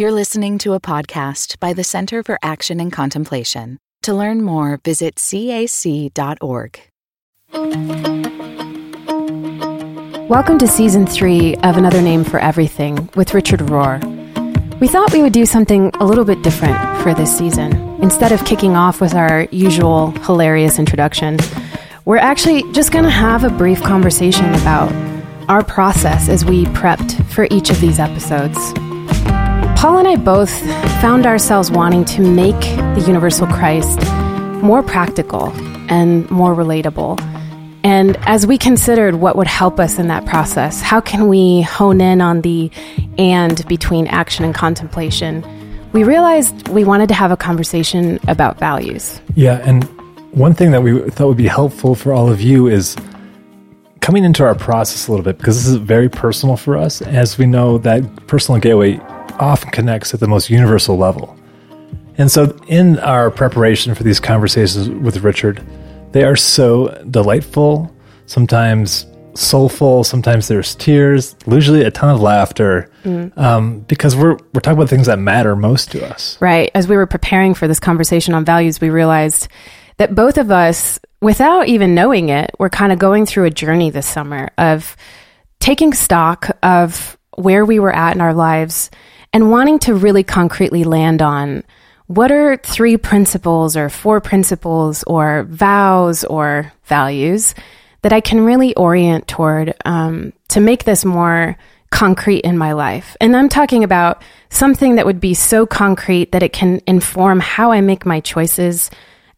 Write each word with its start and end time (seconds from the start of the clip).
You're 0.00 0.12
listening 0.12 0.58
to 0.58 0.74
a 0.74 0.80
podcast 0.80 1.58
by 1.58 1.72
the 1.72 1.82
Center 1.82 2.22
for 2.22 2.38
Action 2.40 2.78
and 2.78 2.92
Contemplation. 2.92 3.78
To 4.02 4.14
learn 4.14 4.42
more, 4.42 4.78
visit 4.84 5.16
cac.org. 5.16 6.80
Welcome 10.28 10.58
to 10.58 10.68
season 10.68 11.04
three 11.04 11.56
of 11.64 11.76
Another 11.76 12.00
Name 12.00 12.22
for 12.22 12.38
Everything 12.38 13.10
with 13.16 13.34
Richard 13.34 13.58
Rohr. 13.58 13.98
We 14.78 14.86
thought 14.86 15.12
we 15.12 15.20
would 15.20 15.32
do 15.32 15.44
something 15.44 15.90
a 15.94 16.04
little 16.04 16.24
bit 16.24 16.42
different 16.42 16.78
for 17.02 17.12
this 17.12 17.36
season. 17.36 17.72
Instead 18.00 18.30
of 18.30 18.44
kicking 18.44 18.76
off 18.76 19.00
with 19.00 19.14
our 19.14 19.48
usual 19.50 20.12
hilarious 20.12 20.78
introduction, 20.78 21.38
we're 22.04 22.18
actually 22.18 22.62
just 22.70 22.92
going 22.92 23.04
to 23.04 23.10
have 23.10 23.42
a 23.42 23.50
brief 23.50 23.82
conversation 23.82 24.54
about 24.54 24.92
our 25.48 25.64
process 25.64 26.28
as 26.28 26.44
we 26.44 26.66
prepped 26.66 27.28
for 27.32 27.48
each 27.50 27.68
of 27.68 27.80
these 27.80 27.98
episodes. 27.98 28.56
Paul 29.78 29.98
and 29.98 30.08
I 30.08 30.16
both 30.16 30.50
found 31.00 31.24
ourselves 31.24 31.70
wanting 31.70 32.04
to 32.06 32.20
make 32.20 32.58
the 32.98 33.04
Universal 33.06 33.46
Christ 33.46 34.00
more 34.60 34.82
practical 34.82 35.50
and 35.88 36.28
more 36.32 36.52
relatable. 36.52 37.20
And 37.84 38.16
as 38.22 38.44
we 38.44 38.58
considered 38.58 39.14
what 39.14 39.36
would 39.36 39.46
help 39.46 39.78
us 39.78 40.00
in 40.00 40.08
that 40.08 40.26
process, 40.26 40.80
how 40.80 41.00
can 41.00 41.28
we 41.28 41.62
hone 41.62 42.00
in 42.00 42.20
on 42.20 42.40
the 42.40 42.72
and 43.18 43.64
between 43.68 44.08
action 44.08 44.44
and 44.44 44.52
contemplation? 44.52 45.46
We 45.92 46.02
realized 46.02 46.66
we 46.70 46.82
wanted 46.82 47.06
to 47.10 47.14
have 47.14 47.30
a 47.30 47.36
conversation 47.36 48.18
about 48.26 48.58
values. 48.58 49.20
Yeah, 49.36 49.60
and 49.64 49.84
one 50.32 50.54
thing 50.54 50.72
that 50.72 50.82
we 50.82 51.08
thought 51.10 51.28
would 51.28 51.36
be 51.36 51.46
helpful 51.46 51.94
for 51.94 52.12
all 52.12 52.28
of 52.28 52.40
you 52.40 52.66
is 52.66 52.96
coming 54.00 54.24
into 54.24 54.42
our 54.42 54.56
process 54.56 55.06
a 55.06 55.12
little 55.12 55.22
bit 55.22 55.38
because 55.38 55.56
this 55.56 55.68
is 55.68 55.76
very 55.76 56.08
personal 56.08 56.56
for 56.56 56.76
us, 56.76 57.00
as 57.00 57.38
we 57.38 57.46
know 57.46 57.78
that 57.78 58.26
personal 58.26 58.60
gateway 58.60 59.00
often 59.40 59.70
connects 59.70 60.14
at 60.14 60.20
the 60.20 60.28
most 60.28 60.50
universal 60.50 60.96
level. 60.96 61.36
And 62.16 62.30
so, 62.30 62.56
in 62.66 62.98
our 62.98 63.30
preparation 63.30 63.94
for 63.94 64.02
these 64.02 64.18
conversations 64.18 64.88
with 64.88 65.18
Richard, 65.18 65.64
they 66.12 66.24
are 66.24 66.36
so 66.36 66.88
delightful, 67.10 67.94
sometimes 68.26 69.06
soulful, 69.34 70.02
sometimes 70.02 70.48
there's 70.48 70.74
tears, 70.74 71.36
usually 71.46 71.82
a 71.82 71.90
ton 71.92 72.12
of 72.12 72.20
laughter, 72.20 72.90
mm. 73.04 73.36
um, 73.38 73.80
because 73.80 74.16
we're, 74.16 74.36
we're 74.52 74.60
talking 74.60 74.76
about 74.76 74.88
things 74.88 75.06
that 75.06 75.18
matter 75.18 75.54
most 75.54 75.92
to 75.92 76.04
us. 76.04 76.36
Right. 76.40 76.70
As 76.74 76.88
we 76.88 76.96
were 76.96 77.06
preparing 77.06 77.54
for 77.54 77.68
this 77.68 77.78
conversation 77.78 78.34
on 78.34 78.44
values, 78.44 78.80
we 78.80 78.90
realized 78.90 79.46
that 79.98 80.14
both 80.14 80.38
of 80.38 80.50
us, 80.50 80.98
without 81.20 81.68
even 81.68 81.94
knowing 81.94 82.30
it, 82.30 82.50
were 82.58 82.68
kind 82.68 82.92
of 82.92 82.98
going 82.98 83.26
through 83.26 83.44
a 83.44 83.50
journey 83.50 83.90
this 83.90 84.06
summer 84.06 84.50
of 84.58 84.96
taking 85.60 85.92
stock 85.92 86.50
of 86.62 87.16
where 87.36 87.64
we 87.64 87.78
were 87.78 87.94
at 87.94 88.14
in 88.14 88.20
our 88.20 88.34
lives 88.34 88.90
and 89.32 89.50
wanting 89.50 89.78
to 89.80 89.94
really 89.94 90.22
concretely 90.22 90.84
land 90.84 91.22
on 91.22 91.64
what 92.06 92.32
are 92.32 92.56
three 92.56 92.96
principles 92.96 93.76
or 93.76 93.88
four 93.88 94.20
principles 94.20 95.04
or 95.04 95.46
vows 95.48 96.24
or 96.24 96.72
values 96.84 97.54
that 98.02 98.12
I 98.12 98.20
can 98.20 98.40
really 98.44 98.74
orient 98.76 99.28
toward 99.28 99.74
um, 99.84 100.32
to 100.48 100.60
make 100.60 100.84
this 100.84 101.04
more 101.04 101.56
concrete 101.90 102.40
in 102.40 102.56
my 102.56 102.72
life. 102.72 103.16
And 103.20 103.36
I'm 103.36 103.48
talking 103.48 103.84
about 103.84 104.22
something 104.50 104.96
that 104.96 105.06
would 105.06 105.20
be 105.20 105.34
so 105.34 105.66
concrete 105.66 106.32
that 106.32 106.42
it 106.42 106.52
can 106.52 106.80
inform 106.86 107.40
how 107.40 107.72
I 107.72 107.80
make 107.80 108.06
my 108.06 108.20
choices 108.20 108.90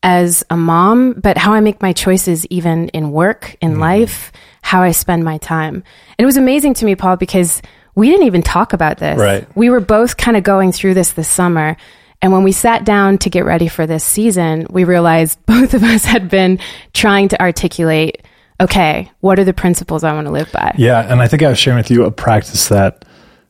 as 0.03 0.45
a 0.51 0.57
mom, 0.57 1.15
but 1.15 1.37
how 1.37 1.53
I 1.53 1.61
make 1.61 1.83
my 1.83 1.93
choices 1.93 2.47
even 2.47 2.89
in 2.89 3.13
work, 3.13 3.57
in 3.61 3.73
mm-hmm. 3.73 3.81
life, 3.81 4.33
how 4.63 4.83
I 4.83 4.93
spend 4.93 5.25
my 5.25 5.39
time. 5.39 5.75
And 5.75 5.85
it 6.19 6.27
was 6.27 6.37
amazing 6.37 6.75
to 6.75 6.85
me, 6.85 6.95
Paul, 6.95 7.17
because 7.17 7.63
we 7.95 8.09
didn't 8.09 8.27
even 8.27 8.43
talk 8.43 8.73
about 8.73 8.99
this. 8.99 9.19
Right. 9.19 9.47
We 9.57 9.71
were 9.71 9.81
both 9.81 10.17
kind 10.17 10.37
of 10.37 10.43
going 10.43 10.73
through 10.73 10.95
this 10.95 11.13
this 11.13 11.29
summer. 11.29 11.77
And 12.23 12.33
when 12.33 12.43
we 12.43 12.53
sat 12.53 12.85
down 12.85 13.19
to 13.19 13.31
get 13.31 13.45
ready 13.45 13.69
for 13.69 13.87
this 13.87 14.05
season, 14.05 14.67
we 14.71 14.85
realized 14.85 15.39
both 15.47 15.75
of 15.75 15.83
us 15.83 16.05
had 16.05 16.29
been 16.29 16.59
trying 16.93 17.29
to 17.29 17.41
articulate 17.41 18.23
okay, 18.61 19.11
what 19.21 19.39
are 19.39 19.45
the 19.45 19.55
principles 19.55 20.05
I 20.05 20.13
want 20.13 20.27
to 20.27 20.31
live 20.31 20.53
by? 20.53 20.75
Yeah. 20.77 21.01
And 21.11 21.23
I 21.23 21.29
think 21.29 21.43
I 21.43 21.49
was 21.49 21.59
sharing 21.59 21.79
with 21.79 21.91
you 21.91 22.05
a 22.05 22.11
practice 22.11 22.69
that 22.69 23.07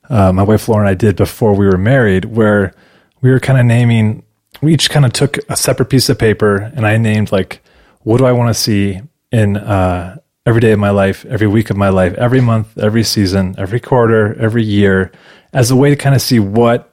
uh, 0.08 0.32
my 0.32 0.44
wife 0.44 0.68
Laura 0.68 0.82
and 0.82 0.88
I 0.88 0.94
did 0.94 1.16
before 1.16 1.52
we 1.54 1.66
were 1.66 1.76
married, 1.76 2.26
where 2.26 2.72
we 3.20 3.30
were 3.30 3.40
kind 3.40 3.58
of 3.58 3.66
naming, 3.66 4.22
we 4.62 4.72
each 4.72 4.88
kind 4.88 5.04
of 5.04 5.12
took 5.12 5.38
a 5.48 5.56
separate 5.56 5.86
piece 5.86 6.08
of 6.08 6.18
paper 6.18 6.72
and 6.76 6.86
I 6.86 6.96
named, 6.96 7.32
like, 7.32 7.60
what 8.02 8.18
do 8.18 8.24
I 8.24 8.32
want 8.32 8.54
to 8.54 8.60
see 8.60 9.00
in 9.32 9.56
uh, 9.56 10.18
every 10.50 10.60
day 10.60 10.72
of 10.72 10.80
my 10.80 10.90
life, 10.90 11.24
every 11.26 11.46
week 11.46 11.70
of 11.70 11.76
my 11.76 11.90
life, 11.90 12.12
every 12.14 12.40
month, 12.40 12.76
every 12.76 13.04
season, 13.04 13.54
every 13.56 13.78
quarter, 13.78 14.34
every 14.40 14.64
year, 14.64 15.12
as 15.52 15.70
a 15.70 15.76
way 15.76 15.90
to 15.90 15.94
kind 15.94 16.12
of 16.12 16.20
see 16.20 16.40
what, 16.40 16.92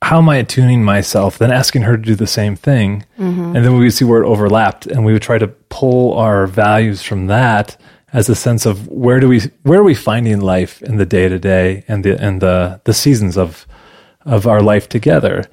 how 0.00 0.16
am 0.16 0.30
I 0.30 0.36
attuning 0.36 0.82
myself, 0.82 1.36
then 1.36 1.52
asking 1.52 1.82
her 1.82 1.98
to 1.98 2.02
do 2.02 2.14
the 2.14 2.26
same 2.26 2.56
thing. 2.56 3.04
Mm-hmm. 3.18 3.54
And 3.54 3.62
then 3.62 3.74
we 3.74 3.80
would 3.80 3.92
see 3.92 4.06
where 4.06 4.22
it 4.22 4.26
overlapped. 4.26 4.86
And 4.86 5.04
we 5.04 5.12
would 5.12 5.20
try 5.20 5.36
to 5.36 5.48
pull 5.48 6.14
our 6.14 6.46
values 6.46 7.02
from 7.02 7.26
that 7.26 7.78
as 8.14 8.30
a 8.30 8.34
sense 8.34 8.64
of 8.64 8.88
where 8.88 9.20
do 9.20 9.28
we, 9.28 9.40
where 9.62 9.80
are 9.80 9.84
we 9.84 9.94
finding 9.94 10.40
life 10.40 10.80
in 10.80 10.96
the 10.96 11.04
day 11.04 11.28
to 11.28 11.38
day 11.38 11.84
and 11.86 12.02
the, 12.02 12.18
and 12.18 12.40
the, 12.40 12.80
the 12.84 12.94
seasons 12.94 13.36
of, 13.36 13.66
of 14.24 14.46
our 14.46 14.62
life 14.62 14.88
together. 14.88 15.44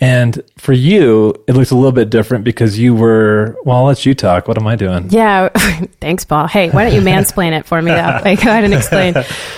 And 0.00 0.42
for 0.58 0.72
you, 0.72 1.34
it 1.46 1.54
looks 1.54 1.70
a 1.70 1.74
little 1.74 1.92
bit 1.92 2.10
different 2.10 2.44
because 2.44 2.78
you 2.78 2.94
were, 2.94 3.56
well, 3.64 3.78
I'll 3.78 3.84
let 3.84 4.04
you 4.04 4.14
talk. 4.14 4.46
What 4.46 4.58
am 4.58 4.66
I 4.66 4.76
doing? 4.76 5.08
Yeah. 5.10 5.48
Thanks, 6.00 6.24
Paul. 6.24 6.46
Hey, 6.46 6.70
why 6.70 6.84
don't 6.84 6.94
you 6.94 7.00
mansplain 7.00 7.58
it 7.58 7.64
for 7.66 7.80
me? 7.80 7.92
Though? 7.92 8.20
Like, 8.26 8.42
go 8.42 8.50
ahead 8.50 8.64
and 8.64 8.74
explain. 8.74 9.14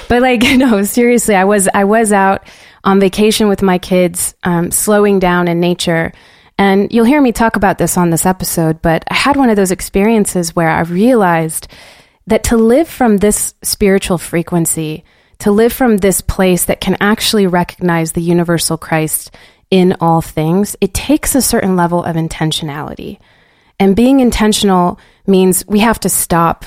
But 0.09 0.23
like, 0.23 0.43
no, 0.57 0.83
seriously, 0.83 1.35
I 1.35 1.45
was, 1.45 1.69
I 1.73 1.85
was 1.85 2.13
out 2.13 2.47
on 2.85 3.01
vacation 3.01 3.49
with 3.49 3.63
my 3.63 3.79
kids, 3.79 4.35
um, 4.45 4.71
slowing 4.71 5.19
down 5.19 5.49
in 5.49 5.59
nature. 5.59 6.13
And 6.59 6.93
you'll 6.93 7.05
hear 7.05 7.21
me 7.21 7.33
talk 7.33 7.57
about 7.57 7.79
this 7.79 7.97
on 7.97 8.11
this 8.11 8.27
episode, 8.27 8.83
but 8.83 9.05
I 9.09 9.15
had 9.15 9.37
one 9.37 9.49
of 9.49 9.57
those 9.57 9.71
experiences 9.71 10.55
where 10.55 10.69
I 10.69 10.81
realized 10.81 11.69
that 12.27 12.45
to 12.45 12.57
live 12.57 12.89
from 12.89 13.19
this 13.19 13.55
spiritual 13.63 14.19
frequency, 14.19 15.05
to 15.39 15.51
live 15.51 15.73
from 15.73 15.99
this 15.99 16.21
place 16.21 16.65
that 16.67 16.81
can 16.81 16.97
actually 17.01 17.47
recognize 17.47 18.13
the 18.13 18.21
universal 18.21 18.77
Christ 18.77 19.31
in 19.71 19.97
all 20.01 20.21
things, 20.21 20.77
it 20.81 20.95
takes 20.95 21.35
a 21.35 21.43
certain 21.43 21.77
level 21.77 22.03
of 22.03 22.17
intentionality. 22.17 23.19
And 23.79 23.95
being 23.95 24.21
intentional 24.21 24.99
means 25.27 25.67
we 25.67 25.81
have 25.81 26.01
to 26.01 26.09
stop, 26.09 26.65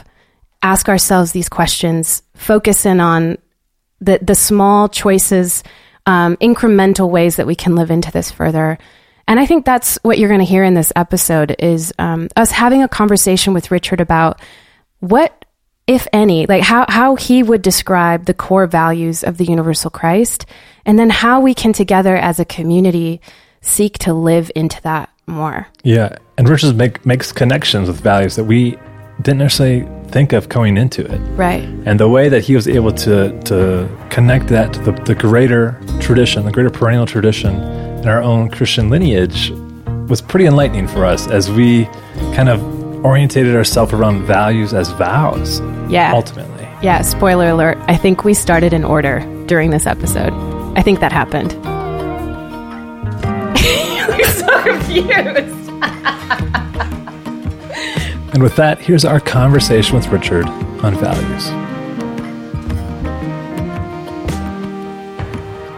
ask 0.61 0.87
ourselves 0.87 1.31
these 1.31 1.49
questions, 1.49 2.23
focus 2.35 2.85
in 2.85 2.99
on 2.99 3.37
the, 3.99 4.19
the 4.21 4.35
small 4.35 4.87
choices, 4.87 5.63
um, 6.05 6.37
incremental 6.37 7.09
ways 7.09 7.35
that 7.35 7.47
we 7.47 7.55
can 7.55 7.75
live 7.75 7.91
into 7.91 8.11
this 8.11 8.31
further. 8.31 8.77
And 9.27 9.39
I 9.39 9.45
think 9.45 9.65
that's 9.65 9.97
what 10.03 10.17
you're 10.17 10.29
going 10.29 10.39
to 10.39 10.45
hear 10.45 10.63
in 10.63 10.73
this 10.73 10.91
episode 10.95 11.55
is 11.59 11.93
um, 11.99 12.27
us 12.35 12.51
having 12.51 12.83
a 12.83 12.87
conversation 12.87 13.53
with 13.53 13.71
Richard 13.71 14.01
about 14.01 14.41
what, 14.99 15.45
if 15.87 16.07
any, 16.13 16.45
like 16.45 16.63
how, 16.63 16.85
how 16.87 17.15
he 17.15 17.43
would 17.43 17.61
describe 17.61 18.25
the 18.25 18.33
core 18.33 18.67
values 18.67 19.23
of 19.23 19.37
the 19.37 19.45
universal 19.45 19.89
Christ 19.89 20.45
and 20.85 20.97
then 20.97 21.09
how 21.09 21.39
we 21.39 21.53
can 21.53 21.73
together 21.73 22.15
as 22.15 22.39
a 22.39 22.45
community 22.45 23.21
seek 23.61 23.97
to 23.99 24.13
live 24.13 24.51
into 24.55 24.81
that 24.81 25.09
more. 25.27 25.67
Yeah, 25.83 26.17
and 26.37 26.49
Richard 26.49 26.75
make, 26.75 27.05
makes 27.05 27.31
connections 27.31 27.87
with 27.87 28.01
values 28.01 28.35
that 28.35 28.45
we 28.45 28.77
didn't 29.21 29.39
necessarily 29.39 29.87
think 30.09 30.33
of 30.33 30.49
going 30.49 30.77
into 30.77 31.05
it. 31.05 31.19
Right. 31.35 31.63
And 31.85 31.99
the 31.99 32.09
way 32.09 32.29
that 32.29 32.43
he 32.43 32.55
was 32.55 32.67
able 32.67 32.91
to 32.91 33.39
to 33.43 33.89
connect 34.09 34.47
that 34.47 34.73
to 34.73 34.79
the, 34.79 34.91
the 35.03 35.15
greater 35.15 35.79
tradition, 35.99 36.43
the 36.45 36.51
greater 36.51 36.69
perennial 36.69 37.05
tradition 37.05 37.55
in 38.01 38.07
our 38.07 38.21
own 38.21 38.49
Christian 38.49 38.89
lineage 38.89 39.51
was 40.09 40.21
pretty 40.21 40.45
enlightening 40.45 40.87
for 40.87 41.05
us 41.05 41.27
as 41.27 41.49
we 41.51 41.85
kind 42.35 42.49
of 42.49 42.61
orientated 43.05 43.55
ourselves 43.55 43.93
around 43.93 44.23
values 44.23 44.73
as 44.73 44.89
vows. 44.91 45.59
Yeah. 45.89 46.13
Ultimately. 46.13 46.67
Yeah, 46.81 47.01
spoiler 47.03 47.49
alert. 47.49 47.77
I 47.87 47.95
think 47.95 48.23
we 48.23 48.33
started 48.33 48.73
in 48.73 48.83
order 48.83 49.19
during 49.45 49.69
this 49.69 49.85
episode. 49.85 50.50
I 50.75 50.81
think 50.81 51.01
that 51.01 51.11
happened. 51.11 51.51
You're 54.17 54.27
so 54.27 54.63
confused. 54.63 55.69
and 58.33 58.41
with 58.41 58.55
that, 58.55 58.79
here's 58.79 59.05
our 59.05 59.19
conversation 59.19 59.95
with 59.95 60.07
Richard 60.07 60.47
on 60.47 60.95
values. 60.95 61.51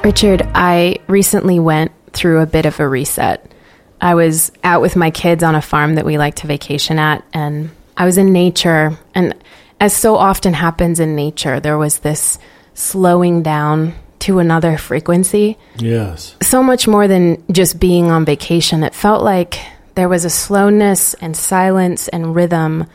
Richard, 0.04 0.48
I 0.54 0.98
recently 1.08 1.60
went 1.60 1.92
through 2.12 2.42
a 2.42 2.46
bit 2.46 2.66
of 2.66 2.80
a 2.80 2.88
reset. 2.88 3.52
I 4.00 4.16
was 4.16 4.52
out 4.64 4.82
with 4.82 4.96
my 4.96 5.12
kids 5.12 5.44
on 5.44 5.56
a 5.56 5.62
farm 5.62 5.96
that 5.96 6.06
we 6.06 6.18
like 6.18 6.36
to 6.36 6.48
vacation 6.48 7.00
at, 7.00 7.26
and 7.34 7.70
I 7.96 8.06
was 8.06 8.18
in 8.18 8.34
nature. 8.34 8.98
And 9.16 9.34
as 9.80 9.96
so 9.96 10.18
often 10.18 10.54
happens 10.54 11.00
in 11.00 11.16
nature, 11.16 11.60
there 11.60 11.78
was 11.78 12.00
this 12.00 12.38
slowing 12.74 13.44
down 13.44 13.94
to 14.24 14.40
another 14.40 14.78
frequency. 14.78 15.58
Yes. 15.78 16.36
So 16.42 16.64
much 16.64 16.88
more 16.88 17.08
than 17.08 17.44
just 17.52 17.80
being 17.80 18.10
on 18.10 18.24
vacation. 18.24 18.84
It 18.84 18.96
felt 18.96 19.22
like 19.22 19.60
there 19.96 20.08
was 20.08 20.24
a 20.24 20.30
slowness 20.30 21.14
and 21.16 21.36
silence 21.36 22.08
and 22.08 22.34
rhythm 22.34 22.88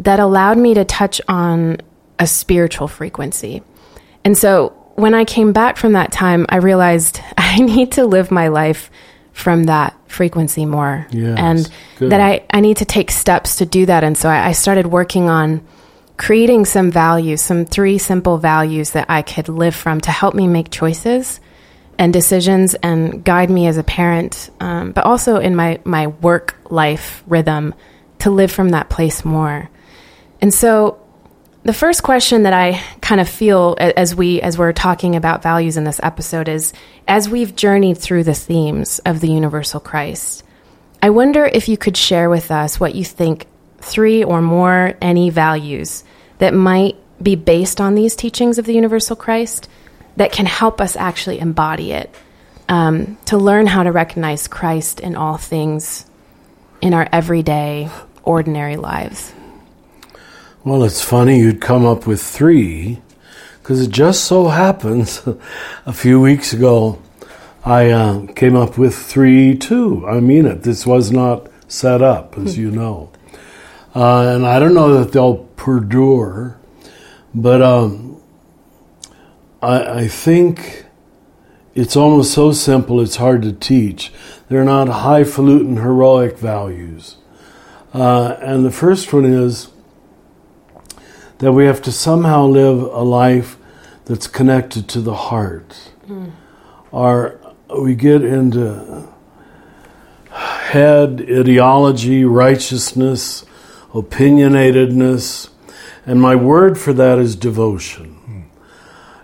that 0.00 0.18
allowed 0.18 0.58
me 0.58 0.74
to 0.74 0.84
touch 0.84 1.20
on 1.28 1.78
a 2.18 2.26
spiritual 2.26 2.88
frequency. 2.88 3.62
And 4.24 4.36
so 4.36 4.70
when 4.96 5.14
I 5.14 5.24
came 5.24 5.52
back 5.52 5.76
from 5.76 5.92
that 5.92 6.10
time, 6.10 6.44
I 6.48 6.56
realized 6.56 7.20
I 7.36 7.58
need 7.60 7.92
to 7.92 8.04
live 8.04 8.30
my 8.30 8.48
life 8.48 8.90
from 9.32 9.64
that 9.64 9.94
frequency 10.10 10.66
more. 10.66 11.06
Yes, 11.12 11.38
and 11.38 11.70
good. 11.98 12.10
that 12.10 12.20
I, 12.20 12.44
I 12.50 12.58
need 12.60 12.78
to 12.78 12.84
take 12.84 13.12
steps 13.12 13.56
to 13.56 13.66
do 13.66 13.86
that. 13.86 14.02
And 14.02 14.18
so 14.18 14.28
I, 14.28 14.48
I 14.48 14.52
started 14.52 14.88
working 14.88 15.28
on 15.30 15.64
creating 16.18 16.64
some 16.64 16.90
values, 16.90 17.40
some 17.40 17.64
three 17.64 17.96
simple 17.96 18.36
values 18.36 18.90
that 18.90 19.06
I 19.08 19.22
could 19.22 19.48
live 19.48 19.74
from 19.74 20.00
to 20.02 20.10
help 20.10 20.34
me 20.34 20.46
make 20.46 20.70
choices 20.70 21.40
and 21.96 22.12
decisions 22.12 22.74
and 22.74 23.24
guide 23.24 23.50
me 23.50 23.66
as 23.68 23.76
a 23.76 23.84
parent, 23.84 24.50
um, 24.60 24.92
but 24.92 25.04
also 25.04 25.38
in 25.38 25.56
my, 25.56 25.80
my 25.84 26.08
work 26.08 26.56
life 26.70 27.22
rhythm 27.26 27.72
to 28.18 28.30
live 28.30 28.50
from 28.50 28.70
that 28.70 28.90
place 28.90 29.24
more. 29.24 29.70
And 30.40 30.52
so 30.52 31.00
the 31.62 31.72
first 31.72 32.02
question 32.02 32.42
that 32.42 32.52
I 32.52 32.82
kind 33.00 33.20
of 33.20 33.28
feel 33.28 33.76
as 33.78 34.14
we 34.14 34.40
as 34.40 34.56
we're 34.56 34.72
talking 34.72 35.16
about 35.16 35.42
values 35.42 35.76
in 35.76 35.84
this 35.84 36.00
episode 36.02 36.48
is 36.48 36.72
as 37.06 37.28
we've 37.28 37.54
journeyed 37.54 37.98
through 37.98 38.24
the 38.24 38.34
themes 38.34 39.00
of 39.00 39.20
the 39.20 39.30
universal 39.30 39.80
Christ, 39.80 40.44
I 41.02 41.10
wonder 41.10 41.44
if 41.44 41.68
you 41.68 41.76
could 41.76 41.96
share 41.96 42.30
with 42.30 42.50
us 42.50 42.80
what 42.80 42.94
you 42.94 43.04
think 43.04 43.46
three 43.78 44.24
or 44.24 44.40
more 44.42 44.94
any 45.00 45.30
values 45.30 46.04
that 46.38 46.54
might 46.54 46.96
be 47.22 47.34
based 47.34 47.80
on 47.80 47.94
these 47.94 48.14
teachings 48.14 48.58
of 48.58 48.64
the 48.64 48.74
universal 48.74 49.16
Christ 49.16 49.68
that 50.16 50.32
can 50.32 50.46
help 50.46 50.80
us 50.80 50.96
actually 50.96 51.38
embody 51.38 51.92
it 51.92 52.14
um, 52.68 53.16
to 53.26 53.38
learn 53.38 53.66
how 53.66 53.82
to 53.82 53.92
recognize 53.92 54.46
Christ 54.46 55.00
in 55.00 55.16
all 55.16 55.36
things 55.36 56.06
in 56.80 56.94
our 56.94 57.08
everyday, 57.12 57.88
ordinary 58.22 58.76
lives. 58.76 59.32
Well, 60.64 60.84
it's 60.84 61.02
funny 61.02 61.38
you'd 61.38 61.60
come 61.60 61.86
up 61.86 62.06
with 62.06 62.22
three, 62.22 63.00
because 63.62 63.80
it 63.80 63.90
just 63.90 64.24
so 64.24 64.48
happens 64.48 65.22
a 65.86 65.92
few 65.92 66.20
weeks 66.20 66.52
ago 66.52 67.00
I 67.64 67.90
uh, 67.90 68.26
came 68.32 68.56
up 68.56 68.78
with 68.78 68.94
three 68.94 69.56
too. 69.56 70.06
I 70.06 70.20
mean 70.20 70.46
it. 70.46 70.62
This 70.62 70.86
was 70.86 71.10
not 71.10 71.48
set 71.68 72.00
up, 72.00 72.38
as 72.38 72.56
you 72.56 72.70
know. 72.70 73.10
Uh, 73.98 74.32
and 74.36 74.46
I 74.46 74.60
don't 74.60 74.74
know 74.74 75.02
that 75.02 75.10
they'll 75.10 75.38
perdure, 75.56 76.56
but 77.34 77.60
um, 77.60 78.22
I, 79.60 80.02
I 80.02 80.06
think 80.06 80.84
it's 81.74 81.96
almost 81.96 82.32
so 82.32 82.52
simple 82.52 83.00
it's 83.00 83.16
hard 83.16 83.42
to 83.42 83.52
teach. 83.52 84.12
They're 84.48 84.62
not 84.64 84.86
highfalutin 84.86 85.78
heroic 85.78 86.38
values. 86.38 87.16
Uh, 87.92 88.36
and 88.40 88.64
the 88.64 88.70
first 88.70 89.12
one 89.12 89.24
is 89.24 89.66
that 91.38 91.50
we 91.50 91.64
have 91.64 91.82
to 91.82 91.90
somehow 91.90 92.46
live 92.46 92.80
a 92.80 93.02
life 93.02 93.56
that's 94.04 94.28
connected 94.28 94.88
to 94.90 95.00
the 95.00 95.14
heart. 95.14 95.90
Our, 96.92 97.40
we 97.76 97.96
get 97.96 98.22
into 98.22 99.08
head 100.30 101.26
ideology, 101.28 102.24
righteousness, 102.24 103.44
opinionatedness, 103.92 105.50
and 106.06 106.20
my 106.20 106.34
word 106.34 106.78
for 106.78 106.92
that 106.92 107.18
is 107.18 107.36
devotion. 107.36 108.18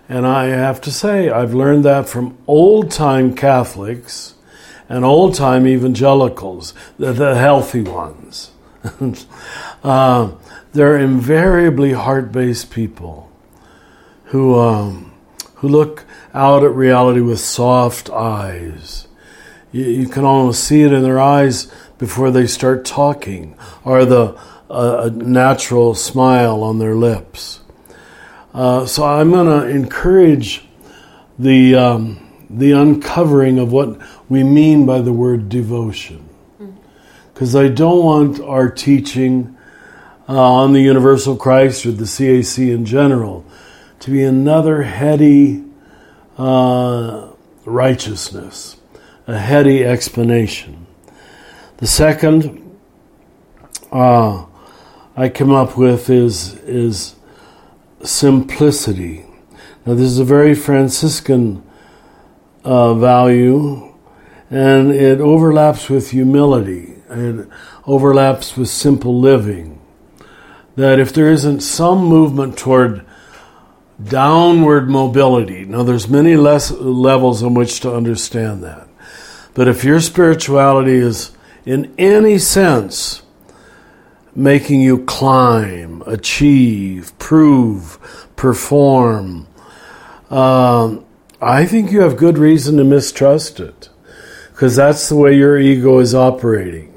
And 0.07 0.27
I 0.27 0.47
have 0.47 0.81
to 0.81 0.91
say, 0.91 1.29
I've 1.29 1.53
learned 1.53 1.83
that 1.85 2.07
from 2.07 2.37
old 2.47 2.91
time 2.91 3.35
Catholics 3.35 4.35
and 4.87 5.03
old 5.03 5.33
time 5.33 5.65
evangelicals, 5.65 6.73
the, 6.99 7.11
the 7.11 7.35
healthy 7.35 7.81
ones. 7.81 8.51
uh, 9.83 10.31
they're 10.73 10.97
invariably 10.97 11.93
heart 11.93 12.31
based 12.31 12.69
people 12.69 13.31
who, 14.25 14.59
um, 14.59 15.11
who 15.55 15.67
look 15.69 16.05
out 16.33 16.63
at 16.63 16.71
reality 16.71 17.21
with 17.21 17.39
soft 17.39 18.09
eyes. 18.11 19.07
You, 19.71 19.85
you 19.85 20.07
can 20.07 20.23
almost 20.23 20.63
see 20.63 20.83
it 20.83 20.93
in 20.93 21.01
their 21.01 21.19
eyes 21.19 21.71
before 21.97 22.29
they 22.29 22.45
start 22.45 22.85
talking, 22.85 23.57
or 23.83 24.05
the 24.05 24.37
a 24.69 25.09
natural 25.09 25.93
smile 25.93 26.63
on 26.63 26.79
their 26.79 26.95
lips. 26.95 27.59
Uh, 28.53 28.85
so 28.85 29.03
I'm 29.03 29.31
going 29.31 29.47
to 29.47 29.67
encourage 29.67 30.63
the 31.37 31.75
um, 31.75 32.21
the 32.49 32.71
uncovering 32.71 33.59
of 33.59 33.71
what 33.71 33.99
we 34.29 34.43
mean 34.43 34.85
by 34.85 35.01
the 35.01 35.11
word 35.11 35.49
devotion, 35.49 36.29
because 37.33 37.55
I 37.55 37.67
don't 37.67 38.03
want 38.03 38.39
our 38.39 38.69
teaching 38.69 39.57
uh, 40.29 40.33
on 40.33 40.73
the 40.73 40.81
universal 40.81 41.35
Christ 41.35 41.85
or 41.85 41.91
the 41.91 42.05
CAC 42.05 42.73
in 42.73 42.85
general 42.85 43.45
to 43.99 44.11
be 44.11 44.23
another 44.23 44.83
heady 44.83 45.63
uh, 46.37 47.29
righteousness, 47.65 48.77
a 49.27 49.37
heady 49.37 49.83
explanation. 49.83 50.85
The 51.77 51.87
second 51.87 52.77
uh, 53.91 54.45
I 55.17 55.29
come 55.29 55.51
up 55.51 55.77
with 55.77 56.09
is 56.09 56.55
is 56.65 57.15
simplicity. 58.03 59.25
Now, 59.85 59.93
this 59.93 60.07
is 60.07 60.19
a 60.19 60.25
very 60.25 60.53
Franciscan 60.53 61.63
uh, 62.65 62.95
value, 62.95 63.93
and 64.49 64.91
it 64.91 65.21
overlaps 65.21 65.89
with 65.89 66.11
humility. 66.11 66.95
It 67.09 67.47
overlaps 67.85 68.57
with 68.57 68.67
simple 68.67 69.19
living. 69.19 69.79
That 70.75 70.99
if 70.99 71.13
there 71.13 71.31
isn't 71.31 71.61
some 71.61 71.99
movement 72.03 72.57
toward 72.57 73.05
downward 74.03 74.89
mobility, 74.89 75.63
now 75.63 75.83
there's 75.83 76.09
many 76.09 76.35
less 76.35 76.71
levels 76.71 77.41
on 77.41 77.53
which 77.53 77.79
to 77.81 77.95
understand 77.95 78.63
that. 78.63 78.89
But 79.53 79.69
if 79.69 79.85
your 79.85 80.01
spirituality 80.01 80.95
is 80.97 81.31
in 81.65 81.93
any 81.97 82.37
sense 82.37 83.21
making 84.35 84.81
you 84.81 85.05
climb, 85.05 86.03
achieve, 86.05 87.17
prove, 87.17 88.27
perform, 88.35 89.47
um, 90.29 91.05
I 91.41 91.65
think 91.65 91.91
you 91.91 92.01
have 92.01 92.17
good 92.17 92.37
reason 92.37 92.77
to 92.77 92.83
mistrust 92.83 93.59
it 93.59 93.89
because 94.51 94.75
that's 94.75 95.09
the 95.09 95.15
way 95.15 95.35
your 95.35 95.57
ego 95.59 95.99
is 95.99 96.15
operating. 96.15 96.91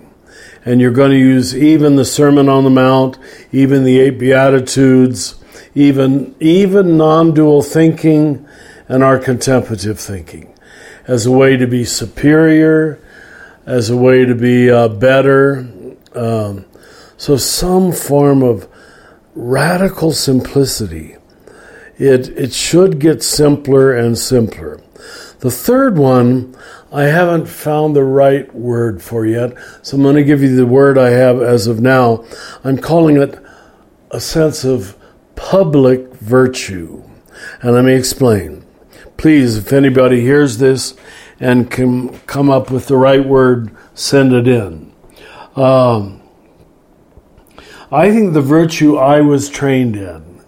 And 0.65 0.81
you're 0.81 0.91
going 0.91 1.11
to 1.11 1.19
use 1.19 1.57
even 1.57 1.97
the 1.97 2.05
Sermon 2.05 2.49
on 2.49 2.65
the 2.65 2.71
Mount, 2.71 3.19
even 3.53 3.85
the 3.85 4.01
eight 4.01 4.19
Beatitudes, 4.19 5.43
even, 5.75 6.35
even 6.41 6.97
non 6.97 7.33
dual 7.33 7.63
thinking 7.63 8.47
and 8.89 9.03
our 9.03 9.19
contemplative 9.19 9.99
thinking 9.99 10.53
as 11.07 11.27
a 11.27 11.33
way 11.33 11.57
to 11.57 11.67
be 11.67 11.85
superior, 11.85 13.01
as 13.67 13.91
a 13.91 13.97
way 13.97 14.25
to 14.25 14.35
be 14.35 14.71
uh, 14.71 14.89
better. 14.89 15.69
Um, 16.15 16.65
so, 17.19 17.37
some 17.37 17.93
form 17.93 18.43
of 18.43 18.69
radical 19.35 20.13
simplicity. 20.13 21.17
It, 21.99 22.29
it 22.29 22.53
should 22.53 23.01
get 23.01 23.23
simpler 23.23 23.93
and 23.93 24.17
simpler. 24.17 24.81
The 25.41 25.51
third 25.51 25.99
one, 25.99 26.57
I 26.93 27.05
haven't 27.05 27.47
found 27.47 27.95
the 27.95 28.05
right 28.05 28.53
word 28.55 29.03
for 29.03 29.27
yet, 29.27 29.53
so 29.83 29.97
I'm 29.97 30.03
going 30.03 30.17
to 30.17 30.25
give 30.25 30.43
you 30.43 30.55
the 30.55 30.67
word 30.67 30.97
I 30.97 31.11
have 31.11 31.43
as 31.43 31.67
of 31.67 31.81
now. 31.81 32.25
I'm 32.65 32.79
calling 32.79 33.17
it 33.17 33.39
a 34.11 34.21
sense 34.21 34.65
of 34.65 34.97
public 35.35 36.13
virtue. 36.15 37.03
And 37.63 37.73
let 37.73 37.85
me 37.85 37.95
explain. 37.95 38.65
Please, 39.17 39.57
if 39.57 39.73
anybody 39.73 40.21
hears 40.21 40.59
this 40.59 40.95
and 41.41 41.71
can 41.71 42.19
come 42.21 42.49
up 42.51 42.71
with 42.71 42.87
the 42.87 42.97
right 42.97 43.25
word, 43.25 43.75
send 43.95 44.33
it 44.33 44.49
in. 44.49 44.93
Um, 45.57 46.18
I 47.91 48.11
think 48.11 48.35
the 48.35 48.43
virtue 48.43 48.99
I 48.99 49.23
was 49.23 49.49
trained 49.49 49.97
in, 49.97 50.43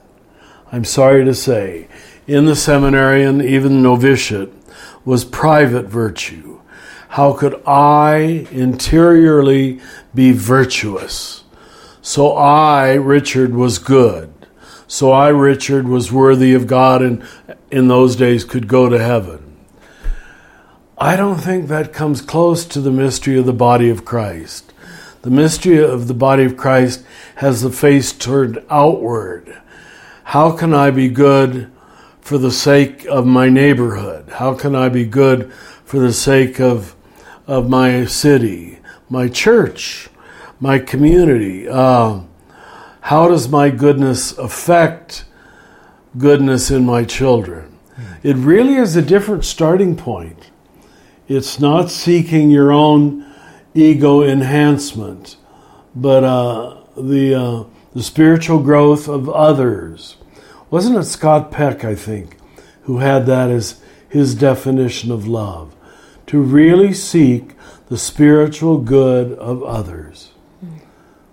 I'm 0.70 0.84
sorry 0.84 1.24
to 1.24 1.34
say, 1.34 1.88
in 2.26 2.44
the 2.44 2.54
seminary 2.54 3.24
and 3.24 3.40
even 3.40 3.82
novitiate, 3.82 4.52
was 5.06 5.24
private 5.24 5.86
virtue. 5.86 6.60
How 7.08 7.32
could 7.32 7.60
I 7.66 8.46
interiorly 8.50 9.80
be 10.14 10.32
virtuous? 10.32 11.44
So 12.02 12.36
I, 12.36 12.92
Richard, 12.92 13.54
was 13.54 13.78
good. 13.78 14.32
So 14.86 15.10
I, 15.10 15.28
Richard, 15.28 15.88
was 15.88 16.12
worthy 16.12 16.52
of 16.52 16.66
God 16.66 17.00
and 17.00 17.24
in 17.70 17.88
those 17.88 18.16
days 18.16 18.44
could 18.44 18.68
go 18.68 18.90
to 18.90 18.98
heaven. 18.98 19.56
I 20.98 21.16
don't 21.16 21.38
think 21.38 21.68
that 21.68 21.94
comes 21.94 22.20
close 22.20 22.66
to 22.66 22.82
the 22.82 22.90
mystery 22.90 23.38
of 23.38 23.46
the 23.46 23.54
body 23.54 23.88
of 23.88 24.04
Christ. 24.04 24.74
The 25.22 25.30
mystery 25.30 25.82
of 25.82 26.08
the 26.08 26.14
body 26.14 26.44
of 26.44 26.56
Christ 26.56 27.04
has 27.36 27.60
the 27.60 27.70
face 27.70 28.12
turned 28.12 28.62
outward. 28.70 29.60
How 30.24 30.52
can 30.52 30.72
I 30.72 30.90
be 30.90 31.08
good 31.08 31.70
for 32.20 32.38
the 32.38 32.50
sake 32.50 33.04
of 33.06 33.26
my 33.26 33.48
neighborhood? 33.48 34.30
How 34.30 34.54
can 34.54 34.74
I 34.74 34.88
be 34.88 35.04
good 35.04 35.52
for 35.84 35.98
the 35.98 36.12
sake 36.12 36.58
of, 36.60 36.94
of 37.46 37.68
my 37.68 38.06
city, 38.06 38.78
my 39.10 39.28
church, 39.28 40.08
my 40.58 40.78
community? 40.78 41.68
Uh, 41.68 42.20
how 43.02 43.28
does 43.28 43.48
my 43.48 43.68
goodness 43.68 44.32
affect 44.38 45.24
goodness 46.16 46.70
in 46.70 46.86
my 46.86 47.04
children? 47.04 47.70
it 48.22 48.36
really 48.36 48.74
is 48.74 48.96
a 48.96 49.02
different 49.02 49.44
starting 49.44 49.96
point. 49.96 50.50
It's 51.28 51.60
not 51.60 51.90
seeking 51.90 52.50
your 52.50 52.72
own 52.72 53.29
ego 53.74 54.22
enhancement, 54.22 55.36
but 55.94 56.24
uh, 56.24 56.76
the 56.96 57.34
uh, 57.34 57.64
the 57.94 58.02
spiritual 58.02 58.60
growth 58.60 59.08
of 59.08 59.28
others. 59.28 60.16
Wasn't 60.70 60.96
it 60.96 61.04
Scott 61.04 61.50
Peck, 61.50 61.84
I 61.84 61.94
think, 61.94 62.36
who 62.82 62.98
had 62.98 63.26
that 63.26 63.50
as 63.50 63.80
his 64.08 64.34
definition 64.34 65.10
of 65.10 65.26
love? 65.26 65.74
To 66.26 66.40
really 66.40 66.92
seek 66.92 67.56
the 67.88 67.98
spiritual 67.98 68.78
good 68.78 69.32
of 69.32 69.64
others. 69.64 70.30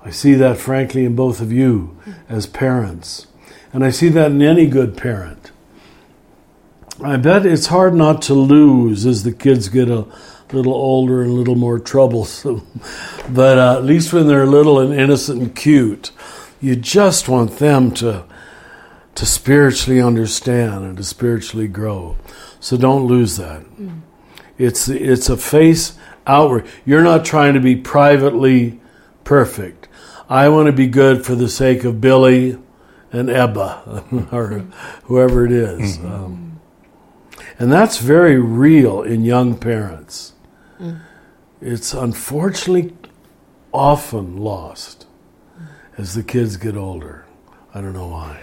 I 0.03 0.10
see 0.10 0.34
that, 0.36 0.58
frankly, 0.58 1.06
in 1.06 1.15
both 1.15 1.39
of 1.39 1.51
you 1.51 1.98
as 2.27 2.48
parents. 2.48 3.27
And 3.72 3.86
I 3.86 3.91
see 3.91 4.10
that 4.10 4.32
in 4.32 4.41
any 4.41 4.65
good 4.65 4.98
parent. 4.98 5.51
I 7.03 7.17
bet 7.17 7.46
it's 7.46 7.67
hard 7.67 7.94
not 7.94 8.24
to 8.24 8.34
lose 8.34 9.06
as 9.06 9.24
the 9.24 9.32
kids 9.32 9.70
get 9.70 9.89
a 9.89 10.08
little 10.51 10.74
older 10.74 11.22
and 11.22 11.32
a 11.32 11.34
little 11.34 11.56
more 11.56 11.80
troublesome. 11.80 12.66
but 13.30 13.58
uh, 13.58 13.77
at 13.77 13.84
least 13.84 14.13
when 14.13 14.27
they're 14.27 14.46
little 14.46 14.80
and 14.80 14.94
innocent 14.94 15.42
and 15.42 15.56
cute, 15.56 16.12
you 16.62 16.75
just 16.75 17.30
want 17.30 17.58
them 17.58 17.92
to 17.92 18.25
to 19.16 19.25
spiritually 19.25 20.00
understand 20.00 20.86
and 20.86 20.98
to 20.98 21.04
spiritually 21.04 21.68
grow. 21.68 22.16
So 22.60 22.77
don't 22.77 23.08
lose 23.08 23.38
that. 23.38 23.62
Mm. 23.62 24.01
It's 24.58 24.88
it's 24.88 25.30
a 25.30 25.38
face 25.38 25.98
outward. 26.25 26.68
You're 26.86 27.04
not 27.04 27.25
trying 27.25 27.54
to 27.54 27.60
be 27.60 27.75
privately 27.75 28.80
perfect. 29.24 29.88
I 30.30 30.50
want 30.50 30.68
to 30.68 30.74
be 30.74 30.88
good 30.88 31.25
for 31.25 31.36
the 31.36 31.50
sake 31.50 31.84
of 31.84 32.01
Billy 32.01 32.58
and 33.12 33.30
Ebba 33.30 34.04
or 34.32 34.66
whoever 35.06 35.46
it 35.46 35.51
is. 35.51 35.98
Mm-hmm. 35.98 36.13
Um, 36.13 36.60
and 37.60 37.72
that's 37.72 37.98
very 37.98 38.39
real 38.39 39.01
in 39.01 39.24
young 39.24 39.58
parents. 39.58 40.34
It's 41.62 41.93
unfortunately 41.93 42.93
often 43.74 44.38
lost 44.38 45.05
as 45.98 46.13
the 46.13 46.24
kids 46.24 46.57
get 46.57 46.75
older. 46.77 47.25
I 47.74 47.81
don't 47.81 47.93
know 47.93 48.07
why. 48.07 48.41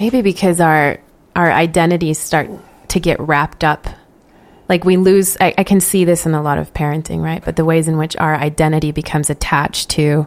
Maybe 0.00 0.22
because 0.22 0.60
our 0.60 0.98
our 1.34 1.50
identities 1.50 2.18
start 2.18 2.50
to 2.88 3.00
get 3.00 3.20
wrapped 3.20 3.64
up. 3.64 3.86
Like 4.68 4.84
we 4.84 4.96
lose 4.96 5.36
I, 5.40 5.54
I 5.58 5.64
can 5.64 5.80
see 5.80 6.04
this 6.04 6.26
in 6.26 6.34
a 6.34 6.42
lot 6.42 6.58
of 6.58 6.72
parenting, 6.74 7.22
right? 7.22 7.44
But 7.44 7.56
the 7.56 7.64
ways 7.64 7.88
in 7.88 7.96
which 7.96 8.16
our 8.16 8.34
identity 8.34 8.92
becomes 8.92 9.30
attached 9.30 9.90
to, 9.90 10.26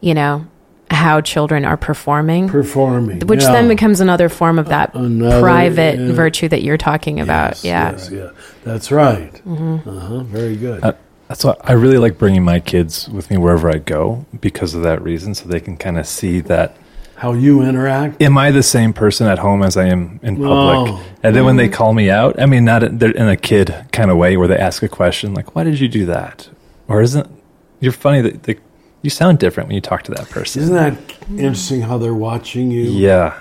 you 0.00 0.14
know, 0.14 0.46
how 0.90 1.20
children 1.20 1.64
are 1.64 1.76
performing. 1.76 2.48
Performing. 2.48 3.20
Which 3.20 3.42
yeah. 3.42 3.52
then 3.52 3.68
becomes 3.68 4.00
another 4.00 4.28
form 4.28 4.58
of 4.58 4.68
that 4.68 4.94
another, 4.94 5.40
private 5.40 5.98
yeah. 5.98 6.12
virtue 6.12 6.48
that 6.48 6.62
you're 6.62 6.78
talking 6.78 7.20
about. 7.20 7.64
Yes, 7.64 7.64
yeah. 7.64 7.90
Yes, 7.90 8.10
yeah. 8.10 8.30
That's 8.64 8.92
right. 8.92 9.32
Mm-hmm. 9.32 9.88
Uh-huh. 9.88 10.20
Very 10.24 10.56
good. 10.56 10.82
Uh, 10.82 10.92
that's 11.28 11.44
why 11.44 11.56
I 11.62 11.72
really 11.72 11.98
like 11.98 12.18
bringing 12.18 12.42
my 12.42 12.60
kids 12.60 13.08
with 13.08 13.30
me 13.30 13.38
wherever 13.38 13.68
I 13.68 13.78
go 13.78 14.26
because 14.40 14.74
of 14.74 14.82
that 14.82 15.02
reason, 15.02 15.34
so 15.34 15.48
they 15.48 15.60
can 15.60 15.76
kind 15.76 15.98
of 15.98 16.06
see 16.06 16.40
that 16.42 16.76
how 17.16 17.32
you 17.32 17.62
interact. 17.62 18.20
Am 18.20 18.36
I 18.36 18.50
the 18.50 18.62
same 18.62 18.92
person 18.92 19.26
at 19.26 19.38
home 19.38 19.62
as 19.62 19.76
I 19.76 19.86
am 19.86 20.20
in 20.22 20.36
public? 20.36 20.92
Oh. 20.92 21.04
And 21.22 21.34
then 21.34 21.44
when 21.44 21.56
they 21.56 21.68
call 21.68 21.94
me 21.94 22.10
out, 22.10 22.38
I 22.40 22.46
mean, 22.46 22.64
not 22.64 22.82
in 22.82 23.28
a 23.28 23.36
kid 23.36 23.74
kind 23.92 24.10
of 24.10 24.16
way 24.16 24.36
where 24.36 24.48
they 24.48 24.58
ask 24.58 24.82
a 24.82 24.88
question 24.88 25.32
like, 25.32 25.54
"Why 25.54 25.64
did 25.64 25.80
you 25.80 25.88
do 25.88 26.06
that?" 26.06 26.48
Or 26.88 27.00
isn't 27.00 27.26
you're 27.80 27.92
funny 27.92 28.20
that 28.20 28.42
they, 28.42 28.56
you 29.04 29.10
sound 29.10 29.38
different 29.38 29.68
when 29.68 29.74
you 29.74 29.82
talk 29.82 30.02
to 30.04 30.12
that 30.12 30.30
person. 30.30 30.62
Isn't 30.62 30.74
that 30.74 30.96
interesting 31.28 31.82
how 31.82 31.98
they're 31.98 32.14
watching 32.14 32.70
you? 32.70 32.84
Yeah. 32.84 33.38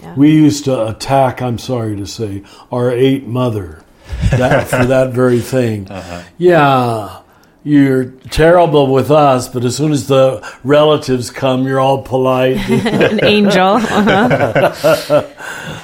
yeah. 0.00 0.14
We 0.14 0.32
used 0.32 0.64
to 0.64 0.88
attack. 0.88 1.42
I'm 1.42 1.58
sorry 1.58 1.96
to 1.96 2.06
say, 2.06 2.42
our 2.72 2.90
eight 2.90 3.26
mother 3.26 3.84
that, 4.30 4.68
for 4.68 4.86
that 4.86 5.12
very 5.12 5.40
thing. 5.40 5.90
Uh-huh. 5.90 6.22
Yeah, 6.38 7.20
you're 7.62 8.06
terrible 8.30 8.90
with 8.90 9.10
us, 9.10 9.48
but 9.48 9.66
as 9.66 9.76
soon 9.76 9.92
as 9.92 10.06
the 10.08 10.42
relatives 10.64 11.30
come, 11.30 11.66
you're 11.66 11.78
all 11.78 12.00
polite. 12.00 12.56
An 12.70 13.22
angel. 13.22 13.74
Uh-huh. 13.74 15.26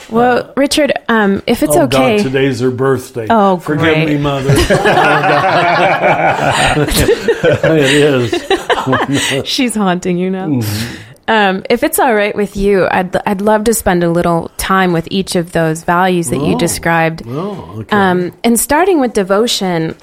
well, 0.08 0.54
Richard, 0.56 0.94
um, 1.10 1.42
if 1.46 1.62
it's 1.62 1.76
oh, 1.76 1.82
okay. 1.82 2.16
God, 2.16 2.22
today's 2.22 2.60
her 2.60 2.70
birthday. 2.70 3.26
Oh, 3.28 3.58
Forgive 3.58 3.82
great. 3.82 4.06
me, 4.06 4.16
Mother. 4.16 4.48
it 7.74 7.92
is. 7.92 8.32
She's 9.44 9.74
haunting 9.74 10.18
you 10.18 10.30
now. 10.30 10.48
Mm-hmm. 10.48 11.02
Um, 11.28 11.64
if 11.68 11.82
it's 11.82 11.98
all 11.98 12.14
right 12.14 12.34
with 12.34 12.56
you, 12.56 12.86
I'd 12.90 13.16
I'd 13.26 13.40
love 13.40 13.64
to 13.64 13.74
spend 13.74 14.04
a 14.04 14.10
little 14.10 14.50
time 14.58 14.92
with 14.92 15.08
each 15.10 15.34
of 15.34 15.52
those 15.52 15.82
values 15.82 16.30
that 16.30 16.38
oh, 16.38 16.50
you 16.50 16.56
described. 16.56 17.22
Oh, 17.26 17.80
okay. 17.80 17.96
Um, 17.96 18.32
and 18.44 18.58
starting 18.58 19.00
with 19.00 19.12
devotion, 19.12 19.96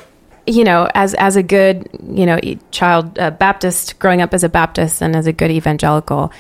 you 0.46 0.66
know, 0.66 0.90
as 0.94 1.14
as 1.14 1.38
a 1.38 1.44
good 1.44 1.88
you 2.12 2.26
know 2.26 2.40
child 2.72 3.18
uh, 3.18 3.32
Baptist, 3.32 4.00
growing 4.00 4.22
up 4.22 4.34
as 4.34 4.44
a 4.44 4.50
Baptist 4.50 5.02
and 5.02 5.16
as 5.16 5.26
a 5.26 5.32
good 5.32 5.50
evangelical, 5.50 6.34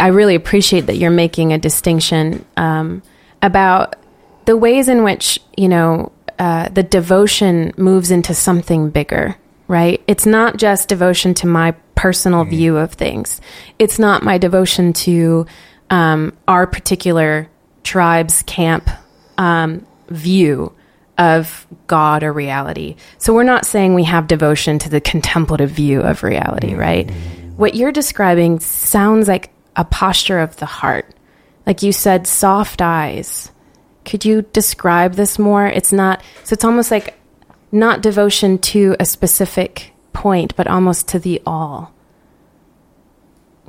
I 0.00 0.08
really 0.08 0.34
appreciate 0.34 0.86
that 0.86 0.96
you're 0.96 1.10
making 1.10 1.52
a 1.52 1.58
distinction 1.58 2.44
um, 2.56 3.02
about 3.42 3.96
the 4.46 4.56
ways 4.56 4.88
in 4.88 5.04
which 5.04 5.38
you 5.58 5.68
know 5.68 6.10
uh, 6.38 6.70
the 6.70 6.82
devotion 6.82 7.74
moves 7.76 8.10
into 8.10 8.32
something 8.32 8.88
bigger 8.88 9.36
right? 9.68 10.02
It's 10.06 10.26
not 10.26 10.56
just 10.56 10.88
devotion 10.88 11.34
to 11.34 11.46
my 11.46 11.72
personal 11.94 12.42
mm-hmm. 12.42 12.50
view 12.50 12.76
of 12.76 12.92
things. 12.92 13.40
It's 13.78 13.98
not 13.98 14.22
my 14.22 14.38
devotion 14.38 14.92
to 14.92 15.46
um, 15.90 16.36
our 16.46 16.66
particular 16.66 17.48
tribe's 17.82 18.42
camp 18.42 18.88
um, 19.38 19.86
view 20.08 20.72
of 21.18 21.66
God 21.86 22.22
or 22.22 22.32
reality. 22.32 22.96
So 23.18 23.32
we're 23.32 23.42
not 23.42 23.64
saying 23.64 23.94
we 23.94 24.04
have 24.04 24.26
devotion 24.26 24.78
to 24.80 24.90
the 24.90 25.00
contemplative 25.00 25.70
view 25.70 26.00
of 26.00 26.22
reality, 26.22 26.70
mm-hmm. 26.70 26.80
right? 26.80 27.10
What 27.56 27.74
you're 27.74 27.92
describing 27.92 28.60
sounds 28.60 29.28
like 29.28 29.50
a 29.76 29.84
posture 29.84 30.40
of 30.40 30.56
the 30.56 30.66
heart. 30.66 31.14
Like 31.66 31.82
you 31.82 31.92
said, 31.92 32.26
soft 32.26 32.82
eyes. 32.82 33.50
Could 34.04 34.24
you 34.24 34.42
describe 34.52 35.14
this 35.14 35.38
more? 35.38 35.66
It's 35.66 35.92
not, 35.92 36.22
so 36.44 36.52
it's 36.52 36.64
almost 36.64 36.90
like 36.90 37.18
not 37.76 38.00
devotion 38.00 38.58
to 38.58 38.96
a 38.98 39.04
specific 39.04 39.92
point, 40.12 40.56
but 40.56 40.66
almost 40.66 41.08
to 41.08 41.18
the 41.18 41.40
all. 41.46 41.92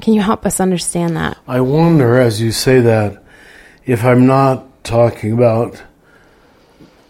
Can 0.01 0.13
you 0.13 0.21
help 0.21 0.45
us 0.45 0.59
understand 0.59 1.15
that? 1.17 1.37
I 1.47 1.61
wonder, 1.61 2.17
as 2.17 2.39
you 2.41 2.51
say 2.51 2.79
that, 2.81 3.23
if 3.85 4.03
I'm 4.03 4.27
not 4.27 4.83
talking 4.83 5.33
about 5.33 5.83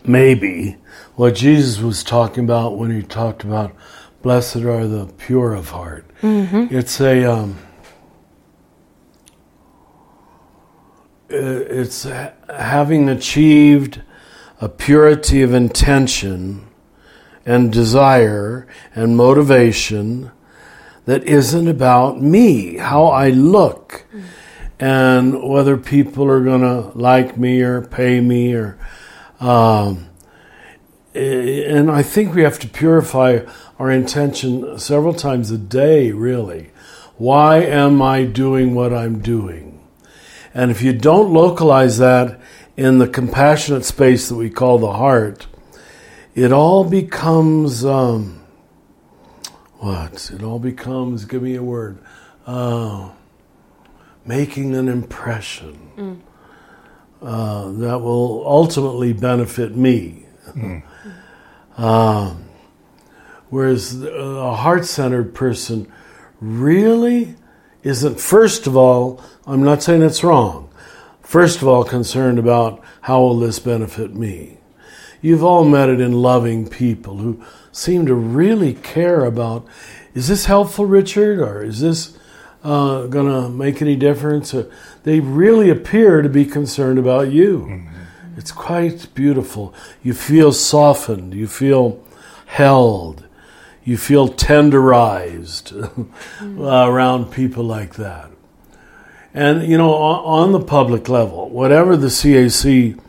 maybe 0.04 0.78
what 1.16 1.36
Jesus 1.36 1.80
was 1.80 2.04
talking 2.04 2.44
about 2.44 2.78
when 2.78 2.92
he 2.92 3.04
talked 3.04 3.44
about 3.44 3.76
blessed 4.22 4.58
are 4.58 4.88
the 4.88 5.06
pure 5.18 5.54
of 5.54 5.70
heart. 5.70 6.06
Mm-hmm. 6.22 6.76
It's 6.76 7.00
a 7.02 7.26
um, 7.26 7.58
it's 11.30 12.04
having 12.50 13.10
achieved 13.10 14.02
a 14.62 14.70
purity 14.70 15.42
of 15.42 15.54
intention 15.54 16.67
and 17.48 17.72
desire 17.72 18.68
and 18.94 19.16
motivation 19.16 20.30
that 21.06 21.24
isn't 21.24 21.70
about 21.70 22.22
me, 22.22 22.76
how 22.76 23.06
I 23.06 23.30
look, 23.30 24.04
and 24.78 25.42
whether 25.42 25.78
people 25.78 26.30
are 26.30 26.44
going 26.44 26.62
to 26.62 26.96
like 26.96 27.38
me 27.38 27.62
or 27.62 27.82
pay 27.82 28.20
me 28.20 28.54
or. 28.54 28.78
Um, 29.40 30.10
and 31.14 31.90
I 31.90 32.04
think 32.04 32.36
we 32.36 32.44
have 32.44 32.60
to 32.60 32.68
purify 32.68 33.40
our 33.80 33.90
intention 33.90 34.78
several 34.78 35.14
times 35.14 35.50
a 35.50 35.58
day, 35.58 36.12
really. 36.12 36.72
Why 37.16 37.60
am 37.60 38.02
I 38.02 38.26
doing 38.26 38.76
what 38.76 38.94
I'm 38.94 39.20
doing? 39.22 39.80
And 40.54 40.70
if 40.70 40.82
you 40.82 40.94
don't 40.94 41.34
localize 41.34 41.98
that 41.98 42.40
in 42.76 43.00
the 43.00 43.08
compassionate 43.08 43.86
space 43.86 44.30
that 44.30 44.36
we 44.36 44.50
call 44.52 44.78
the 44.78 44.94
heart, 44.94 45.48
it 46.38 46.52
all 46.52 46.84
becomes 46.84 47.84
um, 47.84 48.44
what? 49.80 50.30
It 50.32 50.44
all 50.44 50.60
becomes. 50.60 51.26
Give 51.26 51.42
me 51.42 51.56
a 51.56 51.64
word. 51.64 51.98
Uh, 52.46 53.10
making 54.24 54.76
an 54.76 54.88
impression 54.88 55.92
mm. 55.98 56.20
uh, 57.24 57.72
that 57.80 58.02
will 58.02 58.44
ultimately 58.46 59.14
benefit 59.14 59.76
me. 59.76 60.28
Mm. 60.50 60.84
Um, 61.76 62.46
whereas 63.50 64.00
a 64.04 64.54
heart 64.54 64.86
centered 64.86 65.34
person 65.34 65.92
really 66.40 67.36
isn't, 67.82 68.20
first 68.20 68.68
of 68.68 68.78
all, 68.78 69.24
I'm 69.48 69.64
not 69.64 69.82
saying 69.82 70.04
it's 70.04 70.24
wrong, 70.24 70.70
first 71.24 71.64
of 71.64 71.68
all, 71.68 71.84
concerned 71.84 72.38
about 72.38 72.84
how 73.02 73.22
will 73.22 73.40
this 73.40 73.58
benefit 73.58 74.14
me. 74.14 74.57
You've 75.22 75.44
all 75.44 75.64
met 75.66 75.90
it 75.90 76.00
in 76.00 76.14
loving 76.14 76.68
people 76.68 77.18
who 77.18 77.44
seem 77.72 78.06
to 78.06 78.16
really 78.16 78.74
care 78.74 79.26
about 79.26 79.66
is 80.14 80.30
this 80.30 80.46
helpful, 80.46 80.88
Richard, 80.88 81.40
or 81.40 81.64
is 81.64 81.80
this 81.80 82.18
uh, 82.64 83.06
going 83.06 83.28
to 83.28 83.50
make 83.50 83.84
any 83.84 83.96
difference? 83.96 84.52
Or 84.52 84.68
they 85.04 85.20
really 85.20 85.70
appear 85.70 86.24
to 86.24 86.30
be 86.30 86.44
concerned 86.44 86.98
about 86.98 87.32
you. 87.32 87.68
Mm-hmm. 87.70 87.98
It's 88.36 88.52
quite 88.52 89.14
beautiful. 89.14 89.76
You 90.02 90.16
feel 90.16 90.52
softened, 90.52 91.36
you 91.36 91.46
feel 91.48 92.04
held, 92.48 93.28
you 93.84 93.96
feel 93.96 94.30
tenderized 94.30 95.72
uh, 96.42 96.92
around 96.92 97.32
people 97.32 97.64
like 97.64 97.94
that. 97.96 98.32
And, 99.36 99.68
you 99.68 99.78
know, 99.78 99.94
on 99.94 100.52
the 100.52 100.60
public 100.60 101.10
level, 101.10 101.48
whatever 101.50 101.96
the 101.96 102.08
CAC 102.08 103.00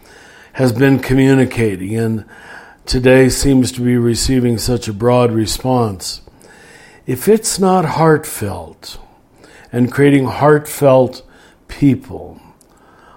has 0.58 0.72
been 0.72 0.98
communicating 0.98 1.94
and 1.94 2.24
today 2.84 3.28
seems 3.28 3.70
to 3.70 3.80
be 3.80 3.96
receiving 3.96 4.58
such 4.58 4.88
a 4.88 4.92
broad 4.92 5.30
response, 5.30 6.20
if 7.06 7.28
it's 7.28 7.60
not 7.60 7.84
heartfelt 7.84 8.98
and 9.70 9.92
creating 9.92 10.24
heartfelt 10.24 11.24
people, 11.68 12.40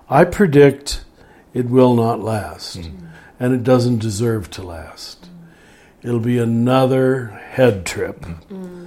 I 0.07 0.23
predict 0.23 1.03
it 1.51 1.65
will 1.65 1.95
not 1.95 2.19
last. 2.19 2.77
Mm-hmm. 2.77 3.07
And 3.39 3.55
it 3.55 3.63
doesn't 3.63 3.97
deserve 3.97 4.51
to 4.51 4.61
last. 4.61 5.23
Mm-hmm. 5.23 6.07
It'll 6.07 6.19
be 6.19 6.37
another 6.37 7.25
head 7.25 7.87
trip 7.87 8.21
mm-hmm. 8.21 8.85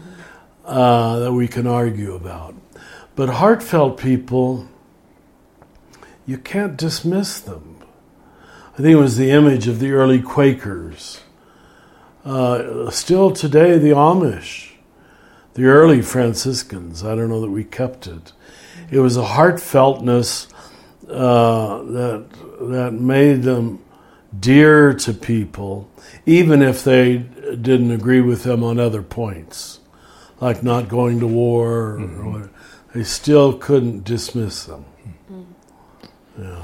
uh, 0.65 1.19
that 1.19 1.33
we 1.33 1.49
can 1.49 1.67
argue 1.67 2.15
about. 2.15 2.55
But 3.17 3.31
heartfelt 3.31 3.99
people, 3.99 4.69
you 6.25 6.39
can't 6.39 6.77
dismiss 6.77 7.41
them. 7.41 7.74
I 8.75 8.79
think 8.79 8.89
it 8.89 8.97
was 8.97 9.17
the 9.17 9.31
image 9.31 9.69
of 9.69 9.79
the 9.79 9.93
early 9.93 10.21
Quakers. 10.21 11.21
Uh, 12.25 12.91
still 12.91 13.31
today, 13.31 13.79
the 13.79 13.91
Amish, 13.91 14.73
the 15.55 15.67
early 15.67 16.03
Franciscans, 16.03 17.05
I 17.05 17.15
don't 17.15 17.29
know 17.29 17.41
that 17.41 17.51
we 17.51 17.63
kept 17.63 18.09
it. 18.09 18.33
It 18.91 18.99
was 18.99 19.17
a 19.17 19.23
heartfeltness 19.23 20.53
uh, 21.09 21.83
that 21.85 22.27
that 22.61 22.93
made 22.95 23.45
them 23.45 23.85
dear 24.41 24.93
to 24.95 25.13
people, 25.13 25.89
even 26.27 26.61
if 26.61 26.83
they 26.83 27.19
didn't 27.19 27.93
agree 27.93 28.23
with 28.23 28.43
them 28.43 28.65
on 28.65 28.81
other 28.81 29.03
points, 29.03 29.79
like 30.41 30.65
not 30.65 30.89
going 30.89 31.21
to 31.21 31.29
war. 31.29 31.99
Mm-hmm. 32.01 32.37
Or, 32.37 32.51
they 32.93 33.05
still 33.05 33.53
couldn't 33.53 34.05
dismiss 34.05 34.65
them. 34.65 34.85
Mm-hmm. 35.31 36.43
Yeah. 36.43 36.63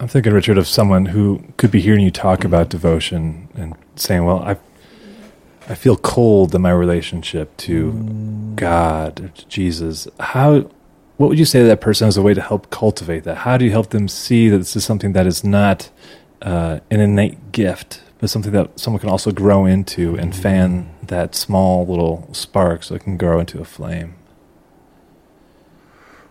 I'm 0.00 0.08
thinking, 0.08 0.32
Richard, 0.32 0.58
of 0.58 0.68
someone 0.68 1.06
who 1.06 1.42
could 1.56 1.70
be 1.70 1.80
hearing 1.80 2.04
you 2.04 2.10
talk 2.10 2.44
about 2.44 2.68
devotion 2.68 3.48
and 3.54 3.74
saying, 3.96 4.24
"Well, 4.24 4.40
I, 4.40 4.56
I 5.68 5.74
feel 5.74 5.96
cold 5.96 6.54
in 6.54 6.62
my 6.62 6.70
relationship 6.70 7.56
to. 7.58 7.92
God 8.54 9.20
or 9.20 9.28
to 9.28 9.48
Jesus." 9.48 10.06
How 10.20 10.70
what 11.18 11.28
would 11.28 11.38
you 11.38 11.44
say 11.44 11.58
to 11.58 11.66
that 11.66 11.80
person 11.80 12.06
as 12.06 12.16
a 12.16 12.22
way 12.22 12.32
to 12.32 12.40
help 12.40 12.70
cultivate 12.70 13.24
that? 13.24 13.38
How 13.38 13.56
do 13.56 13.64
you 13.64 13.72
help 13.72 13.90
them 13.90 14.06
see 14.06 14.48
that 14.48 14.58
this 14.58 14.76
is 14.76 14.84
something 14.84 15.12
that 15.14 15.26
is 15.26 15.42
not 15.42 15.90
uh, 16.40 16.78
an 16.92 17.00
innate 17.00 17.50
gift, 17.50 18.02
but 18.20 18.30
something 18.30 18.52
that 18.52 18.78
someone 18.78 19.00
can 19.00 19.10
also 19.10 19.32
grow 19.32 19.66
into 19.66 20.14
and 20.16 20.34
fan 20.34 20.88
that 21.02 21.34
small 21.34 21.84
little 21.84 22.28
spark 22.32 22.84
so 22.84 22.94
it 22.94 23.02
can 23.02 23.16
grow 23.16 23.40
into 23.40 23.60
a 23.60 23.64
flame? 23.64 24.14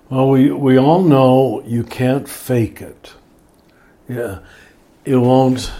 Well, 0.10 0.30
we, 0.30 0.52
we 0.52 0.78
all 0.78 1.04
know 1.04 1.62
you 1.66 1.84
can't 1.84 2.30
fake 2.30 2.82
it. 2.82 3.14
Yeah, 4.08 4.40
it 5.06 5.18
won't 5.18 5.72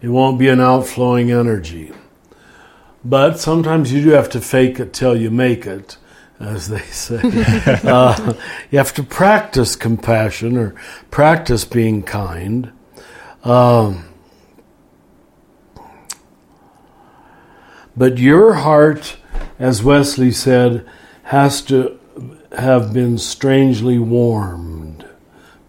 it 0.00 0.08
won't 0.08 0.38
be 0.38 0.48
an 0.48 0.60
outflowing 0.60 1.30
energy. 1.30 1.92
But 3.04 3.38
sometimes 3.38 3.92
you 3.92 4.02
do 4.02 4.10
have 4.10 4.28
to 4.30 4.40
fake 4.40 4.78
it 4.80 4.92
till 4.92 5.16
you 5.16 5.30
make 5.30 5.66
it 5.66 5.96
as 6.40 6.68
they 6.68 6.80
say. 6.90 7.20
uh, 7.84 8.34
you 8.70 8.78
have 8.78 8.94
to 8.94 9.02
practice 9.02 9.76
compassion 9.76 10.56
or 10.56 10.74
practice 11.10 11.64
being 11.64 12.02
kind. 12.02 12.72
Um, 13.44 14.04
but 17.96 18.18
your 18.18 18.54
heart, 18.54 19.16
as 19.58 19.82
Wesley 19.82 20.30
said, 20.32 20.86
has 21.24 21.62
to 21.62 21.98
have 22.56 22.92
been 22.92 23.18
strangely 23.18 23.98
warmed. 23.98 25.06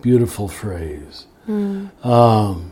Beautiful 0.02 0.48
phrase. 0.48 1.26
Mm. 1.50 2.06
Um, 2.06 2.72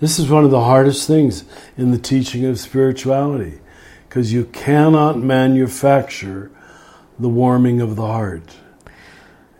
this 0.00 0.18
is 0.18 0.30
one 0.30 0.44
of 0.44 0.50
the 0.50 0.60
hardest 0.60 1.06
things 1.06 1.44
in 1.76 1.90
the 1.90 1.98
teaching 1.98 2.46
of 2.46 2.58
spirituality 2.58 3.60
because 4.08 4.32
you 4.32 4.46
cannot 4.46 5.18
manufacture 5.18 6.50
the 7.18 7.28
warming 7.28 7.82
of 7.82 7.96
the 7.96 8.06
heart. 8.06 8.56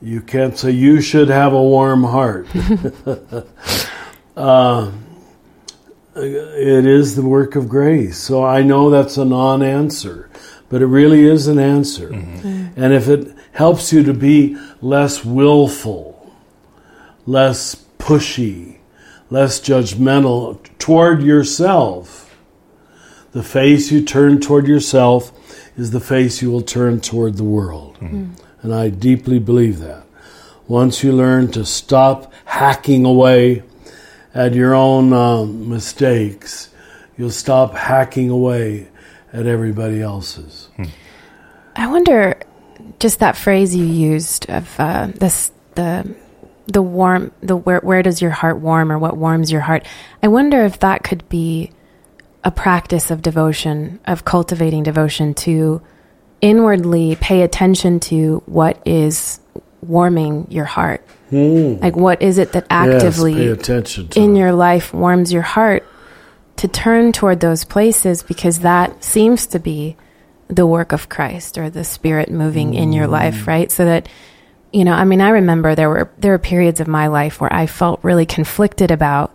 You 0.01 0.23
can't 0.23 0.57
say 0.57 0.71
you 0.71 1.03
should 1.03 1.29
have 1.29 1.53
a 1.53 1.63
warm 1.63 2.03
heart. 2.05 2.49
uh, 4.37 4.93
it 6.17 6.87
is 6.87 7.15
the 7.15 7.23
work 7.23 7.57
of 7.57 7.69
grace. 7.69 8.17
So 8.17 8.43
I 8.43 8.63
know 8.63 8.89
that's 8.89 9.19
a 9.19 9.25
non 9.25 9.63
answer, 9.63 10.31
but 10.71 10.81
it 10.81 10.87
really 10.87 11.25
is 11.25 11.47
an 11.47 11.59
answer. 11.59 12.09
Mm-hmm. 12.09 12.81
And 12.81 12.95
if 12.95 13.09
it 13.09 13.37
helps 13.59 13.93
you 13.93 14.05
to 14.05 14.15
be 14.15 14.57
less 14.81 15.25
willful, 15.25 16.33
less 17.27 17.75
pushy, 17.99 18.79
less 19.31 19.59
judgmental 19.59 20.63
toward 20.79 21.25
yourself, 21.25 22.39
the 23.33 23.43
face 23.43 23.91
you 23.91 24.01
turn 24.01 24.41
toward 24.41 24.69
yourself 24.69 25.33
is 25.77 25.91
the 25.91 25.99
face 25.99 26.41
you 26.41 26.53
will 26.53 26.63
turn 26.63 27.01
toward 27.01 27.37
the 27.37 27.43
world. 27.43 27.97
Mm-hmm. 27.97 28.31
And 28.63 28.73
I 28.73 28.91
deeply 28.91 29.41
believe 29.41 29.81
that. 29.81 30.05
Once 30.69 31.03
you 31.03 31.13
learn 31.13 31.51
to 31.51 31.65
stop 31.65 32.33
hacking 32.45 33.05
away 33.05 33.65
at 34.35 34.55
your 34.55 34.73
own 34.73 35.13
um, 35.13 35.69
mistakes, 35.69 36.71
you'll 37.17 37.31
stop 37.31 37.75
hacking 37.75 38.31
away 38.31 38.87
at 39.33 39.47
everybody 39.47 40.01
else's. 40.01 40.69
Hmm. 40.77 40.85
I 41.75 41.89
wonder, 41.89 42.41
just 42.99 43.21
that 43.21 43.37
phrase 43.37 43.75
you 43.75 43.85
used 43.85 44.49
of 44.51 44.79
uh, 44.79 45.09
this 45.15 45.53
the 45.75 46.15
the 46.67 46.83
warm 46.83 47.33
the 47.41 47.57
where 47.57 47.81
where 47.81 48.03
does 48.03 48.21
your 48.21 48.31
heart 48.31 48.59
warm 48.59 48.93
or 48.93 48.99
what 48.99 49.17
warms 49.17 49.51
your 49.51 49.63
heart? 49.63 49.87
I 50.23 50.29
wonder 50.29 50.65
if 50.65 50.81
that 50.81 51.05
could 51.05 51.29
be 51.29 51.73
a 52.45 52.51
practice 52.51 53.11
of 53.11 53.23
devotion, 53.23 54.01
of 54.07 54.25
cultivating 54.25 54.83
devotion 54.83 55.35
to 55.35 55.83
inwardly 56.41 57.17
pay 57.17 57.43
attention 57.43 58.01
to 58.01 58.43
what 58.47 58.81
is 58.87 59.41
warming 59.83 60.47
your 60.51 60.65
heart. 60.65 61.05
Mm. 61.31 61.81
Like, 61.81 61.97
what 61.97 62.23
is 62.23 62.39
it 62.39 62.53
that 62.53 62.67
actively 62.71 63.33
yes, 63.33 63.99
in 64.17 64.37
it. 64.37 64.39
your 64.39 64.53
life 64.53 64.95
warms 64.95 65.33
your 65.33 65.43
heart 65.43 65.87
to 66.57 66.69
turn 66.69 67.13
toward 67.13 67.41
those 67.41 67.65
places 67.65 68.23
because 68.23 68.61
that 68.61 69.05
seems 69.05 69.47
to 69.49 69.59
be 69.59 69.97
the 70.49 70.67
work 70.67 70.93
of 70.93 71.09
Christ 71.09 71.59
or 71.59 71.71
the 71.71 71.85
Spirit 71.85 72.31
moving 72.31 72.73
mm. 72.73 72.77
in 72.77 72.93
your 72.93 73.07
life, 73.07 73.43
hmm. 73.43 73.51
right? 73.51 73.73
So 73.73 73.85
that, 73.85 74.09
you 74.73 74.85
know, 74.85 74.93
I 74.93 75.05
mean, 75.05 75.21
I 75.21 75.31
remember 75.31 75.75
there 75.75 75.89
were 75.89 76.11
there 76.19 76.33
were 76.33 76.39
periods 76.39 76.81
of 76.81 76.89
my 76.89 77.07
life 77.09 77.41
where 77.41 77.53
I 77.53 77.67
felt 77.67 78.01
really 78.03 78.27
conflicted 78.27 78.91
about 78.91 79.35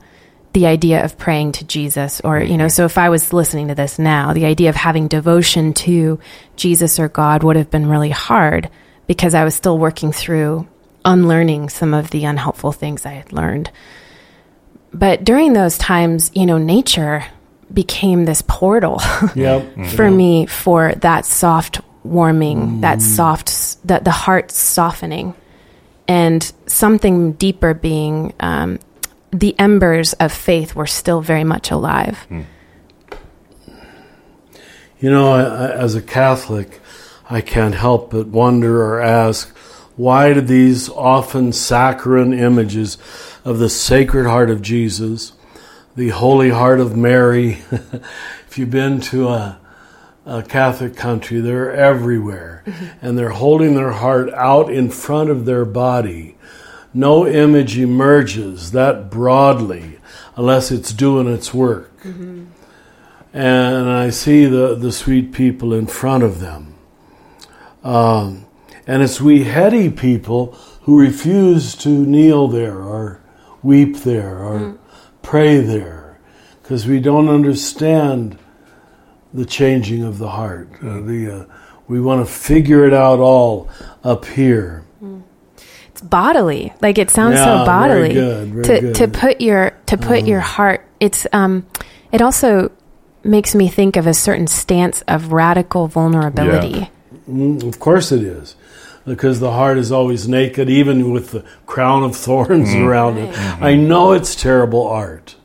the 0.53 0.67
idea 0.67 1.03
of 1.03 1.17
praying 1.17 1.53
to 1.53 1.65
Jesus, 1.65 2.21
or, 2.23 2.39
you 2.39 2.57
know, 2.57 2.67
so 2.67 2.85
if 2.85 2.99
I 2.99 3.09
was 3.09 3.33
listening 3.33 3.69
to 3.69 3.75
this 3.75 3.97
now, 3.97 4.33
the 4.33 4.45
idea 4.45 4.69
of 4.69 4.75
having 4.75 5.07
devotion 5.07 5.73
to 5.73 6.19
Jesus 6.55 6.99
or 6.99 7.09
God 7.09 7.41
would 7.41 7.55
have 7.55 7.71
been 7.71 7.89
really 7.89 8.11
hard 8.11 8.69
because 9.07 9.33
I 9.33 9.45
was 9.45 9.55
still 9.55 9.79
working 9.79 10.11
through 10.11 10.67
unlearning 11.05 11.69
some 11.69 11.93
of 11.93 12.11
the 12.11 12.25
unhelpful 12.25 12.71
things 12.71 13.05
I 13.05 13.13
had 13.13 13.33
learned. 13.33 13.71
But 14.93 15.23
during 15.23 15.53
those 15.53 15.77
times, 15.77 16.31
you 16.35 16.45
know, 16.45 16.59
nature 16.59 17.25
became 17.73 18.25
this 18.25 18.41
portal 18.41 19.01
yep. 19.35 19.65
for 19.89 20.09
me 20.09 20.45
for 20.45 20.93
that 20.95 21.25
soft 21.25 21.81
warming, 22.03 22.59
mm. 22.59 22.81
that 22.81 23.01
soft, 23.01 23.85
that 23.87 24.03
the 24.03 24.11
heart 24.11 24.51
softening, 24.51 25.33
and 26.07 26.51
something 26.67 27.33
deeper 27.33 27.73
being 27.73 28.33
um, 28.39 28.79
the 29.31 29.57
embers 29.57 30.13
of 30.13 30.31
faith 30.31 30.75
were 30.75 30.85
still 30.85 31.21
very 31.21 31.43
much 31.43 31.71
alive. 31.71 32.19
Hmm. 32.29 32.41
You 34.99 35.11
know, 35.11 35.35
as 35.35 35.95
a 35.95 36.01
Catholic, 36.01 36.79
I 37.29 37.41
can't 37.41 37.75
help 37.75 38.11
but 38.11 38.27
wonder 38.27 38.83
or 38.83 39.01
ask 39.01 39.49
why 39.95 40.33
did 40.33 40.47
these 40.47 40.89
often 40.89 41.51
saccharine 41.51 42.33
images 42.33 42.97
of 43.43 43.59
the 43.59 43.69
Sacred 43.69 44.25
Heart 44.25 44.49
of 44.49 44.61
Jesus, 44.61 45.33
the 45.95 46.09
Holy 46.09 46.49
Heart 46.49 46.79
of 46.79 46.95
Mary, 46.97 47.61
if 47.71 48.57
you've 48.57 48.71
been 48.71 48.99
to 49.01 49.29
a, 49.29 49.59
a 50.25 50.43
Catholic 50.43 50.95
country, 50.95 51.39
they're 51.39 51.71
everywhere. 51.71 52.63
Mm-hmm. 52.65 53.05
And 53.05 53.17
they're 53.17 53.29
holding 53.29 53.75
their 53.75 53.91
heart 53.91 54.33
out 54.33 54.71
in 54.71 54.89
front 54.89 55.29
of 55.29 55.45
their 55.45 55.65
body 55.65 56.33
no 56.93 57.25
image 57.27 57.77
emerges 57.77 58.71
that 58.71 59.09
broadly 59.09 59.99
unless 60.35 60.71
it's 60.71 60.93
doing 60.93 61.27
its 61.27 61.53
work. 61.53 61.95
Mm-hmm. 62.03 62.45
And 63.33 63.89
I 63.89 64.11
see 64.11 64.45
the, 64.45 64.75
the 64.75 64.91
sweet 64.91 65.31
people 65.31 65.73
in 65.73 65.87
front 65.87 66.23
of 66.23 66.39
them. 66.39 66.75
Um, 67.83 68.45
and 68.85 69.01
it's 69.01 69.19
we 69.19 69.45
heady 69.45 69.89
people 69.89 70.53
who 70.83 70.99
refuse 70.99 71.75
to 71.77 71.89
kneel 71.89 72.47
there 72.47 72.79
or 72.79 73.21
weep 73.63 73.97
there 73.97 74.37
or 74.37 74.77
pray 75.23 75.59
there 75.61 76.19
because 76.61 76.85
we 76.85 76.99
don't 76.99 77.27
understand 77.27 78.37
the 79.33 79.45
changing 79.45 80.03
of 80.03 80.19
the 80.19 80.29
heart. 80.29 80.69
Uh, 80.83 80.99
the, 81.01 81.47
uh, 81.49 81.53
we 81.87 81.99
want 81.99 82.25
to 82.25 82.31
figure 82.31 82.85
it 82.85 82.93
out 82.93 83.19
all 83.19 83.67
up 84.03 84.25
here. 84.25 84.85
It's 85.87 86.01
bodily. 86.01 86.73
Like 86.81 86.97
it 86.97 87.09
sounds 87.09 87.35
Yeah, 87.35 87.45
so 87.45 87.55
very 87.55 87.65
bodily. 87.65 88.13
good, 88.13 88.47
very 88.49 88.63
to 88.63 88.81
good. 88.81 88.95
to 88.95 89.07
put 89.07 89.41
your 89.41 89.71
to 89.87 89.97
put 89.97 90.25
your 90.25 90.39
heart. 90.39 90.85
It's 90.99 91.25
um. 91.33 91.65
It 92.11 92.21
also 92.21 92.71
makes 93.23 93.55
me 93.55 93.67
think 93.67 93.95
of 93.95 94.05
a 94.05 94.13
certain 94.13 94.47
stance 94.47 95.01
of 95.07 95.31
radical 95.33 95.87
vulnerability. 95.87 96.89
Mm, 97.29 97.67
of 97.67 97.79
course 97.79 98.11
it 98.11 98.21
is. 98.21 98.55
Because 99.05 99.39
the 99.39 99.51
heart 99.51 99.77
is 99.77 99.91
always 99.91 100.27
naked, 100.27 100.69
even 100.69 101.11
with 101.11 101.31
the 101.31 101.43
crown 101.65 102.03
of 102.03 102.15
thorns 102.25 102.69
mm-hmm. 102.69 102.85
around 102.85 103.17
it. 103.17 103.33
Mm-hmm. 103.33 103.63
I 103.63 103.75
know 103.75 104.13
it's 104.13 104.35
terrible 104.35 104.87
art. 104.87 105.35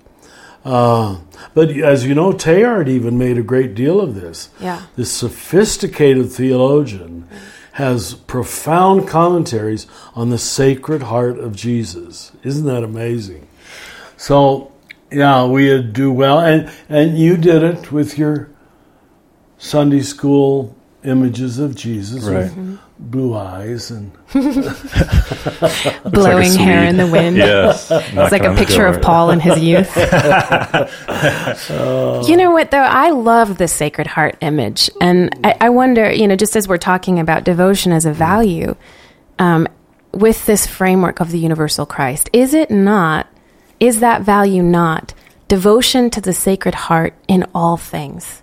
Uh, 0.65 1.19
but 1.55 1.71
as 1.71 2.05
you 2.07 2.15
know, 2.15 2.33
Teilhard 2.33 2.89
even 2.89 3.17
made 3.17 3.39
a 3.39 3.43
great 3.43 3.75
deal 3.75 4.01
of 4.01 4.15
this. 4.15 4.51
Yeah. 4.61 4.83
This 4.97 5.11
sophisticated 5.11 6.31
theologian 6.31 7.27
has 7.73 8.15
profound 8.15 9.09
commentaries 9.09 9.87
on 10.15 10.31
the 10.31 10.39
sacred 10.39 11.05
heart 11.05 11.39
of 11.39 11.55
Jesus. 11.55 12.33
Isn't 12.43 12.67
that 12.67 12.83
amazing? 12.83 13.47
So, 14.17 14.73
yeah, 15.13 15.47
we 15.47 15.81
do 15.83 16.11
well. 16.11 16.41
And, 16.41 16.71
and 16.89 17.17
you 17.17 17.37
did 17.37 17.63
it 17.63 17.93
with 17.93 18.19
your 18.19 18.51
Sunday 19.59 20.01
school 20.01 20.77
images 21.05 21.59
of 21.59 21.77
Jesus 21.77 22.25
Right. 22.25 22.55
with 22.55 22.79
blue 22.99 23.35
eyes 23.35 23.91
and 23.91 24.13
Blowing 26.05 26.53
hair 26.53 26.85
in 26.85 26.97
the 26.97 27.09
wind. 27.11 27.37
Yes. 27.49 27.91
It's 27.91 28.33
like 28.33 28.45
a 28.45 28.55
picture 28.55 28.87
of 28.87 29.01
Paul 29.01 29.31
in 29.31 29.41
his 29.41 29.59
youth. 29.61 29.97
you 32.29 32.37
know 32.37 32.51
what, 32.51 32.71
though? 32.71 32.79
I 32.79 33.11
love 33.11 33.59
the 33.59 33.69
Sacred 33.69 34.07
Heart 34.07 34.37
image. 34.41 34.91
And 35.01 35.39
I, 35.45 35.57
I 35.63 35.69
wonder, 35.71 36.13
you 36.13 36.27
know, 36.27 36.37
just 36.37 36.57
as 36.57 36.67
we're 36.67 36.79
talking 36.79 37.19
about 37.21 37.45
devotion 37.45 37.93
as 37.93 38.05
a 38.05 38.13
value, 38.13 38.75
um, 39.39 39.69
with 40.13 40.47
this 40.47 40.67
framework 40.67 41.21
of 41.21 41.31
the 41.31 41.39
universal 41.39 41.87
Christ, 41.87 42.29
is 42.33 42.55
it 42.55 42.71
not, 42.71 43.29
is 43.79 44.01
that 44.01 44.23
value 44.23 44.63
not 44.63 45.15
devotion 45.47 46.11
to 46.11 46.21
the 46.21 46.33
Sacred 46.33 46.75
Heart 46.75 47.15
in 47.29 47.47
all 47.55 47.77
things? 47.77 48.43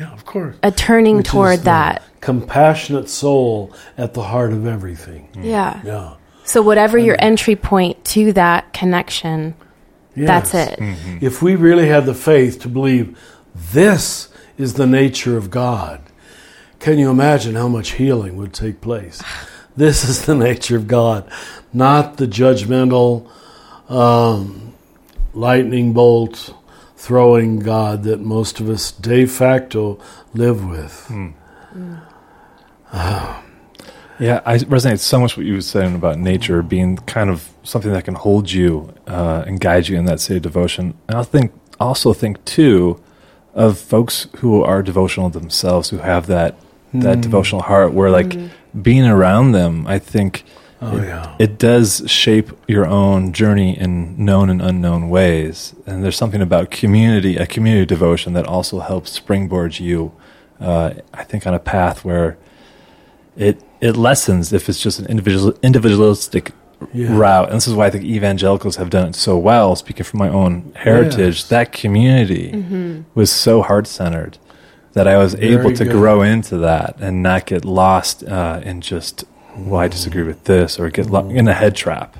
Yeah, 0.00 0.12
of 0.12 0.24
course. 0.24 0.56
A 0.62 0.70
turning 0.70 1.18
Which 1.18 1.26
is 1.26 1.32
toward 1.32 1.58
the 1.60 1.64
that. 1.64 2.02
compassionate 2.20 3.08
soul 3.08 3.72
at 3.96 4.14
the 4.14 4.22
heart 4.22 4.52
of 4.52 4.66
everything. 4.66 5.28
Yeah. 5.40 5.80
Yeah. 5.84 6.14
So, 6.44 6.60
whatever 6.62 6.98
your 6.98 7.16
entry 7.18 7.56
point 7.56 8.04
to 8.06 8.32
that 8.34 8.72
connection, 8.72 9.54
that's 10.16 10.52
Yes. 10.54 10.78
it. 10.78 11.22
If 11.22 11.40
we 11.42 11.56
really 11.56 11.88
had 11.88 12.04
the 12.06 12.14
faith 12.14 12.60
to 12.60 12.68
believe 12.68 13.18
this 13.54 14.28
is 14.58 14.74
the 14.74 14.86
nature 14.86 15.36
of 15.36 15.50
God, 15.50 16.00
can 16.80 16.98
you 16.98 17.10
imagine 17.10 17.54
how 17.54 17.68
much 17.68 17.92
healing 17.92 18.36
would 18.36 18.52
take 18.52 18.80
place? 18.80 19.22
This 19.76 20.04
is 20.08 20.24
the 20.26 20.36
nature 20.36 20.76
of 20.76 20.86
God, 20.86 21.28
not 21.72 22.16
the 22.18 22.28
judgmental, 22.28 23.26
um, 23.90 24.72
lightning 25.32 25.92
bolt 25.92 26.54
throwing 27.04 27.58
God 27.58 28.02
that 28.04 28.20
most 28.20 28.60
of 28.60 28.70
us 28.70 28.90
de 28.90 29.26
facto 29.26 30.00
live 30.32 30.64
with. 30.64 31.04
Hmm. 31.06 31.28
Hmm. 31.72 31.96
Yeah, 34.20 34.42
I 34.46 34.58
resonate 34.58 35.00
so 35.00 35.18
much 35.18 35.36
what 35.36 35.44
you 35.44 35.54
were 35.54 35.60
saying 35.60 35.96
about 35.96 36.20
nature 36.20 36.62
being 36.62 36.98
kind 36.98 37.28
of 37.28 37.50
something 37.64 37.92
that 37.92 38.04
can 38.04 38.14
hold 38.14 38.48
you 38.48 38.94
uh, 39.08 39.42
and 39.44 39.58
guide 39.58 39.88
you 39.88 39.98
in 39.98 40.04
that 40.04 40.20
state 40.20 40.36
of 40.36 40.42
devotion. 40.42 40.94
And 41.08 41.18
I 41.18 41.24
think 41.24 41.52
also 41.80 42.12
think 42.12 42.42
too 42.44 43.02
of 43.54 43.76
folks 43.76 44.28
who 44.36 44.62
are 44.62 44.84
devotional 44.84 45.30
themselves, 45.30 45.90
who 45.90 45.98
have 45.98 46.28
that 46.28 46.54
that 46.92 47.16
hmm. 47.16 47.20
devotional 47.22 47.62
heart, 47.62 47.92
where 47.92 48.08
like 48.08 48.38
being 48.80 49.04
around 49.04 49.50
them, 49.50 49.84
I 49.88 49.98
think 49.98 50.44
Oh, 50.86 50.96
it, 50.98 51.06
yeah. 51.08 51.34
it 51.38 51.58
does 51.58 52.02
shape 52.06 52.50
your 52.68 52.86
own 52.86 53.32
journey 53.32 53.78
in 53.78 54.22
known 54.22 54.50
and 54.50 54.60
unknown 54.60 55.08
ways. 55.08 55.74
And 55.86 56.02
there's 56.04 56.16
something 56.16 56.42
about 56.42 56.70
community, 56.70 57.36
a 57.36 57.46
community 57.46 57.86
devotion 57.86 58.32
that 58.34 58.46
also 58.46 58.80
helps 58.80 59.10
springboard 59.12 59.78
you, 59.80 60.12
uh, 60.60 60.94
I 61.12 61.24
think, 61.24 61.46
on 61.46 61.54
a 61.54 61.58
path 61.58 62.04
where 62.04 62.36
it 63.36 63.60
it 63.80 63.96
lessens 63.96 64.52
if 64.52 64.68
it's 64.68 64.80
just 64.80 64.98
an 64.98 65.06
individual 65.06 65.54
individualistic 65.62 66.52
Yeah. 66.92 67.16
route. 67.16 67.48
And 67.48 67.56
this 67.56 67.66
is 67.66 67.74
why 67.74 67.86
I 67.86 67.90
think 67.90 68.04
evangelicals 68.04 68.76
have 68.76 68.90
done 68.90 69.08
it 69.08 69.14
so 69.14 69.36
well. 69.38 69.74
Speaking 69.76 70.04
from 70.04 70.18
my 70.18 70.28
own 70.28 70.72
heritage, 70.76 71.38
Yes. 71.40 71.48
that 71.48 71.72
community 71.72 73.04
was 73.14 73.30
so 73.30 73.62
heart 73.62 73.86
centered 73.86 74.38
that 74.92 75.06
I 75.08 75.16
was 75.18 75.34
able 75.36 75.72
to 75.72 75.84
good. 75.84 75.92
grow 75.92 76.22
into 76.22 76.56
that 76.58 76.96
and 77.00 77.22
not 77.22 77.46
get 77.46 77.64
lost 77.64 78.22
uh, 78.24 78.60
in 78.64 78.80
just 78.80 79.24
well, 79.56 79.80
I 79.80 79.88
disagree 79.88 80.22
with 80.22 80.44
this 80.44 80.78
or 80.80 80.90
get 80.90 81.10
lo- 81.10 81.28
in 81.28 81.48
a 81.48 81.52
head 81.54 81.74
trap. 81.76 82.16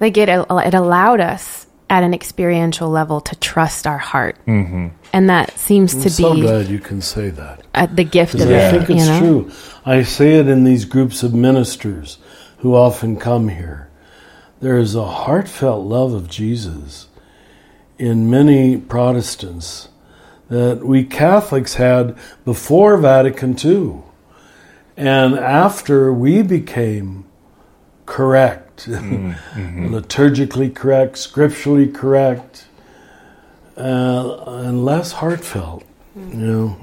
Like 0.00 0.16
it, 0.16 0.28
it 0.28 0.74
allowed 0.74 1.20
us 1.20 1.66
at 1.90 2.02
an 2.02 2.14
experiential 2.14 2.88
level 2.88 3.20
to 3.20 3.36
trust 3.36 3.86
our 3.86 3.98
heart, 3.98 4.36
mm-hmm. 4.46 4.88
and 5.12 5.28
that 5.30 5.56
seems 5.58 5.94
I'm 5.94 6.00
to 6.02 6.10
so 6.10 6.34
be 6.34 6.40
So 6.40 6.46
glad 6.46 6.68
you 6.68 6.78
can 6.78 7.00
say 7.02 7.28
that. 7.30 7.62
uh, 7.74 7.86
the 7.86 8.04
gift 8.04 8.34
of 8.34 8.40
Because 8.40 8.52
I 8.52 8.66
it. 8.68 8.70
think 8.86 8.90
it's 8.98 9.06
you 9.06 9.12
know? 9.12 9.18
true. 9.42 9.52
I 9.84 10.02
say 10.02 10.34
it 10.34 10.48
in 10.48 10.64
these 10.64 10.86
groups 10.86 11.22
of 11.22 11.34
ministers 11.34 12.18
who 12.58 12.74
often 12.74 13.16
come 13.18 13.48
here. 13.48 13.90
There 14.60 14.78
is 14.78 14.94
a 14.94 15.04
heartfelt 15.04 15.84
love 15.84 16.14
of 16.14 16.28
Jesus 16.30 17.08
in 17.98 18.30
many 18.30 18.78
Protestants 18.78 19.88
that 20.48 20.84
we 20.84 21.04
Catholics 21.04 21.74
had 21.74 22.16
before 22.46 22.96
Vatican 22.96 23.56
II. 23.62 24.03
And 24.96 25.34
after 25.38 26.12
we 26.12 26.42
became 26.42 27.24
correct, 28.06 28.86
liturgically 28.88 30.74
correct, 30.74 31.18
scripturally 31.18 31.88
correct, 31.88 32.66
uh, 33.76 34.44
and 34.46 34.84
less 34.84 35.12
heartfelt, 35.12 35.84
you 36.16 36.34
know. 36.34 36.76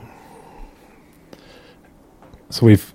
So 2.49 2.65
we've 2.65 2.93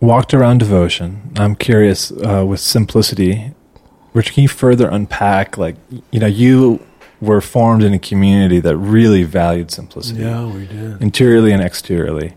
walked 0.00 0.34
around 0.34 0.58
devotion. 0.58 1.30
I'm 1.36 1.54
curious 1.54 2.10
uh, 2.10 2.44
with 2.46 2.58
simplicity. 2.60 3.52
Rich, 4.14 4.32
can 4.32 4.42
you 4.42 4.48
further 4.48 4.88
unpack? 4.88 5.56
Like, 5.56 5.76
you 6.10 6.18
know, 6.18 6.26
you 6.26 6.84
were 7.20 7.40
formed 7.40 7.82
in 7.84 7.94
a 7.94 7.98
community 7.98 8.58
that 8.60 8.76
really 8.76 9.22
valued 9.22 9.70
simplicity, 9.70 10.20
Yeah, 10.22 10.46
we 10.52 10.66
did. 10.66 11.00
interiorly 11.00 11.52
and 11.52 11.62
exteriorly. 11.62 12.34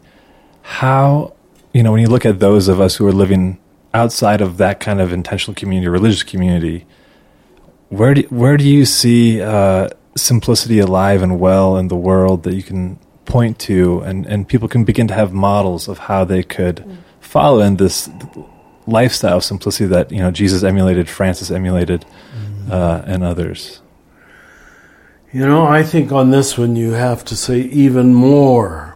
How, 0.62 1.34
you 1.73 1.84
know, 1.84 1.91
when 1.91 2.01
you 2.01 2.08
look 2.08 2.25
at 2.25 2.39
those 2.39 2.67
of 2.67 2.82
us 2.82 2.95
who 2.95 3.08
are 3.08 3.12
living 3.12 3.60
outside 3.93 4.41
of 4.41 4.58
that 4.58 4.79
kind 4.79 5.01
of 5.01 5.13
intentional 5.13 5.55
community, 5.55 5.88
religious 5.88 6.23
community, 6.23 6.86
where 7.89 8.13
do 8.13 8.21
where 8.29 8.58
do 8.58 8.67
you 8.67 8.86
see 8.86 9.41
uh, 9.41 9.89
simplicity 10.15 10.79
alive 10.79 11.21
and 11.21 11.39
well 11.39 11.77
in 11.77 11.88
the 11.88 11.95
world 11.95 12.43
that 12.43 12.53
you 12.53 12.63
can 12.63 12.99
point 13.25 13.60
to, 13.60 13.99
and 14.01 14.25
and 14.25 14.47
people 14.47 14.67
can 14.67 14.84
begin 14.84 15.08
to 15.08 15.13
have 15.13 15.32
models 15.32 15.88
of 15.88 15.99
how 15.99 16.23
they 16.23 16.43
could 16.43 16.86
follow 17.19 17.62
in 17.62 17.77
this 17.77 18.10
lifestyle 18.88 19.38
of 19.38 19.43
simplicity 19.43 19.86
that 19.88 20.12
you 20.12 20.19
know 20.19 20.32
Jesus 20.32 20.63
emulated, 20.63 21.10
Francis 21.10 21.51
emulated, 21.51 22.05
uh, 22.69 23.03
and 23.05 23.23
others. 23.23 23.82
You 25.32 25.45
know, 25.45 25.67
I 25.67 25.84
think 25.84 26.12
on 26.12 26.32
this 26.32 26.58
one 26.58 26.75
you 26.75 26.91
have 26.91 27.23
to 27.25 27.36
say 27.36 27.60
even 27.60 28.13
more. 28.13 28.88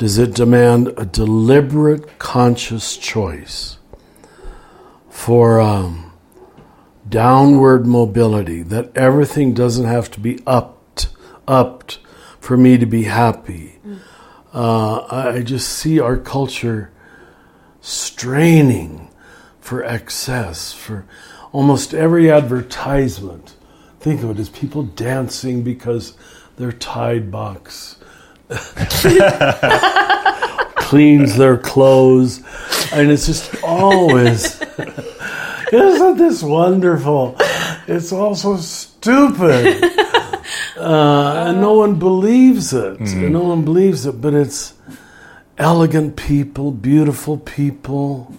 Does 0.00 0.16
it 0.16 0.34
demand 0.34 0.94
a 0.96 1.04
deliberate, 1.04 2.18
conscious 2.18 2.96
choice 2.96 3.76
for 5.10 5.60
um, 5.60 6.12
downward 7.06 7.86
mobility? 7.86 8.62
That 8.62 8.96
everything 8.96 9.52
doesn't 9.52 9.84
have 9.84 10.10
to 10.12 10.20
be 10.20 10.38
upped, 10.46 11.10
upped 11.46 11.98
for 12.40 12.56
me 12.56 12.78
to 12.78 12.86
be 12.86 13.02
happy. 13.02 13.78
Uh, 14.54 15.04
I 15.10 15.42
just 15.42 15.68
see 15.68 16.00
our 16.00 16.16
culture 16.16 16.90
straining 17.82 19.10
for 19.60 19.84
excess, 19.84 20.72
for 20.72 21.04
almost 21.52 21.92
every 21.92 22.30
advertisement. 22.30 23.54
Think 23.98 24.22
of 24.22 24.30
it 24.30 24.38
as 24.38 24.48
people 24.48 24.82
dancing 24.82 25.62
because 25.62 26.14
their 26.56 26.72
Tide 26.72 27.30
box 27.30 27.99
cleans 30.76 31.36
their 31.36 31.56
clothes. 31.56 32.38
And 32.92 33.10
it's 33.10 33.26
just 33.26 33.62
always, 33.62 34.60
isn't 35.72 36.16
this 36.16 36.42
wonderful? 36.42 37.36
It's 37.86 38.12
all 38.12 38.34
so 38.34 38.56
stupid. 38.56 39.84
Uh, 40.76 41.44
and 41.48 41.60
no 41.60 41.74
one 41.74 41.98
believes 41.98 42.72
it. 42.72 42.98
No 43.00 43.42
one 43.42 43.66
believes 43.66 44.06
it, 44.06 44.18
but 44.18 44.32
it's 44.32 44.72
elegant 45.58 46.16
people, 46.16 46.72
beautiful 46.72 47.36
people. 47.36 48.34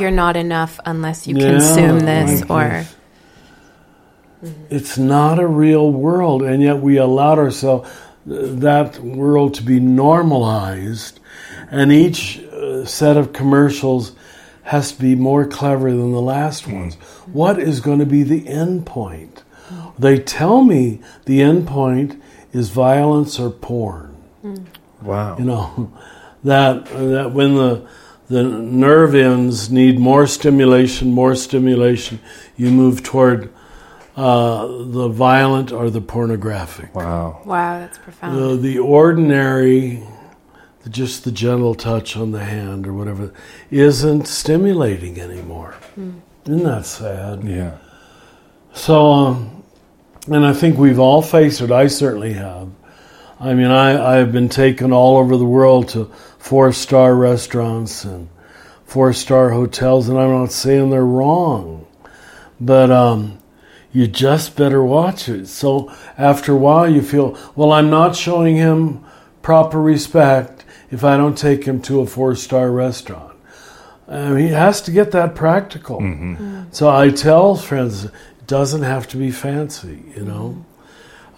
you're 0.00 0.10
not 0.10 0.34
enough 0.34 0.80
unless 0.86 1.26
you 1.26 1.36
Yeah, 1.36 1.50
consume 1.50 2.00
this 2.00 2.42
or. 2.48 2.86
It's 4.70 4.96
not 4.96 5.38
a 5.38 5.46
real 5.46 5.92
world, 5.92 6.42
and 6.42 6.62
yet 6.62 6.80
we 6.80 6.96
allowed 6.96 7.38
ourselves 7.38 7.90
that 8.24 8.98
world 9.00 9.54
to 9.54 9.62
be 9.62 9.80
normalized, 9.80 11.20
and 11.70 11.92
each 11.92 12.38
uh, 12.38 12.84
set 12.84 13.16
of 13.16 13.32
commercials 13.32 14.14
has 14.64 14.92
to 14.92 15.00
be 15.00 15.14
more 15.14 15.46
clever 15.46 15.90
than 15.90 16.12
the 16.12 16.20
last 16.20 16.68
ones. 16.68 16.94
What 17.26 17.58
is 17.58 17.80
going 17.80 17.98
to 17.98 18.06
be 18.06 18.22
the 18.22 18.48
end 18.48 18.86
point? 18.86 19.42
They 19.98 20.18
tell 20.18 20.62
me 20.62 21.00
the 21.24 21.42
end 21.42 21.66
point 21.66 22.22
is 22.52 22.68
violence 22.70 23.38
or 23.38 23.50
porn. 23.50 24.16
Wow. 25.02 25.36
You 25.38 25.44
know 25.44 25.92
that 26.44 26.86
that 26.86 27.32
when 27.32 27.54
the 27.54 27.86
the 28.28 28.42
nerve 28.42 29.14
ends 29.14 29.70
need 29.70 29.98
more 29.98 30.26
stimulation, 30.26 31.12
more 31.12 31.34
stimulation, 31.34 32.20
you 32.56 32.70
move 32.70 33.02
toward 33.02 33.52
uh, 34.16 34.66
the 34.66 35.08
violent 35.08 35.72
or 35.72 35.90
the 35.90 36.00
pornographic. 36.00 36.94
Wow. 36.94 37.40
wow, 37.44 37.78
that's 37.80 37.98
profound. 37.98 38.38
The, 38.38 38.56
the 38.56 38.78
ordinary, 38.78 40.02
just 40.88 41.24
the 41.24 41.32
gentle 41.32 41.74
touch 41.74 42.16
on 42.16 42.32
the 42.32 42.44
hand 42.44 42.86
or 42.86 42.92
whatever, 42.92 43.32
isn't 43.70 44.26
stimulating 44.26 45.18
anymore. 45.18 45.74
Isn't 46.44 46.64
that 46.64 46.86
sad? 46.86 47.44
Yeah. 47.44 47.78
So, 48.74 49.12
um, 49.12 49.64
and 50.30 50.44
I 50.44 50.52
think 50.52 50.78
we've 50.78 50.98
all 50.98 51.22
faced 51.22 51.60
it. 51.60 51.70
I 51.70 51.86
certainly 51.86 52.34
have. 52.34 52.68
I 53.40 53.54
mean, 53.54 53.70
I, 53.70 54.20
I've 54.20 54.30
been 54.30 54.48
taken 54.48 54.92
all 54.92 55.16
over 55.16 55.36
the 55.36 55.44
world 55.44 55.88
to 55.90 56.04
four 56.38 56.72
star 56.72 57.14
restaurants 57.14 58.04
and 58.04 58.28
four 58.84 59.12
star 59.12 59.50
hotels, 59.50 60.08
and 60.08 60.18
I'm 60.18 60.30
not 60.30 60.52
saying 60.52 60.90
they're 60.90 61.04
wrong, 61.04 61.86
but 62.60 62.90
um, 62.90 63.38
you 63.92 64.06
just 64.06 64.56
better 64.56 64.82
watch 64.82 65.28
it. 65.28 65.46
So 65.46 65.92
after 66.16 66.52
a 66.52 66.56
while, 66.56 66.88
you 66.88 67.02
feel, 67.02 67.38
well, 67.54 67.72
I'm 67.72 67.90
not 67.90 68.16
showing 68.16 68.56
him 68.56 69.04
proper 69.42 69.80
respect 69.80 70.64
if 70.90 71.04
I 71.04 71.16
don't 71.16 71.36
take 71.36 71.64
him 71.64 71.82
to 71.82 72.00
a 72.00 72.06
four 72.06 72.34
star 72.34 72.70
restaurant. 72.70 73.36
I 74.08 74.38
he 74.38 74.48
has 74.48 74.82
to 74.82 74.90
get 74.90 75.12
that 75.12 75.34
practical. 75.34 76.00
Mm-hmm. 76.00 76.34
Mm-hmm. 76.34 76.62
So 76.72 76.90
I 76.90 77.10
tell 77.10 77.56
friends, 77.56 78.04
it 78.04 78.12
doesn't 78.46 78.82
have 78.82 79.08
to 79.08 79.16
be 79.16 79.30
fancy, 79.30 80.02
you 80.16 80.24
know. 80.24 80.64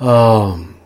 Um, 0.00 0.76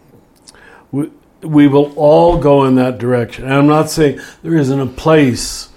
we, 0.93 1.11
we 1.43 1.69
will 1.69 1.95
all 1.97 2.39
go 2.39 2.65
in 2.65 2.75
that 2.77 2.99
direction. 2.99 3.45
And 3.45 3.55
I'm 3.55 3.67
not 3.67 3.91
saying 3.91 4.21
there 4.43 4.57
isn't 4.57 4.81
a 4.81 4.87
place 4.87 5.71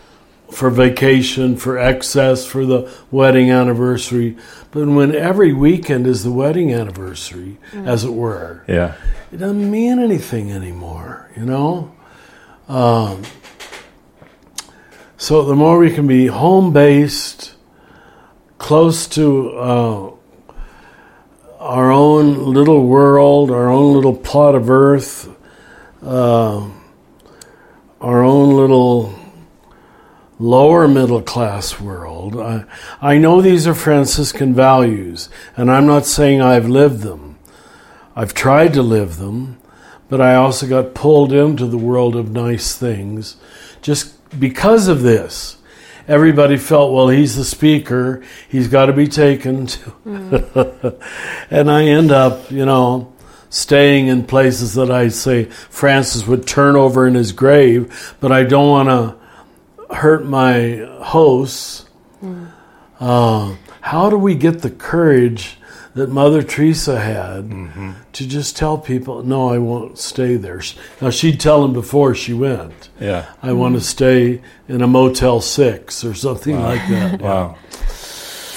for 0.51 0.69
vacation, 0.69 1.55
for 1.55 1.77
excess, 1.77 2.45
for 2.45 2.65
the 2.65 2.91
wedding 3.09 3.49
anniversary, 3.49 4.35
but 4.71 4.85
when 4.87 5.15
every 5.15 5.53
weekend 5.53 6.05
is 6.05 6.23
the 6.23 6.31
wedding 6.31 6.73
anniversary, 6.73 7.57
as 7.73 8.03
it 8.03 8.13
were, 8.13 8.63
Yeah. 8.67 8.93
it 9.31 9.37
doesn't 9.37 9.71
mean 9.71 9.99
anything 9.99 10.51
anymore, 10.51 11.29
you 11.37 11.45
know? 11.45 11.91
Um, 12.67 13.21
so 15.17 15.43
the 15.43 15.55
more 15.55 15.77
we 15.79 15.91
can 15.91 16.07
be 16.07 16.27
home 16.27 16.73
based, 16.73 17.53
close 18.57 19.07
to 19.07 19.49
uh, 19.57 20.09
our 21.59 21.91
own 21.91 22.53
little 22.53 22.85
world, 22.85 23.51
our 23.51 23.69
own 23.69 23.93
little 23.93 24.15
plot 24.15 24.55
of 24.55 24.69
earth, 24.69 25.29
uh, 26.03 26.67
our 28.01 28.23
own 28.23 28.55
little 28.55 29.13
lower 30.41 30.87
middle 30.87 31.21
class 31.21 31.79
world. 31.79 32.35
I, 32.35 32.65
I 32.99 33.17
know 33.19 33.41
these 33.41 33.67
are 33.67 33.75
Franciscan 33.75 34.55
values, 34.55 35.29
and 35.55 35.69
I'm 35.69 35.85
not 35.85 36.05
saying 36.05 36.41
I've 36.41 36.67
lived 36.67 37.01
them. 37.01 37.37
I've 38.15 38.33
tried 38.33 38.73
to 38.73 38.81
live 38.81 39.17
them, 39.17 39.59
but 40.09 40.19
I 40.19 40.35
also 40.35 40.67
got 40.67 40.95
pulled 40.95 41.31
into 41.31 41.67
the 41.67 41.77
world 41.77 42.15
of 42.15 42.31
nice 42.31 42.75
things 42.75 43.37
just 43.83 44.39
because 44.39 44.87
of 44.87 45.03
this. 45.03 45.57
Everybody 46.07 46.57
felt, 46.57 46.91
well, 46.91 47.09
he's 47.09 47.35
the 47.35 47.45
speaker, 47.45 48.23
he's 48.49 48.67
got 48.67 48.87
to 48.87 48.93
be 48.93 49.07
taken 49.07 49.67
to. 49.67 49.79
Mm-hmm. 50.05 51.53
and 51.53 51.69
I 51.69 51.83
end 51.85 52.11
up, 52.11 52.49
you 52.49 52.65
know, 52.65 53.13
staying 53.51 54.07
in 54.07 54.25
places 54.25 54.73
that 54.73 54.89
I 54.89 55.09
say 55.09 55.45
Francis 55.45 56.25
would 56.25 56.47
turn 56.47 56.75
over 56.75 57.05
in 57.05 57.13
his 57.13 57.31
grave, 57.31 58.15
but 58.19 58.31
I 58.31 58.43
don't 58.43 58.69
want 58.69 58.89
to 58.89 59.20
hurt 59.93 60.25
my 60.25 60.87
hosts. 61.01 61.85
Uh, 62.99 63.55
how 63.81 64.09
do 64.09 64.17
we 64.17 64.35
get 64.35 64.61
the 64.61 64.69
courage 64.69 65.57
that 65.95 66.09
Mother 66.09 66.43
Teresa 66.43 66.99
had 66.99 67.49
to 68.13 68.27
just 68.27 68.55
tell 68.55 68.77
people, 68.77 69.23
no, 69.23 69.49
I 69.49 69.57
won't 69.57 69.97
stay 69.97 70.35
there? 70.35 70.61
Now, 71.01 71.09
she'd 71.09 71.39
tell 71.39 71.61
them 71.61 71.73
before 71.73 72.13
she 72.15 72.33
went, 72.33 72.89
Yeah. 72.99 73.25
I 73.41 73.53
want 73.53 73.75
to 73.75 73.81
stay 73.81 74.41
in 74.67 74.81
a 74.81 74.87
Motel 74.87 75.41
6 75.41 76.03
or 76.05 76.13
something 76.13 76.61
like 76.61 76.87
that. 76.89 77.21
Wow. 77.21 77.57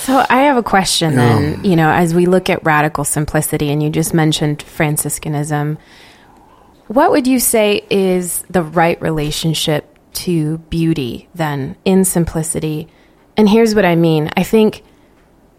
So 0.04 0.22
I 0.28 0.42
have 0.42 0.58
a 0.58 0.62
question 0.62 1.16
then, 1.16 1.64
you 1.64 1.76
know, 1.76 1.90
as 1.90 2.14
we 2.14 2.26
look 2.26 2.50
at 2.50 2.62
radical 2.62 3.04
simplicity 3.04 3.70
and 3.70 3.82
you 3.82 3.88
just 3.88 4.12
mentioned 4.12 4.62
Franciscanism, 4.62 5.78
what 6.88 7.10
would 7.10 7.26
you 7.26 7.40
say 7.40 7.86
is 7.88 8.42
the 8.50 8.62
right 8.62 9.00
relationship 9.00 9.93
to 10.14 10.58
beauty 10.70 11.28
then 11.34 11.76
in 11.84 12.04
simplicity? 12.04 12.88
And 13.36 13.48
here's 13.48 13.74
what 13.74 13.84
I 13.84 13.96
mean. 13.96 14.30
I 14.36 14.42
think 14.42 14.82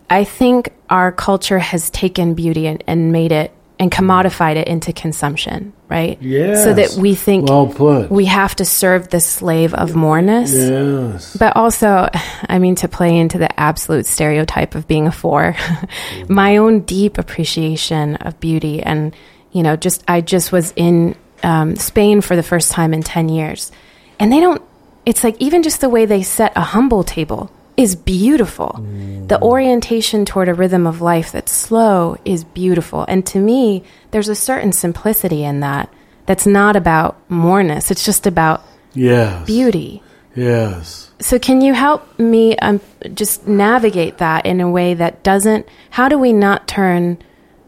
I 0.09 0.23
think 0.23 0.71
our 0.89 1.11
culture 1.11 1.59
has 1.59 1.89
taken 1.89 2.33
beauty 2.35 2.67
and, 2.67 2.83
and 2.87 3.11
made 3.11 3.31
it 3.31 3.51
and 3.77 3.91
commodified 3.91 4.55
it 4.55 4.67
into 4.69 4.93
consumption, 4.93 5.73
right? 5.89 6.17
Yes. 6.21 6.63
So 6.63 6.73
that 6.73 6.91
we 6.91 7.13
think 7.15 7.49
Well 7.49 7.67
put. 7.67 8.09
we 8.09 8.25
have 8.25 8.55
to 8.57 8.65
serve 8.65 9.09
the 9.09 9.19
slave 9.19 9.73
of 9.73 9.95
moreness. 9.95 10.53
yes. 10.53 11.35
But 11.35 11.57
also, 11.57 12.07
I 12.49 12.59
mean, 12.59 12.75
to 12.75 12.87
play 12.87 13.17
into 13.17 13.37
the 13.37 13.59
absolute 13.59 14.05
stereotype 14.05 14.75
of 14.75 14.87
being 14.87 15.07
a 15.07 15.11
four, 15.11 15.57
my 16.29 16.55
own 16.57 16.81
deep 16.81 17.17
appreciation 17.17 18.15
of 18.17 18.39
beauty. 18.39 18.81
And, 18.81 19.13
you 19.51 19.61
know, 19.63 19.75
just, 19.75 20.03
I 20.07 20.21
just 20.21 20.53
was 20.53 20.71
in 20.77 21.15
um, 21.43 21.75
Spain 21.75 22.21
for 22.21 22.37
the 22.37 22.43
first 22.43 22.71
time 22.71 22.93
in 22.93 23.03
10 23.03 23.27
years. 23.27 23.71
And 24.19 24.31
they 24.31 24.39
don't, 24.39 24.61
it's 25.05 25.23
like 25.23 25.35
even 25.39 25.63
just 25.63 25.81
the 25.81 25.89
way 25.89 26.05
they 26.05 26.23
set 26.23 26.53
a 26.55 26.61
humble 26.61 27.03
table 27.03 27.51
is 27.77 27.95
beautiful. 27.95 28.79
The 29.27 29.41
orientation 29.41 30.23
toward 30.23 30.47
a 30.47 30.53
rhythm 30.53 30.87
of 30.87 31.01
life 31.01 31.31
that's 31.31 31.51
slow 31.51 32.17
is 32.23 32.43
beautiful. 32.43 33.05
And 33.07 33.25
to 33.27 33.39
me, 33.39 33.83
there's 34.11 34.29
a 34.29 34.35
certain 34.35 34.71
simplicity 34.71 35.43
in 35.43 35.59
that 35.59 35.89
that's 36.25 36.45
not 36.47 36.75
about 36.75 37.17
moreness, 37.29 37.91
it's 37.91 38.05
just 38.05 38.25
about 38.25 38.63
Yes. 38.93 39.45
beauty. 39.45 40.01
Yes. 40.35 41.11
So, 41.19 41.37
can 41.37 41.61
you 41.61 41.73
help 41.73 42.17
me 42.19 42.57
um, 42.57 42.79
just 43.13 43.47
navigate 43.47 44.17
that 44.19 44.45
in 44.45 44.59
a 44.61 44.69
way 44.69 44.93
that 44.93 45.23
doesn't? 45.23 45.67
How 45.89 46.09
do 46.09 46.17
we 46.17 46.33
not 46.33 46.67
turn 46.67 47.17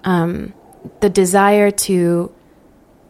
um, 0.03 0.53
the 1.01 1.09
desire 1.09 1.71
to 1.71 2.31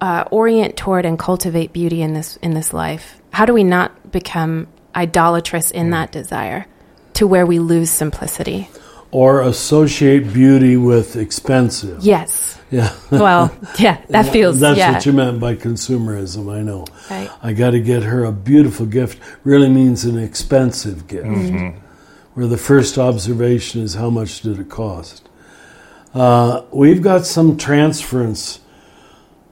uh, 0.02 0.26
orient 0.32 0.78
toward 0.78 1.06
and 1.06 1.18
cultivate 1.18 1.74
beauty 1.74 2.02
in 2.02 2.14
this 2.14 2.38
in 2.38 2.54
this 2.54 2.72
life? 2.74 3.17
How 3.38 3.46
do 3.46 3.54
we 3.54 3.64
not 3.64 4.12
become 4.12 4.66
idolatrous 4.96 5.70
in 5.70 5.92
that 5.92 6.12
desire 6.12 6.66
to 7.14 7.28
where 7.28 7.46
we 7.46 7.60
lose 7.60 7.92
simplicity? 7.92 8.68
Or 9.12 9.44
associate 9.44 10.34
beauty 10.34 10.76
with 10.76 11.16
expensive. 11.16 12.02
Yes. 12.02 12.60
Yeah. 12.72 12.96
Well, 13.12 13.56
yeah, 13.78 14.02
that 14.10 14.34
feels. 14.34 14.60
That's 14.60 14.80
yeah. 14.80 14.94
what 14.94 15.06
you 15.06 15.14
meant 15.14 15.40
by 15.40 15.54
consumerism, 15.54 16.52
I 16.52 16.64
know. 16.64 16.88
Right. 17.12 17.30
I 17.44 17.54
got 17.54 17.72
to 17.72 17.80
get 17.80 18.02
her 18.02 18.26
a 18.26 18.32
beautiful 18.32 18.88
gift 18.88 19.22
really 19.44 19.70
means 19.70 20.04
an 20.04 20.18
expensive 20.18 21.06
gift. 21.06 21.28
Mm-hmm. 21.28 21.78
Where 22.34 22.48
the 22.48 22.58
first 22.58 22.98
observation 22.98 23.84
is 23.84 23.94
how 23.94 24.10
much 24.10 24.42
did 24.42 24.60
it 24.60 24.70
cost? 24.70 25.30
Uh, 26.12 26.64
we've 26.72 27.04
got 27.04 27.28
some 27.28 27.56
transference, 27.56 28.62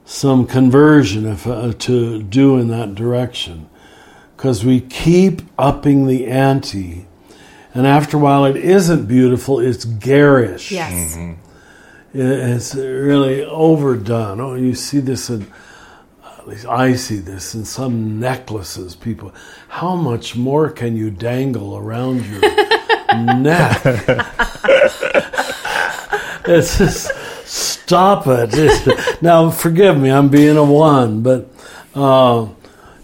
some 0.04 0.44
conversion 0.44 1.24
if, 1.24 1.46
uh, 1.46 1.72
to 1.72 2.20
do 2.24 2.58
in 2.58 2.66
that 2.66 2.96
direction 2.96 3.70
because 4.36 4.64
we 4.64 4.80
keep 4.80 5.42
upping 5.58 6.06
the 6.06 6.26
ante. 6.26 7.06
And 7.74 7.86
after 7.86 8.16
a 8.16 8.20
while, 8.20 8.44
it 8.44 8.56
isn't 8.56 9.06
beautiful, 9.06 9.60
it's 9.60 9.84
garish. 9.84 10.70
Yes. 10.72 11.18
It's 12.14 12.74
really 12.74 13.44
overdone. 13.44 14.40
Oh, 14.40 14.54
you 14.54 14.74
see 14.74 15.00
this 15.00 15.28
in, 15.28 15.46
at 16.24 16.48
least 16.48 16.64
I 16.66 16.94
see 16.94 17.18
this 17.18 17.54
in 17.54 17.64
some 17.66 18.18
necklaces. 18.20 18.94
People, 18.96 19.34
how 19.68 19.94
much 19.94 20.36
more 20.36 20.70
can 20.70 20.96
you 20.96 21.10
dangle 21.10 21.76
around 21.76 22.24
your 22.26 22.40
neck? 23.36 23.82
it's 26.46 26.78
just 26.78 27.10
stop 27.46 28.26
it. 28.26 28.54
It's- 28.54 29.22
now, 29.22 29.50
forgive 29.50 29.98
me, 30.00 30.10
I'm 30.10 30.28
being 30.28 30.56
a 30.56 30.64
one, 30.64 31.22
but 31.22 31.50
uh, 31.94 32.46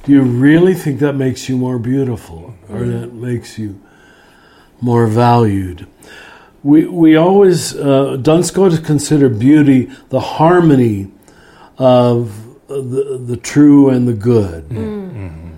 do 0.04 0.12
you 0.12 0.22
really 0.22 0.74
think 0.74 1.00
that 1.00 1.14
makes 1.14 1.48
you 1.48 1.56
more 1.56 1.78
beautiful, 1.78 2.54
or 2.68 2.80
mm-hmm. 2.80 3.00
that 3.00 3.12
makes 3.12 3.58
you 3.58 3.80
more 4.82 5.06
valued. 5.06 5.86
We, 6.62 6.86
we 6.86 7.16
always, 7.16 7.74
uh, 7.76 8.16
Duns 8.16 8.48
Scotus 8.48 8.80
consider 8.80 9.28
beauty 9.28 9.90
the 10.10 10.20
harmony 10.20 11.10
of 11.78 12.58
the, 12.68 13.22
the 13.24 13.36
true 13.36 13.88
and 13.88 14.06
the 14.06 14.12
good. 14.12 14.68
Mm. 14.68 14.76
Mm-hmm. 14.76 15.48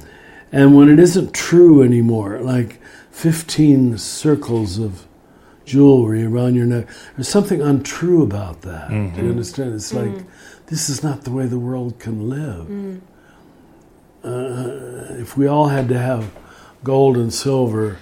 And 0.53 0.77
when 0.77 0.89
it 0.89 0.99
isn't 0.99 1.35
true 1.35 1.83
anymore, 1.83 2.39
like 2.41 2.81
15 3.11 3.99
circles 3.99 4.79
of 4.79 5.07
jewelry 5.65 6.25
around 6.25 6.55
your 6.55 6.67
neck, 6.67 6.89
there's 7.17 7.29
something 7.29 7.61
untrue 7.61 8.23
about 8.23 8.63
that. 8.63 8.89
Do 8.89 8.95
you 8.95 9.01
mm-hmm. 9.01 9.31
understand? 9.31 9.75
It's 9.75 9.93
like, 9.93 10.11
mm. 10.11 10.27
this 10.67 10.89
is 10.89 11.03
not 11.03 11.25
the 11.25 11.31
way 11.31 11.47
the 11.47 11.59
world 11.59 11.99
can 11.99 12.29
live. 12.29 12.67
Mm. 12.69 13.01
Uh, 14.25 15.21
if 15.21 15.37
we 15.37 15.47
all 15.47 15.69
had 15.69 15.89
to 15.89 15.99
have 15.99 16.33
gold 16.83 17.17
and 17.17 17.33
silver, 17.33 17.99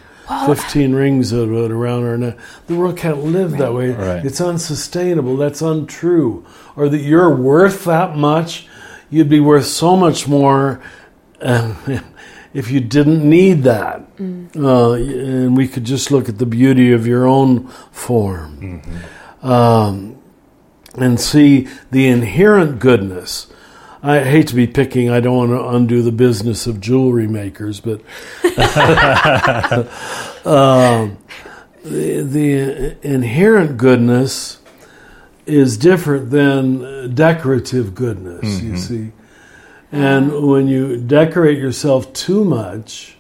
15 0.47 0.95
rings 0.95 1.33
of 1.33 1.53
it 1.53 1.71
around 1.71 2.05
our 2.05 2.17
neck, 2.17 2.39
the 2.67 2.75
world 2.75 2.97
can't 2.97 3.25
live 3.25 3.53
that 3.59 3.75
way. 3.75 3.91
Right. 3.91 4.25
It's 4.25 4.41
unsustainable. 4.41 5.37
That's 5.37 5.61
untrue. 5.63 6.47
Or 6.77 6.89
that 6.89 6.99
you're 6.99 7.35
worth 7.35 7.85
that 7.85 8.17
much, 8.17 8.67
you'd 9.11 9.29
be 9.29 9.41
worth 9.41 9.67
so 9.67 9.97
much 9.97 10.29
more 10.29 10.81
um, 11.41 11.77
if 12.55 12.71
you 12.71 12.81
didn't 12.81 13.29
need 13.29 13.63
that. 13.65 14.07
Uh, 14.57 14.93
and 14.93 15.57
we 15.57 15.67
could 15.67 15.85
just 15.85 16.11
look 16.11 16.29
at 16.29 16.39
the 16.39 16.47
beauty 16.47 16.93
of 16.93 17.07
your 17.07 17.27
own 17.27 17.67
form 17.91 18.83
um, 19.43 20.17
and 20.97 21.19
see 21.19 21.67
the 21.91 22.07
inherent 22.07 22.79
goodness. 22.79 23.49
I 24.03 24.25
hate 24.25 24.49
to 24.49 24.57
be 24.57 24.67
picking, 24.67 25.11
I 25.11 25.21
don't 25.21 25.37
want 25.37 25.51
to 25.51 25.69
undo 25.69 26.03
the 26.03 26.11
business 26.11 26.67
of 26.67 26.81
jewelry 26.81 27.29
makers, 27.29 27.81
but 27.81 28.01
um, 30.45 31.19
the, 31.85 32.23
the 32.23 32.97
inherent 33.03 33.77
goodness 33.77 34.59
is 35.47 35.77
different 35.77 36.31
than 36.31 37.15
decorative 37.15 37.95
goodness, 37.95 38.61
you 38.61 38.73
mm-hmm. 38.73 38.77
see. 38.77 39.13
And 39.93 40.49
when 40.49 40.67
you 40.67 40.97
decorate 40.97 41.59
yourself 41.59 42.13
too 42.13 42.45
much, 42.45 43.17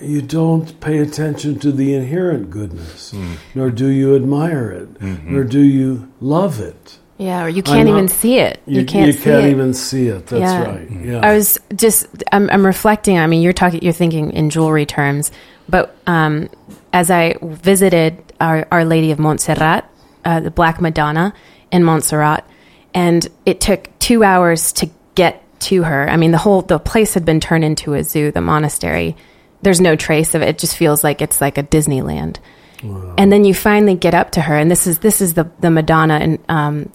you 0.00 0.22
don't 0.22 0.78
pay 0.80 0.98
attention 0.98 1.58
to 1.60 1.72
the 1.72 1.94
inherent 1.94 2.50
goodness, 2.50 3.12
mm. 3.12 3.36
nor 3.54 3.70
do 3.70 3.86
you 3.86 4.16
admire 4.16 4.70
it, 4.70 4.94
mm-hmm. 4.94 5.34
nor 5.34 5.44
do 5.44 5.60
you 5.60 6.12
love 6.20 6.60
it. 6.60 6.98
Yeah, 7.18 7.44
or 7.44 7.48
you 7.48 7.62
can't 7.62 7.88
not- 7.88 7.96
even 7.96 8.08
see 8.08 8.38
it. 8.38 8.60
You, 8.66 8.84
can't 8.84 9.06
you 9.06 9.12
see 9.12 9.24
can't 9.24 9.44
it. 9.46 9.50
even 9.50 9.72
see 9.74 10.08
it. 10.08 10.26
That's 10.26 10.40
Yeah. 10.40 10.64
right. 10.64 10.90
Yeah. 10.90 11.20
I 11.22 11.34
was 11.34 11.58
just 11.74 12.06
I'm, 12.32 12.50
I'm 12.50 12.64
reflecting. 12.66 13.18
I 13.18 13.26
mean, 13.26 13.40
you're 13.42 13.54
talking, 13.54 13.82
you're 13.82 13.92
thinking 13.94 14.32
in 14.32 14.50
jewelry 14.50 14.84
terms, 14.86 15.32
but 15.68 15.96
um, 16.06 16.48
as 16.92 17.10
I 17.10 17.36
visited 17.42 18.22
our, 18.40 18.66
our 18.70 18.84
Lady 18.84 19.12
of 19.12 19.18
Montserrat, 19.18 19.88
uh, 20.26 20.40
the 20.40 20.50
Black 20.50 20.80
Madonna 20.80 21.32
in 21.72 21.84
Montserrat, 21.84 22.44
and 22.92 23.26
it 23.46 23.60
took 23.60 23.88
two 23.98 24.22
hours 24.22 24.72
to 24.74 24.90
get 25.14 25.42
to 25.60 25.84
her. 25.84 26.08
I 26.10 26.16
mean, 26.18 26.32
the 26.32 26.38
whole 26.38 26.60
the 26.62 26.78
place 26.78 27.14
had 27.14 27.24
been 27.24 27.40
turned 27.40 27.64
into 27.64 27.94
a 27.94 28.04
zoo. 28.04 28.30
The 28.30 28.42
monastery, 28.42 29.16
there's 29.62 29.80
no 29.80 29.96
trace 29.96 30.34
of 30.34 30.42
it. 30.42 30.48
It 30.50 30.58
just 30.58 30.76
feels 30.76 31.02
like 31.02 31.22
it's 31.22 31.40
like 31.40 31.56
a 31.56 31.62
Disneyland. 31.62 32.36
And 32.82 33.32
then 33.32 33.44
you 33.44 33.54
finally 33.54 33.94
get 33.94 34.14
up 34.14 34.32
to 34.32 34.40
her, 34.42 34.56
and 34.56 34.70
this 34.70 34.86
is 34.86 34.98
this 35.00 35.20
is 35.22 35.32
the 35.34 35.50
the 35.60 35.70
Madonna, 35.70 36.14
and 36.14 36.38
um, 36.48 36.92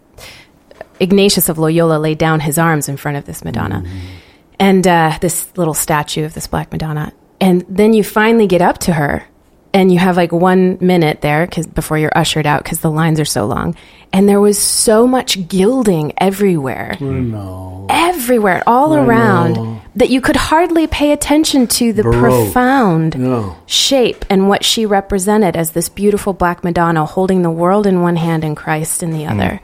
Ignatius 1.01 1.49
of 1.49 1.57
Loyola 1.57 1.97
laid 1.97 2.17
down 2.17 2.39
his 2.41 2.57
arms 2.57 2.87
in 2.87 2.95
front 2.95 3.17
of 3.17 3.25
this 3.25 3.43
Madonna 3.43 3.83
and 4.59 4.85
uh, 4.85 5.17
this 5.19 5.51
little 5.57 5.73
statue 5.73 6.23
of 6.23 6.33
this 6.33 6.47
Black 6.47 6.71
Madonna. 6.71 7.11
And 7.39 7.65
then 7.67 7.93
you 7.93 8.03
finally 8.03 8.45
get 8.47 8.61
up 8.61 8.77
to 8.79 8.93
her 8.93 9.23
and 9.73 9.91
you 9.91 9.97
have 9.99 10.15
like 10.17 10.31
one 10.31 10.77
minute 10.79 11.21
there 11.21 11.47
cause, 11.47 11.65
before 11.65 11.97
you're 11.97 12.11
ushered 12.15 12.45
out 12.45 12.63
because 12.63 12.81
the 12.81 12.91
lines 12.91 13.19
are 13.19 13.25
so 13.25 13.45
long. 13.45 13.75
And 14.13 14.27
there 14.27 14.41
was 14.41 14.59
so 14.59 15.07
much 15.07 15.47
gilding 15.47 16.13
everywhere. 16.17 16.97
no. 16.99 17.87
Everywhere, 17.89 18.61
all 18.67 18.93
around, 18.95 19.81
that 19.95 20.09
you 20.09 20.21
could 20.21 20.35
hardly 20.35 20.85
pay 20.85 21.11
attention 21.13 21.65
to 21.67 21.93
the 21.93 22.03
Baroque. 22.03 22.19
profound 22.21 23.17
No. 23.17 23.57
shape 23.65 24.23
and 24.29 24.47
what 24.49 24.63
she 24.63 24.85
represented 24.85 25.55
as 25.55 25.71
this 25.71 25.89
beautiful 25.89 26.33
Black 26.33 26.63
Madonna 26.63 27.05
holding 27.05 27.41
the 27.41 27.49
world 27.49 27.87
in 27.87 28.01
one 28.01 28.17
hand 28.17 28.43
and 28.43 28.55
Christ 28.55 29.01
in 29.01 29.11
the 29.11 29.25
other. 29.25 29.61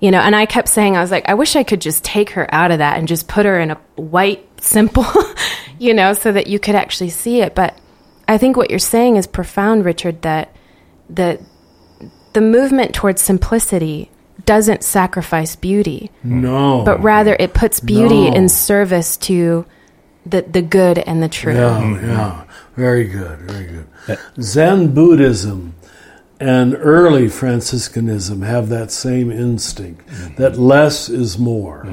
You 0.00 0.10
know, 0.10 0.20
and 0.20 0.36
I 0.36 0.44
kept 0.46 0.68
saying, 0.68 0.96
I 0.96 1.00
was 1.00 1.10
like, 1.10 1.28
I 1.28 1.34
wish 1.34 1.56
I 1.56 1.62
could 1.62 1.80
just 1.80 2.04
take 2.04 2.30
her 2.30 2.52
out 2.54 2.70
of 2.70 2.78
that 2.78 2.98
and 2.98 3.08
just 3.08 3.28
put 3.28 3.46
her 3.46 3.58
in 3.58 3.70
a 3.70 3.76
white, 3.96 4.46
simple, 4.62 5.06
you 5.78 5.94
know, 5.94 6.12
so 6.12 6.32
that 6.32 6.48
you 6.48 6.58
could 6.58 6.74
actually 6.74 7.08
see 7.10 7.40
it. 7.40 7.54
But 7.54 7.78
I 8.28 8.36
think 8.36 8.56
what 8.58 8.68
you're 8.68 8.78
saying 8.78 9.16
is 9.16 9.26
profound, 9.26 9.84
Richard, 9.86 10.20
that 10.22 10.54
the, 11.08 11.40
the 12.34 12.42
movement 12.42 12.94
towards 12.94 13.22
simplicity 13.22 14.10
doesn't 14.44 14.84
sacrifice 14.84 15.56
beauty, 15.56 16.10
No. 16.22 16.82
but 16.84 17.02
rather 17.02 17.34
it 17.38 17.54
puts 17.54 17.80
beauty 17.80 18.28
No. 18.28 18.36
in 18.36 18.48
service 18.50 19.16
to 19.18 19.64
the, 20.26 20.42
the 20.42 20.60
good 20.62 20.98
and 20.98 21.22
the 21.22 21.28
true. 21.28 21.54
Yeah, 21.54 22.00
yeah. 22.02 22.44
Very 22.76 23.04
good, 23.04 23.38
very 23.40 23.66
good. 23.66 24.18
Zen 24.42 24.92
Buddhism 24.92 25.74
and 26.40 26.74
early 26.78 27.28
Franciscanism 27.28 28.42
have 28.42 28.68
that 28.68 28.90
same 28.90 29.30
instinct 29.30 30.06
that 30.36 30.58
less 30.58 31.08
is 31.08 31.38
more. 31.38 31.86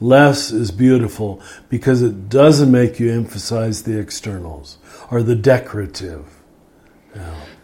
Less 0.00 0.50
is 0.50 0.70
beautiful 0.72 1.40
because 1.68 2.02
it 2.02 2.28
doesn't 2.28 2.70
make 2.70 2.98
you 2.98 3.12
emphasize 3.12 3.84
the 3.84 3.98
externals 3.98 4.78
or 5.10 5.22
the 5.22 5.36
decorative. 5.36 6.24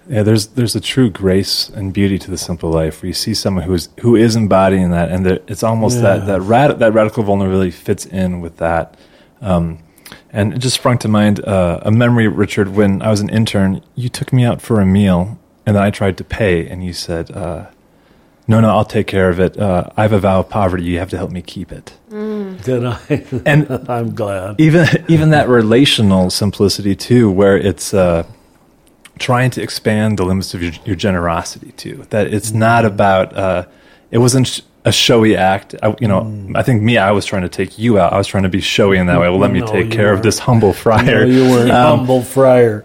Yeah, 0.09 0.23
there's 0.23 0.47
there's 0.49 0.75
a 0.75 0.81
true 0.81 1.11
grace 1.11 1.69
and 1.69 1.93
beauty 1.93 2.19
to 2.19 2.31
the 2.31 2.39
simple 2.39 2.71
life 2.71 3.03
where 3.03 3.09
you 3.09 3.13
see 3.15 3.35
someone 3.35 3.65
who 3.65 3.75
is 3.75 3.89
who 4.01 4.17
is 4.17 4.37
embodying 4.37 4.91
that, 4.93 5.11
and 5.11 5.27
there, 5.27 5.41
it's 5.49 5.63
almost 5.63 5.97
Yeah. 5.97 6.03
that 6.19 6.27
that 6.27 6.41
rad, 6.43 6.79
that 6.79 6.95
radical 6.95 7.23
vulnerability 7.25 7.71
fits 7.73 8.07
in 8.07 8.41
with 8.41 8.57
that. 8.57 8.97
Um, 9.43 9.81
and 10.33 10.55
it 10.55 10.61
just 10.61 10.77
sprung 10.77 10.97
to 10.99 11.09
mind 11.09 11.45
uh, 11.45 11.81
a 11.83 11.91
memory, 11.91 12.27
Richard, 12.29 12.69
when 12.75 13.03
I 13.03 13.11
was 13.11 13.21
an 13.21 13.29
intern. 13.29 13.83
You 13.97 14.09
took 14.09 14.33
me 14.33 14.45
out 14.45 14.63
for 14.63 14.81
a 14.81 14.87
meal, 14.87 15.39
and 15.69 15.77
then 15.77 15.83
I 15.83 15.91
tried 15.91 16.17
to 16.17 16.25
pay, 16.25 16.67
and 16.67 16.83
you 16.83 16.95
said, 16.95 17.31
uh, 17.31 17.67
"No, 18.47 18.59
no, 18.59 18.71
I'll 18.71 18.87
take 18.87 19.07
care 19.07 19.29
of 19.29 19.39
it. 19.39 19.59
Uh, 19.59 19.85
I 19.99 20.01
have 20.01 20.15
a 20.15 20.19
vow 20.19 20.41
of 20.41 20.49
poverty. 20.49 20.83
You 20.85 20.99
have 20.99 21.11
to 21.11 21.19
help 21.19 21.31
me 21.31 21.43
keep 21.43 21.71
it." 21.71 21.93
Did 22.11 22.87
I? 22.87 22.99
And 23.45 23.69
I'm 23.91 24.15
glad. 24.15 24.59
even 24.59 24.87
even 25.09 25.29
that 25.31 25.47
relational 25.47 26.31
simplicity 26.31 26.97
too, 26.97 27.31
where 27.31 27.55
it's 27.59 27.93
uh, 27.93 28.23
trying 29.19 29.51
to 29.51 29.63
expand 29.63 30.19
the 30.19 30.25
limits 30.25 30.55
of 30.55 30.63
your, 30.63 30.73
your 30.87 30.97
generosity 30.97 31.73
too. 31.73 32.07
That 32.09 32.33
it's 32.33 32.53
not 32.53 32.87
about 32.87 33.37
uh, 33.37 33.67
it 34.11 34.19
wasn't 34.19 34.47
sh- 34.47 34.63
a 34.89 34.93
showy 34.93 35.37
act. 35.37 35.75
I, 35.83 35.95
you 36.01 36.09
know, 36.09 36.21
I 36.55 36.63
think 36.63 36.83
me, 36.83 36.97
I 36.99 37.13
was 37.13 37.25
trying 37.27 37.43
to 37.43 37.49
take 37.49 37.79
you 37.79 37.99
out. 38.01 38.13
I 38.13 38.19
was 38.19 38.27
trying 38.27 38.45
to 38.45 38.49
be 38.49 38.61
showy 38.61 38.97
in 38.99 39.07
that 39.07 39.19
way. 39.21 39.29
Well, 39.29 39.39
let 39.39 39.53
me 39.53 39.61
No, 39.61 39.67
take 39.67 39.91
care 39.91 40.11
of 40.13 40.17
weren't. 40.19 40.23
this 40.25 40.39
humble 40.39 40.69
No, 40.69 40.83
friar. 40.85 41.25
you 41.27 41.45
were 41.53 41.65
Um, 41.71 41.99
humble 41.99 42.23
friar. 42.23 42.83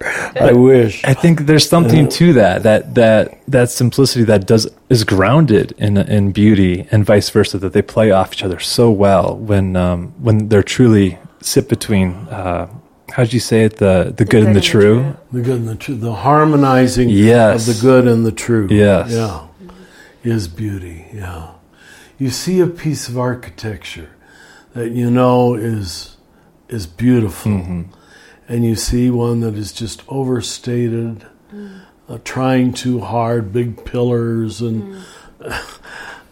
I 0.49 0.51
wish. 0.53 1.03
I 1.05 1.13
think 1.13 1.45
there's 1.47 1.67
something 1.75 2.07
to 2.19 2.33
that 2.33 2.63
that 2.63 2.81
that 2.95 3.23
that 3.47 3.69
simplicity 3.69 4.23
that 4.25 4.41
does 4.47 4.67
is 4.89 5.03
grounded 5.03 5.67
in 5.77 5.97
in 5.97 6.31
beauty 6.31 6.87
and 6.91 7.05
vice 7.05 7.29
versa 7.29 7.57
that 7.57 7.73
they 7.73 7.81
play 7.95 8.11
off 8.11 8.33
each 8.33 8.43
other 8.43 8.59
so 8.59 8.85
well 9.05 9.27
when 9.49 9.75
um, 9.75 10.13
when 10.25 10.49
they're 10.49 10.69
truly 10.77 11.17
sit 11.41 11.67
between 11.69 12.09
uh, 12.39 12.67
how'd 13.13 13.31
you 13.33 13.39
say 13.39 13.63
it 13.67 13.77
the 13.77 14.13
the 14.19 14.25
good 14.25 14.43
and 14.43 14.55
the 14.55 14.61
true 14.73 15.15
The 15.31 15.41
good 15.41 15.59
and 15.61 15.69
the 15.69 15.75
true, 15.75 15.95
the 15.95 16.13
harmonizing 16.13 17.09
Yes. 17.09 17.67
of 17.67 17.75
the 17.75 17.77
good 17.87 18.05
and 18.07 18.25
the 18.25 18.31
true. 18.45 18.67
Yes. 18.69 19.11
Yeah. 19.11 19.39
Is 20.23 20.47
beauty. 20.47 21.05
Yeah. 21.13 21.47
You 22.19 22.29
see 22.29 22.59
a 22.59 22.67
piece 22.67 23.09
of 23.09 23.17
architecture 23.17 24.09
that 24.73 24.91
you 24.91 25.09
know 25.09 25.55
is 25.55 26.17
is 26.69 26.87
beautiful, 26.87 27.51
Mm-hmm. 27.51 27.81
and 28.47 28.65
you 28.65 28.75
see 28.75 29.09
one 29.09 29.41
that 29.41 29.55
is 29.55 29.71
just 29.71 30.03
overstated, 30.07 31.25
uh, 32.09 32.17
trying 32.23 32.73
too 32.73 32.99
hard, 33.01 33.51
big 33.53 33.83
pillars 33.85 34.61
and 34.61 35.03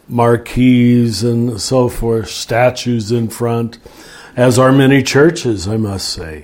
marquees 0.07 1.23
and 1.23 1.59
so 1.61 1.89
forth, 1.89 2.29
statues 2.29 3.11
in 3.11 3.29
front, 3.29 3.77
as 4.35 4.57
are 4.57 4.71
many 4.71 5.03
churches, 5.03 5.67
I 5.67 5.77
must 5.77 6.09
say. 6.09 6.41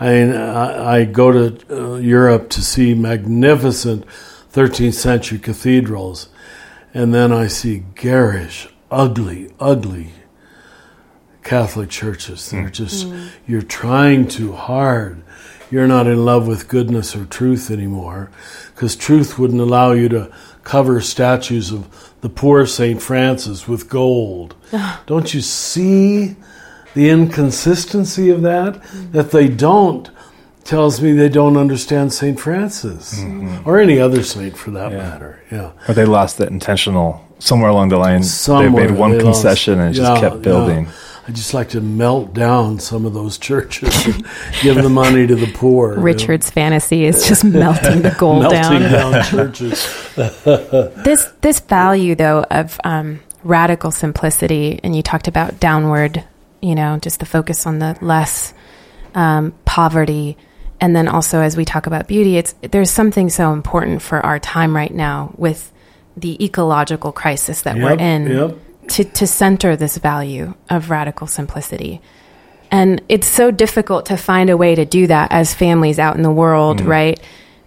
I, 0.00 0.08
mean, 0.12 0.32
I, 0.34 0.96
I 1.00 1.04
go 1.04 1.32
to 1.32 1.94
uh, 1.94 1.96
Europe 1.96 2.50
to 2.50 2.60
see 2.62 2.94
magnificent 2.94 4.04
13th 4.52 4.94
century 4.94 5.38
cathedrals, 5.38 6.28
and 6.94 7.12
then 7.12 7.32
I 7.32 7.48
see 7.48 7.82
garish, 7.96 8.68
ugly, 8.90 9.52
ugly 9.58 10.12
Catholic 11.42 11.90
churches 11.90 12.50
They're 12.50 12.62
hmm. 12.62 12.72
just, 12.72 13.06
hmm. 13.06 13.26
you're 13.46 13.62
trying 13.62 14.26
too 14.28 14.52
hard. 14.52 15.22
You're 15.70 15.86
not 15.86 16.06
in 16.06 16.24
love 16.24 16.46
with 16.46 16.68
goodness 16.68 17.14
or 17.16 17.24
truth 17.26 17.70
anymore, 17.70 18.30
because 18.74 18.96
truth 18.96 19.38
wouldn't 19.38 19.60
allow 19.60 19.92
you 19.92 20.08
to 20.10 20.32
cover 20.62 21.00
statues 21.00 21.72
of 21.72 22.14
the 22.20 22.28
poor 22.30 22.64
St. 22.64 23.02
Francis 23.02 23.68
with 23.68 23.90
gold. 23.90 24.54
Don't 25.06 25.34
you 25.34 25.42
see 25.42 26.36
the 26.94 27.10
inconsistency 27.10 28.30
of 28.30 28.42
that? 28.42 28.76
Hmm. 28.76 29.10
That 29.12 29.30
they 29.32 29.48
don't 29.48 30.10
tells 30.64 31.00
me 31.00 31.12
they 31.12 31.28
don't 31.28 31.56
understand 31.56 32.12
St. 32.12 32.38
Francis 32.40 33.22
or 33.64 33.78
any 33.78 33.98
other 34.00 34.22
saint 34.22 34.56
for 34.56 34.70
that 34.72 34.90
Mm-hmm. 34.90 34.96
Yeah. 34.98 35.08
matter. 35.10 35.42
Yeah. 35.50 35.70
Or 35.88 35.94
they 35.94 36.04
lost 36.06 36.38
that 36.38 36.48
intentional 36.48 37.24
somewhere 37.38 37.70
along 37.70 37.88
the 37.90 37.98
line. 37.98 38.22
Somewhere 38.22 38.86
they 38.86 38.90
made 38.92 38.98
one 38.98 39.10
they 39.12 39.20
lost- 39.20 39.42
concession 39.42 39.78
and 39.80 39.94
it 39.94 39.98
Yeah, 40.00 40.08
just 40.08 40.20
kept 40.22 40.42
building. 40.42 40.84
yeah. 40.86 40.92
I 41.26 41.32
just 41.32 41.54
like 41.54 41.70
to 41.70 41.80
melt 41.80 42.34
down 42.34 42.78
some 42.80 43.06
of 43.06 43.14
those 43.14 43.38
churches 43.38 44.04
and 44.06 44.26
give 44.60 44.76
the 44.76 44.90
money 44.90 45.26
to 45.26 45.34
the 45.34 45.50
poor. 45.54 45.92
you 45.92 45.96
know. 45.96 46.02
Richard's 46.02 46.50
fantasy 46.50 47.06
is 47.06 47.26
just 47.26 47.44
melting 47.44 48.02
the 48.02 48.14
gold 48.18 48.42
melting 48.52 48.80
down. 48.90 49.12
down 49.12 49.24
churches. 49.24 49.86
This 51.04 51.32
this 51.40 51.60
value 51.60 52.14
though 52.14 52.42
of 52.50 52.78
um, 52.84 53.20
radical 53.42 53.90
simplicity, 53.90 54.80
and 54.84 54.94
you 54.94 55.02
talked 55.02 55.26
about 55.26 55.60
downward, 55.60 56.22
you 56.60 56.74
know, 56.74 56.98
just 57.00 57.20
the 57.20 57.26
focus 57.26 57.66
on 57.66 57.78
the 57.78 57.96
less 58.02 58.52
um, 59.14 59.52
poverty, 59.64 60.36
and 60.84 60.94
then 60.94 61.08
also 61.08 61.40
as 61.40 61.56
we 61.56 61.64
talk 61.64 61.86
about 61.86 62.06
beauty, 62.06 62.36
it's 62.36 62.54
there's 62.60 62.90
something 62.90 63.30
so 63.30 63.54
important 63.54 64.02
for 64.02 64.20
our 64.20 64.38
time 64.38 64.76
right 64.76 64.92
now 64.92 65.32
with 65.38 65.72
the 66.14 66.44
ecological 66.44 67.10
crisis 67.10 67.62
that 67.62 67.76
we're 67.76 67.98
in 67.98 68.26
yep. 68.26 68.58
to 68.88 69.04
to 69.04 69.26
center 69.26 69.76
this 69.76 69.96
value 69.96 70.52
of 70.68 70.90
radical 70.90 71.26
simplicity. 71.26 72.02
And 72.70 73.00
it's 73.08 73.26
so 73.26 73.50
difficult 73.50 74.04
to 74.06 74.18
find 74.18 74.50
a 74.50 74.58
way 74.58 74.74
to 74.74 74.84
do 74.84 75.06
that 75.06 75.32
as 75.32 75.54
families 75.54 75.98
out 75.98 76.16
in 76.16 76.22
the 76.22 76.30
world, 76.30 76.82
mm. 76.82 76.86
right? 76.86 77.18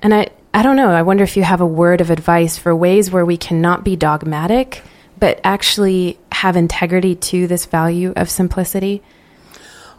And 0.03 0.13
I, 0.13 0.27
I 0.53 0.61
don't 0.61 0.75
know. 0.75 0.91
I 0.91 1.01
wonder 1.01 1.23
if 1.23 1.35
you 1.37 1.41
have 1.41 1.61
a 1.61 1.65
word 1.65 2.01
of 2.01 2.11
advice 2.11 2.55
for 2.59 2.75
ways 2.75 3.09
where 3.09 3.25
we 3.25 3.37
cannot 3.37 3.83
be 3.83 3.95
dogmatic, 3.95 4.83
but 5.17 5.39
actually 5.43 6.19
have 6.31 6.55
integrity 6.55 7.15
to 7.15 7.47
this 7.47 7.65
value 7.65 8.13
of 8.15 8.29
simplicity. 8.29 9.01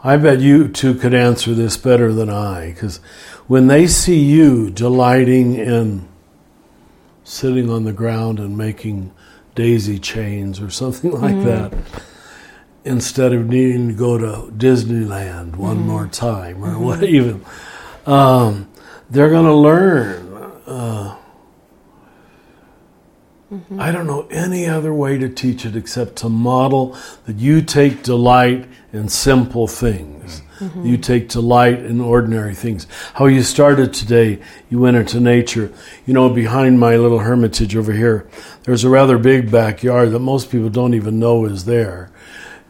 I 0.01 0.15
bet 0.15 0.39
you 0.39 0.69
two 0.69 0.95
could 0.95 1.13
answer 1.13 1.53
this 1.53 1.75
better 1.75 2.13
than 2.13 2.29
I, 2.29 2.71
because 2.71 2.97
when 3.47 3.67
they 3.67 3.85
see 3.85 4.19
you 4.19 4.69
delighting 4.69 5.55
in 5.55 6.07
sitting 7.25 7.69
on 7.69 7.83
the 7.83 7.91
ground 7.91 8.39
and 8.39 8.57
making 8.57 9.11
daisy 9.55 9.99
chains 9.99 10.61
or 10.61 10.69
something 10.69 11.11
like 11.21 11.43
that, 11.43 11.73
instead 12.85 13.33
of 13.33 13.49
needing 13.49 13.89
to 13.89 13.93
go 13.93 14.17
to 14.17 14.51
Disneyland 14.53 15.57
one 15.57 15.79
more 15.79 16.07
time 16.07 16.63
or 16.63 16.79
what 16.79 17.03
even, 17.03 17.43
um, 18.05 18.69
they're 19.09 19.29
going 19.29 19.45
to 19.45 19.53
learn. 19.53 20.33
Uh, 20.65 21.15
I 23.77 23.91
don't 23.91 24.05
know 24.05 24.27
any 24.29 24.67
other 24.67 24.93
way 24.93 25.17
to 25.17 25.27
teach 25.27 25.65
it 25.65 25.75
except 25.75 26.17
to 26.17 26.29
model 26.29 26.95
that 27.25 27.37
you 27.37 27.63
take 27.63 28.03
delight 28.03 28.67
in 28.91 29.09
simple 29.09 29.67
things. 29.67 30.41
You 30.83 30.97
take 30.97 31.29
delight 31.29 31.79
in 31.79 32.01
ordinary 32.01 32.53
things. 32.53 32.85
How 33.13 33.27
you 33.27 33.43
started 33.43 33.93
today, 33.93 34.39
you 34.69 34.79
went 34.79 34.97
into 34.97 35.21
nature. 35.21 35.71
You 36.05 36.13
know, 36.13 36.29
behind 36.29 36.79
my 36.79 36.97
little 36.97 37.19
hermitage 37.19 37.77
over 37.77 37.93
here, 37.93 38.27
there's 38.63 38.83
a 38.83 38.89
rather 38.89 39.17
big 39.17 39.49
backyard 39.51 40.11
that 40.11 40.19
most 40.19 40.51
people 40.51 40.69
don't 40.69 40.93
even 40.93 41.17
know 41.17 41.45
is 41.45 41.63
there. 41.63 42.11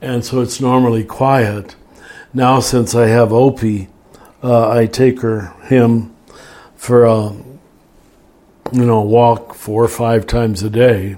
And 0.01 0.24
so 0.24 0.41
it's 0.41 0.61
normally 0.61 1.03
quiet. 1.03 1.76
Now, 2.32 2.59
since 2.59 2.93
I 2.93 3.07
have 3.07 3.34
Opie, 3.34 3.89
uh, 4.43 4.70
I 4.70 4.86
take 4.86 5.22
her, 5.22 5.47
him, 5.63 6.15
for 6.76 7.05
a 7.05 7.32
you 8.72 8.86
know, 8.86 9.01
walk 9.01 9.53
four 9.55 9.84
or 9.84 9.88
five 9.88 10.28
times 10.28 10.61
a 10.63 10.70
day. 10.70 11.15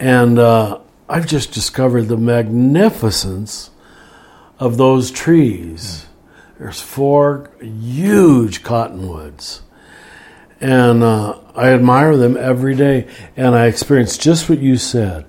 And 0.00 0.38
uh, 0.38 0.80
I've 1.08 1.26
just 1.26 1.52
discovered 1.52 2.04
the 2.04 2.16
magnificence 2.16 3.70
of 4.58 4.76
those 4.76 5.10
trees. 5.10 6.06
There's 6.58 6.80
four 6.80 7.50
huge 7.60 8.62
cottonwoods. 8.62 9.62
And 10.60 11.02
uh, 11.04 11.38
I 11.54 11.68
admire 11.68 12.16
them 12.16 12.36
every 12.36 12.74
day. 12.74 13.06
And 13.36 13.54
I 13.54 13.66
experience 13.66 14.18
just 14.18 14.48
what 14.48 14.58
you 14.58 14.76
said 14.76 15.26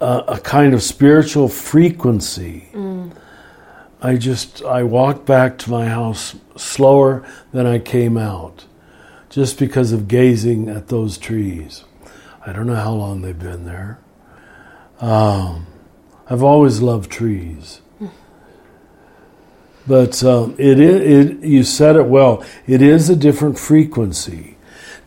uh, 0.00 0.24
a 0.26 0.40
kind 0.40 0.74
of 0.74 0.82
spiritual 0.82 1.48
frequency. 1.48 2.68
I 4.02 4.16
just, 4.16 4.62
I 4.64 4.82
walk 4.82 5.24
back 5.24 5.58
to 5.58 5.70
my 5.70 5.86
house 5.86 6.34
slower 6.56 7.24
than 7.52 7.66
I 7.66 7.78
came 7.78 8.16
out 8.16 8.66
just 9.30 9.60
because 9.60 9.92
of 9.92 10.08
gazing 10.08 10.68
at 10.68 10.88
those 10.88 11.18
trees. 11.18 11.84
I 12.44 12.52
don't 12.52 12.66
know 12.66 12.74
how 12.74 12.92
long 12.92 13.22
they've 13.22 13.38
been 13.38 13.64
there. 13.64 14.00
Um, 15.00 15.68
I've 16.28 16.42
always 16.42 16.82
loved 16.82 17.10
trees. 17.10 17.80
But 19.86 20.22
um, 20.24 20.54
it, 20.58 20.78
i- 20.78 20.82
it, 20.82 21.44
you 21.44 21.64
said 21.64 21.96
it 21.96 22.06
well. 22.06 22.44
It 22.66 22.82
is 22.82 23.10
a 23.10 23.16
different 23.16 23.58
frequency. 23.58 24.56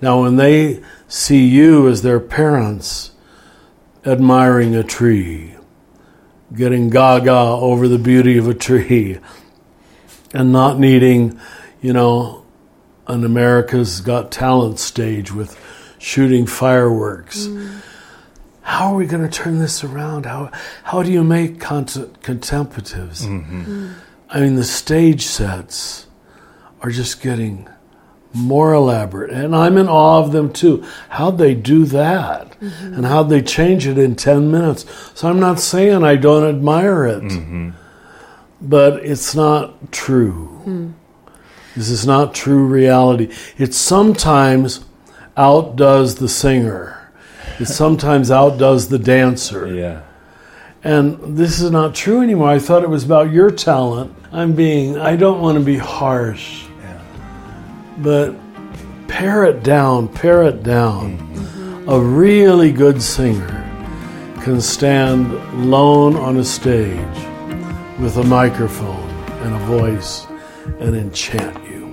Now, 0.02 0.22
when 0.24 0.36
they 0.36 0.82
see 1.08 1.48
you 1.48 1.88
as 1.88 2.02
their 2.02 2.20
parents 2.20 3.12
admiring 4.06 4.76
a 4.76 4.84
tree, 4.84 5.56
getting 6.54 6.90
gaga 6.90 7.32
over 7.32 7.88
the 7.88 7.98
beauty 7.98 8.38
of 8.38 8.48
a 8.48 8.54
tree, 8.54 9.20
and 10.34 10.52
not 10.52 10.78
needing, 10.80 11.40
you 11.82 11.94
know, 11.94 12.44
an 13.08 13.24
America's 13.24 14.02
Got 14.02 14.32
Talent 14.32 14.80
stage 14.80 15.32
with 15.32 15.58
shooting 15.98 16.46
fireworks. 16.46 17.48
How 18.62 18.88
are 18.92 18.96
we 18.96 19.06
going 19.06 19.24
to 19.24 19.30
turn 19.30 19.60
this 19.60 19.84
around? 19.84 20.26
How 20.26 20.52
how 20.84 21.04
do 21.04 21.12
you 21.12 21.24
make 21.24 21.60
cont- 21.62 22.22
contemplatives? 22.22 23.26
I 24.36 24.42
mean, 24.42 24.56
the 24.56 24.66
stage 24.66 25.22
sets 25.26 26.08
are 26.82 26.92
just 26.92 27.22
getting 27.22 27.70
more 28.34 28.74
elaborate, 28.74 29.32
and 29.32 29.56
I'm 29.56 29.78
in 29.78 29.88
awe 29.88 30.20
of 30.20 30.34
them 30.34 30.52
too. 30.52 30.86
How'd 31.08 31.38
they 31.38 31.56
do 31.56 31.86
that? 31.86 32.52
Mm-hmm. 32.60 32.94
And 32.96 33.06
how'd 33.06 33.30
they 33.30 33.42
change 33.42 33.88
it 33.88 33.98
in 33.98 34.18
ten 34.18 34.52
minutes? 34.52 34.86
So 35.14 35.30
I'm 35.30 35.40
not 35.40 35.62
saying 35.62 36.04
I 36.04 36.18
don't 36.18 36.44
admire 36.44 37.06
it, 37.06 37.24
mm-hmm. 37.24 37.70
but 38.60 39.06
it's 39.06 39.34
not 39.34 39.94
true. 39.94 40.48
Hmm. 40.66 40.92
This 41.78 41.90
is 41.90 42.06
not 42.06 42.36
true 42.36 42.66
reality. 42.66 43.34
It 43.58 43.74
sometimes 43.74 44.84
outdoes 45.38 46.16
the 46.16 46.28
singer. 46.28 47.10
It 47.58 47.68
sometimes 47.68 48.32
outdoes 48.32 48.90
the 48.90 49.00
dancer. 49.00 49.74
Yeah. 49.74 50.02
And 50.86 51.36
this 51.36 51.62
is 51.62 51.72
not 51.72 51.96
true 51.96 52.22
anymore. 52.22 52.50
I 52.50 52.60
thought 52.60 52.84
it 52.84 52.90
was 52.90 53.04
about 53.04 53.32
your 53.32 53.50
talent. 53.50 54.14
I'm 54.32 54.54
being, 54.54 55.00
I 55.00 55.16
don't 55.16 55.42
want 55.42 55.58
to 55.58 55.64
be 55.64 55.78
harsh. 55.78 56.66
But 57.98 58.36
pare 59.08 59.46
it 59.46 59.64
down, 59.64 60.08
pare 60.08 60.44
it 60.44 60.62
down. 60.62 61.18
Mm-hmm. 61.18 61.90
A 61.90 62.00
really 62.00 62.72
good 62.72 63.02
singer 63.02 63.64
can 64.44 64.62
stand 64.62 65.32
alone 65.60 66.16
on 66.18 66.38
a 66.38 66.44
stage 66.44 67.18
with 68.00 68.18
a 68.18 68.24
microphone 68.24 69.10
and 69.42 69.56
a 69.56 69.60
voice 69.66 70.28
and 70.80 70.96
enchant 70.96 71.56
you. 71.66 71.84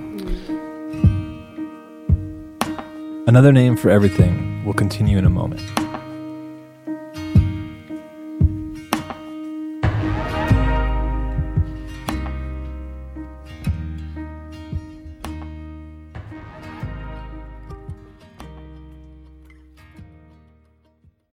Another 3.26 3.52
name 3.52 3.74
for 3.74 3.88
everything 3.88 4.62
will 4.66 4.74
continue 4.74 5.16
in 5.16 5.24
a 5.24 5.30
moment. 5.30 5.62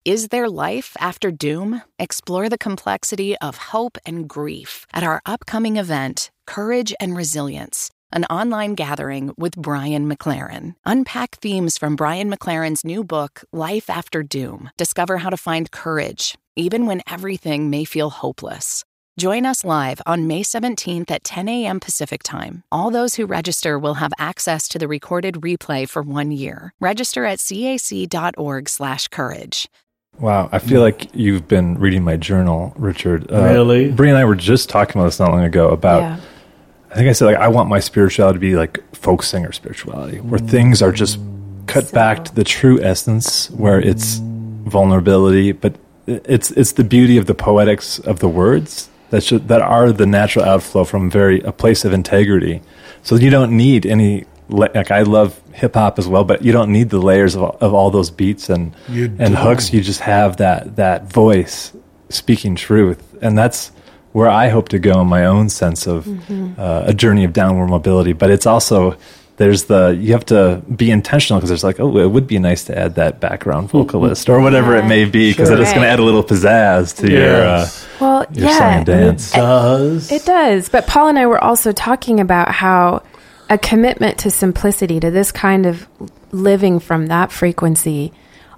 Is 0.08 0.28
there 0.28 0.48
life 0.48 0.96
after 0.98 1.30
doom? 1.30 1.82
Explore 1.98 2.48
the 2.48 2.56
complexity 2.56 3.36
of 3.40 3.58
hope 3.72 3.98
and 4.06 4.26
grief 4.26 4.86
at 4.90 5.02
our 5.02 5.20
upcoming 5.26 5.76
event, 5.76 6.30
Courage 6.46 6.94
and 6.98 7.14
Resilience, 7.14 7.90
an 8.10 8.24
online 8.30 8.74
gathering 8.74 9.34
with 9.36 9.54
Brian 9.56 10.10
McLaren. 10.10 10.76
Unpack 10.86 11.32
themes 11.42 11.76
from 11.76 11.94
Brian 11.94 12.32
McLaren's 12.32 12.86
new 12.86 13.04
book, 13.04 13.44
Life 13.52 13.90
After 13.90 14.22
Doom. 14.22 14.70
Discover 14.78 15.18
how 15.18 15.28
to 15.28 15.36
find 15.36 15.70
courage, 15.70 16.38
even 16.56 16.86
when 16.86 17.02
everything 17.06 17.68
may 17.68 17.84
feel 17.84 18.08
hopeless. 18.08 18.86
Join 19.18 19.44
us 19.44 19.62
live 19.62 20.00
on 20.06 20.26
May 20.26 20.42
17th 20.42 21.10
at 21.10 21.22
10 21.22 21.50
a.m. 21.50 21.80
Pacific 21.80 22.22
Time. 22.22 22.62
All 22.72 22.90
those 22.90 23.16
who 23.16 23.26
register 23.26 23.78
will 23.78 24.00
have 24.00 24.14
access 24.18 24.68
to 24.68 24.78
the 24.78 24.88
recorded 24.88 25.42
replay 25.42 25.86
for 25.86 26.00
one 26.00 26.30
year. 26.30 26.72
Register 26.80 27.26
at 27.26 27.40
cac.org/courage. 27.40 29.68
Wow, 30.18 30.48
I 30.50 30.58
feel 30.58 30.80
like 30.80 31.14
you've 31.14 31.46
been 31.46 31.78
reading 31.78 32.02
my 32.02 32.16
journal, 32.16 32.72
Richard. 32.76 33.30
Uh, 33.30 33.42
Really? 33.44 33.90
Brie 33.90 34.08
and 34.08 34.18
I 34.18 34.24
were 34.24 34.34
just 34.34 34.68
talking 34.68 34.96
about 35.00 35.06
this 35.06 35.20
not 35.20 35.30
long 35.30 35.44
ago 35.44 35.68
about. 35.68 36.00
yeah. 36.02 36.20
I 36.90 36.94
think 36.94 37.08
I 37.08 37.12
said 37.12 37.26
like 37.26 37.36
I 37.36 37.48
want 37.48 37.68
my 37.68 37.80
spirituality 37.80 38.36
to 38.36 38.40
be 38.40 38.56
like 38.56 38.82
folk 38.96 39.22
singer 39.22 39.52
spirituality, 39.52 40.18
where 40.20 40.38
things 40.40 40.80
are 40.82 40.90
just 40.90 41.18
cut 41.66 41.92
back 41.92 42.24
to 42.24 42.34
the 42.34 42.44
true 42.44 42.82
essence, 42.82 43.50
where 43.50 43.78
it's 43.78 44.20
vulnerability, 44.22 45.52
but 45.52 45.74
it's 46.06 46.50
it's 46.52 46.72
the 46.72 46.84
beauty 46.84 47.18
of 47.18 47.26
the 47.26 47.34
poetics 47.34 47.98
of 48.00 48.20
the 48.20 48.28
words 48.28 48.88
that 49.10 49.22
should, 49.22 49.48
that 49.48 49.60
are 49.60 49.92
the 49.92 50.06
natural 50.06 50.44
outflow 50.46 50.84
from 50.84 51.10
very 51.10 51.40
a 51.42 51.52
place 51.52 51.84
of 51.84 51.92
integrity. 51.92 52.62
So 53.02 53.16
you 53.16 53.28
don't 53.30 53.54
need 53.56 53.84
any 53.86 54.24
like 54.48 54.90
I 54.90 55.02
love 55.02 55.40
hip 55.52 55.74
hop 55.74 55.98
as 55.98 56.06
well, 56.08 56.24
but 56.24 56.42
you 56.42 56.52
don't 56.52 56.70
need 56.72 56.90
the 56.90 56.98
layers 57.00 57.34
of, 57.36 57.42
of 57.62 57.74
all 57.74 57.90
those 57.90 58.10
beats 58.10 58.48
and 58.48 58.74
You 58.88 59.04
and 59.18 59.34
don't. 59.34 59.36
hooks. 59.36 59.72
You 59.72 59.80
just 59.80 60.00
have 60.00 60.36
that 60.38 60.76
that 60.76 61.12
voice 61.12 61.72
speaking 62.08 62.54
truth, 62.54 63.02
and 63.20 63.36
that's 63.36 63.70
where 64.12 64.28
I 64.28 64.48
hope 64.48 64.70
to 64.70 64.78
go 64.78 65.00
in 65.02 65.06
my 65.06 65.26
own 65.26 65.48
sense 65.50 65.86
of 65.86 66.08
uh, 66.58 66.84
a 66.86 66.94
journey 66.94 67.24
of 67.24 67.32
downward 67.32 67.68
mobility. 67.68 68.12
But 68.14 68.30
it's 68.30 68.46
also 68.46 68.96
there's 69.36 69.64
the 69.64 69.96
you 70.00 70.12
have 70.14 70.24
to 70.26 70.62
be 70.74 70.90
intentional 70.90 71.38
because 71.38 71.50
there's 71.50 71.62
like 71.62 71.78
oh 71.78 71.96
it 71.98 72.08
would 72.10 72.26
be 72.26 72.38
nice 72.38 72.64
to 72.64 72.76
add 72.76 72.94
that 72.96 73.20
background 73.20 73.70
vocalist 73.70 74.28
or 74.28 74.40
whatever 74.40 74.76
it 74.76 74.84
may 74.86 75.04
be 75.04 75.30
because 75.30 75.48
Sure. 75.48 75.60
it's 75.60 75.70
going 75.70 75.82
to 75.82 75.88
add 75.88 76.00
a 76.00 76.02
little 76.02 76.24
pizzazz 76.24 76.96
to 76.96 77.10
your 77.12 77.42
uh, 77.46 77.68
Well, 78.00 78.26
your 78.32 78.48
yeah, 78.48 78.58
song 78.58 78.72
and 78.78 78.86
dance. 78.86 79.30
Does 79.30 80.10
It 80.10 80.24
does. 80.24 80.68
But 80.68 80.86
Paul 80.88 81.08
and 81.08 81.18
I 81.18 81.26
were 81.26 81.42
also 81.44 81.70
talking 81.72 82.18
about 82.18 82.50
how 82.50 83.02
a 83.50 83.58
commitment 83.58 84.18
to 84.18 84.30
simplicity, 84.30 85.00
to 85.00 85.10
this 85.10 85.32
kind 85.32 85.66
of 85.66 85.88
living 86.32 86.80
from 86.80 87.06
that 87.06 87.32
frequency, 87.32 88.12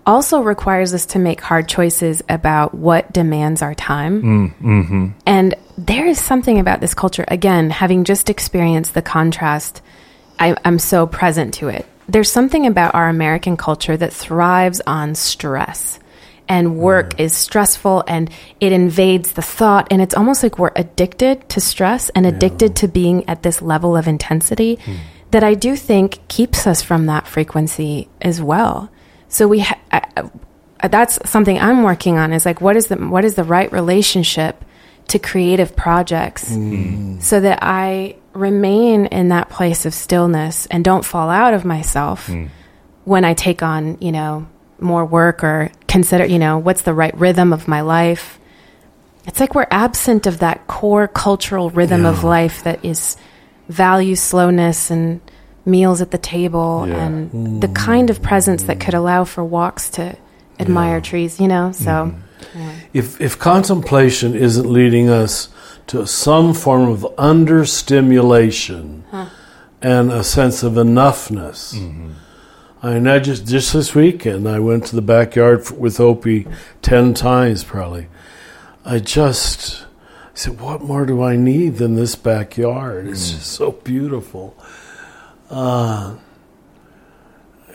also 0.07 0.41
requires 0.41 0.93
us 0.95 1.07
to 1.07 1.18
make 1.18 1.41
hard 1.41 1.68
choices 1.68 2.22
about 2.28 2.74
what 2.74 3.12
demands 3.12 3.62
our 3.62 3.74
time. 3.74 4.22
Mm, 4.22 4.55
mm-hmm. 4.61 5.09
And 5.26 5.55
there 5.78 6.07
is 6.07 6.18
something 6.18 6.59
about 6.59 6.80
this 6.80 6.95
culture, 6.95 7.24
again, 7.28 7.70
having 7.70 8.05
just 8.05 8.30
experienced 8.30 8.95
the 8.95 9.03
contrast, 9.03 9.82
I, 10.38 10.57
I'm 10.64 10.78
so 10.78 11.07
present 11.07 11.55
to 11.55 11.68
it. 11.68 11.86
There's 12.09 12.30
something 12.30 12.66
about 12.66 12.95
our 12.95 13.09
American 13.09 13.57
culture 13.57 13.97
that 13.97 14.12
thrives 14.12 14.80
on 14.86 15.14
stress. 15.14 16.01
And 16.51 16.76
work 16.76 17.20
is 17.20 17.32
stressful 17.32 18.03
and 18.09 18.28
it 18.59 18.72
invades 18.72 19.32
the 19.32 19.40
thought. 19.40 19.86
And 19.88 20.03
it's 20.03 20.16
almost 20.16 20.42
like 20.42 20.59
we're 20.59 20.72
addicted 20.74 21.48
to 21.51 21.61
stress 21.61 22.09
and 22.11 22.26
addicted 22.26 22.74
to 22.76 22.88
being 22.88 23.28
at 23.28 23.44
this 23.44 23.62
level 23.62 23.96
of 23.96 24.09
intensity 24.09 24.74
hmm. 24.84 24.96
that 25.30 25.44
I 25.44 25.55
do 25.55 25.76
think 25.76 26.26
keeps 26.26 26.66
us 26.66 26.82
from 26.82 27.07
that 27.07 27.28
frequency 27.28 28.09
as 28.20 28.42
well. 28.42 28.90
So 29.28 29.46
we, 29.46 29.61
ha- 29.61 29.78
I, 29.92 30.88
that's 30.88 31.30
something 31.30 31.57
I'm 31.57 31.84
working 31.84 32.18
on 32.18 32.32
is 32.32 32.44
like, 32.44 32.61
what 32.61 32.74
is 32.74 32.88
the, 32.88 32.96
what 32.96 33.24
is 33.24 33.36
the 33.36 33.44
right 33.44 33.70
relationship 33.70 34.64
to 35.07 35.20
creative 35.20 35.76
projects 35.76 36.53
hmm. 36.53 37.20
so 37.20 37.38
that 37.38 37.61
I 37.62 38.16
remain 38.32 39.07
in 39.07 39.28
that 39.28 39.51
place 39.51 39.86
of 39.86 39.94
stillness 39.94 40.66
and 40.66 40.84
don't 40.84 41.05
fall 41.05 41.30
out 41.30 41.55
of 41.55 41.64
myself 41.64 42.26
hmm. 42.26 42.46
when 43.05 43.24
I 43.24 43.34
take 43.34 43.62
on, 43.62 43.98
you 44.01 44.11
know, 44.11 44.48
more 44.80 45.05
work 45.05 45.44
or 45.44 45.70
consider, 45.91 46.24
you 46.24 46.38
know, 46.38 46.59
what's 46.59 46.82
the 46.82 46.95
right 46.95 47.16
rhythm 47.18 47.53
of 47.53 47.66
my 47.66 47.80
life. 47.80 48.38
It's 49.26 49.41
like 49.41 49.55
we're 49.55 49.66
absent 49.70 50.26
of 50.26 50.38
that 50.38 50.66
core 50.66 51.09
cultural 51.09 51.68
rhythm 51.70 52.07
of 52.07 52.24
life 52.24 52.62
that 52.64 52.84
is 52.84 53.16
value 53.68 54.14
slowness 54.16 54.91
and 54.91 55.20
meals 55.66 56.01
at 56.01 56.11
the 56.11 56.18
table 56.18 56.86
Yeah. 56.86 57.05
and 57.05 57.61
the 57.61 57.68
kind 57.68 58.09
of 58.09 58.22
presence 58.22 58.62
that 58.64 58.80
could 58.80 58.95
allow 58.95 59.24
for 59.24 59.45
walks 59.45 59.91
to 59.91 60.16
admire 60.59 61.01
trees, 61.01 61.38
you 61.41 61.49
know? 61.49 61.72
So 61.72 61.91
mm-hmm. 61.91 62.70
if 62.95 63.20
if 63.20 63.38
contemplation 63.38 64.34
isn't 64.34 64.68
leading 64.70 65.11
us 65.11 65.49
to 65.88 66.07
some 66.07 66.55
form 66.55 66.88
of 66.88 67.07
understimulation 67.18 69.05
and 69.82 70.12
a 70.12 70.22
sense 70.22 70.62
of 70.62 70.74
enoughness. 70.74 71.74
I 71.74 72.29
mean, 72.82 73.06
I 73.06 73.18
just 73.18 73.46
just 73.46 73.72
this 73.72 73.94
weekend 73.94 74.48
I 74.48 74.58
went 74.58 74.86
to 74.86 74.96
the 74.96 75.02
backyard 75.02 75.60
f- 75.60 75.72
with 75.72 76.00
Opie 76.00 76.46
ten 76.80 77.12
times 77.14 77.62
probably. 77.62 78.08
I 78.84 78.98
just 78.98 79.84
I 79.84 80.28
said, 80.34 80.60
what 80.60 80.80
more 80.80 81.04
do 81.04 81.22
I 81.22 81.36
need 81.36 81.76
than 81.76 81.94
this 81.94 82.14
backyard? 82.14 83.06
It's 83.08 83.30
just 83.32 83.52
so 83.52 83.72
beautiful. 83.72 84.56
Uh, 85.50 86.16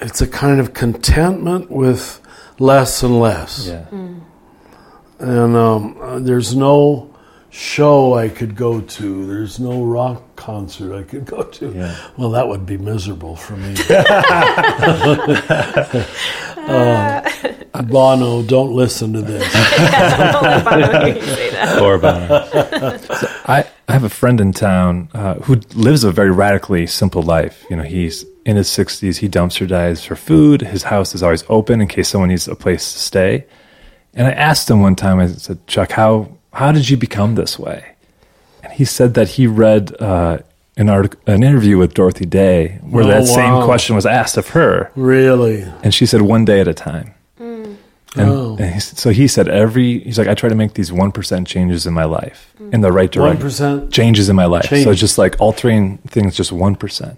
it's 0.01 0.21
a 0.21 0.27
kind 0.27 0.59
of 0.59 0.73
contentment 0.73 1.69
with 1.69 2.21
less 2.57 3.03
and 3.03 3.19
less 3.19 3.67
yeah. 3.67 3.85
and 5.19 5.55
um, 5.55 5.97
uh, 6.01 6.19
there's 6.19 6.55
no 6.55 7.14
show 7.55 8.15
I 8.15 8.27
could 8.27 8.55
go 8.55 8.81
to. 8.81 9.25
There's 9.25 9.59
no 9.59 9.83
rock 9.83 10.35
concert 10.35 10.93
I 10.93 11.03
could 11.03 11.25
go 11.25 11.43
to. 11.43 11.71
Yeah. 11.71 11.95
Well, 12.17 12.31
that 12.31 12.49
would 12.49 12.65
be 12.65 12.77
miserable 12.77 13.35
for 13.35 13.55
me. 13.55 13.75
Uh, 16.65 17.21
Bono, 17.83 18.41
don't 18.41 18.73
listen 18.73 19.13
to 19.13 19.21
this. 19.21 19.43
or 21.79 21.99
Bono. 21.99 22.97
So 22.97 23.27
I, 23.45 23.67
I 23.87 23.93
have 23.93 24.03
a 24.03 24.09
friend 24.09 24.41
in 24.41 24.51
town 24.51 25.09
uh, 25.13 25.35
who 25.35 25.57
lives 25.75 26.03
a 26.03 26.11
very 26.11 26.31
radically 26.31 26.87
simple 26.87 27.21
life. 27.21 27.63
You 27.69 27.75
know, 27.75 27.83
he's 27.83 28.25
in 28.47 28.55
his 28.55 28.67
60s, 28.67 29.17
he 29.17 29.29
dumpster 29.29 29.67
dives 29.67 30.03
for 30.03 30.15
food. 30.15 30.61
His 30.61 30.81
house 30.81 31.13
is 31.13 31.21
always 31.21 31.43
open 31.49 31.81
in 31.81 31.87
case 31.87 32.09
someone 32.09 32.29
needs 32.29 32.47
a 32.47 32.55
place 32.55 32.93
to 32.93 32.99
stay. 32.99 33.45
And 34.15 34.25
I 34.25 34.31
asked 34.31 34.67
him 34.67 34.81
one 34.81 34.95
time, 34.95 35.19
I 35.19 35.27
said, 35.27 35.67
Chuck, 35.67 35.91
how, 35.91 36.35
how 36.55 36.71
did 36.71 36.89
you 36.89 36.97
become 36.97 37.35
this 37.35 37.57
way? 37.59 37.93
And 38.63 38.73
he 38.73 38.85
said 38.85 39.13
that 39.13 39.29
he 39.29 39.45
read 39.47 39.95
uh, 40.01 40.39
an, 40.77 40.89
artic- 40.89 41.17
an 41.27 41.43
interview 41.43 41.77
with 41.77 41.93
Dorothy 41.93 42.25
Day 42.25 42.79
where 42.81 43.03
Oh, 43.03 43.07
that 43.07 43.25
same 43.27 43.63
question 43.63 43.95
was 43.95 44.05
asked 44.05 44.37
of 44.37 44.49
her. 44.49 44.91
Really? 44.95 45.61
And 45.83 45.93
she 45.93 46.05
said, 46.05 46.21
one 46.21 46.43
day 46.45 46.59
at 46.61 46.67
a 46.67 46.73
time. 46.73 47.13
And, 48.17 48.29
Oh. 48.29 48.55
and 48.57 48.73
he, 48.75 48.79
so 48.79 49.09
he 49.09 49.27
said, 49.27 49.49
every, 49.49 49.99
he's 49.99 50.17
like, 50.17 50.29
I 50.29 50.33
try 50.35 50.47
to 50.47 50.55
make 50.55 50.73
these 50.75 50.89
1% 50.89 51.45
changes 51.45 51.85
in 51.85 51.93
my 51.93 52.05
life 52.05 52.53
in 52.71 52.79
the 52.79 52.91
right 52.91 53.11
direction. 53.11 53.41
percent. 53.41 53.91
Changes 53.91 54.29
in 54.29 54.35
my 54.37 54.45
life. 54.45 54.63
So 54.63 54.69
Change. 54.69 54.97
just 54.97 55.17
like 55.17 55.35
altering 55.41 55.97
things 56.07 56.33
just 56.35 56.51
1%. 56.51 57.17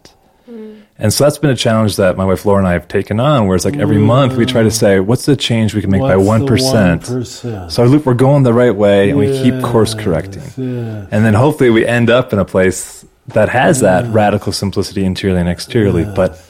And 1.00 1.14
so 1.14 1.24
that's 1.24 1.38
been 1.38 1.52
a 1.52 1.56
challenge 1.56 1.98
that 1.98 2.18
my 2.18 2.26
wife 2.26 2.46
Laura 2.46 2.60
and 2.60 2.68
I 2.68 2.74
have 2.74 2.88
taken 2.88 3.20
on, 3.20 3.46
where 3.46 3.56
it's 3.56 3.66
like 3.66 3.78
every 3.78 4.00
month 4.00 4.36
we 4.36 4.46
try 4.46 4.64
to 4.64 4.70
mm. 4.70 4.72
say, 4.72 5.00
what's 5.00 5.26
the 5.26 5.36
change 5.36 5.76
we 5.76 5.82
can 5.82 5.92
make 5.92 6.02
by 6.02 6.16
What's 6.16 6.46
the 6.46 6.50
1%? 6.50 7.00
1%? 7.00 7.72
So 7.72 7.84
look, 7.86 8.06
we're 8.06 8.16
going 8.16 8.44
the 8.44 8.54
right 8.54 8.76
way 8.76 9.12
and 9.12 9.20
we 9.20 9.28
keep 9.44 9.62
course 9.62 9.94
correcting. 9.94 10.44
Yeah. 10.58 11.08
And 11.12 11.24
then 11.24 11.36
hopefully 11.36 11.70
we 11.70 11.86
end 11.86 12.10
up 12.10 12.34
in 12.34 12.40
a 12.40 12.46
place 12.46 13.06
that 13.28 13.50
has 13.50 13.82
that 13.82 14.06
mm. 14.06 14.14
radical 14.14 14.52
simplicity 14.52 15.06
interiorly 15.06 15.42
and 15.42 15.50
exteriorly. 15.50 16.04
But 16.04 16.44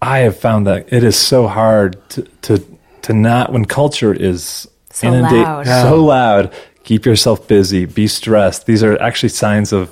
I 0.00 0.20
have 0.20 0.38
found 0.38 0.66
that 0.66 0.90
it 0.92 1.04
is 1.04 1.16
so 1.16 1.46
hard 1.46 1.98
to, 2.10 2.22
to, 2.42 2.78
to 3.02 3.12
not, 3.12 3.52
when 3.52 3.66
culture 3.66 4.14
is 4.14 4.66
So 4.92 5.10
loud. 5.10 5.66
so 5.66 6.04
loud, 6.04 6.52
keep 6.84 7.04
yourself 7.04 7.48
busy, 7.48 7.84
be 7.84 8.06
stressed. 8.06 8.64
These 8.64 8.82
are 8.82 9.00
actually 9.02 9.30
signs 9.30 9.72
of 9.72 9.90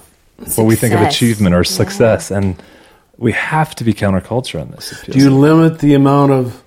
what 0.56 0.64
we 0.64 0.76
think 0.76 0.94
of 0.94 1.00
achievement 1.00 1.54
or 1.54 1.64
success. 1.64 2.30
And 2.30 2.56
we 3.22 3.32
have 3.32 3.74
to 3.76 3.84
be 3.84 3.94
counterculture 3.94 4.60
on 4.60 4.70
this. 4.72 5.00
Do 5.06 5.18
you 5.18 5.30
like. 5.30 5.40
limit 5.40 5.78
the 5.78 5.94
amount 5.94 6.32
of 6.32 6.62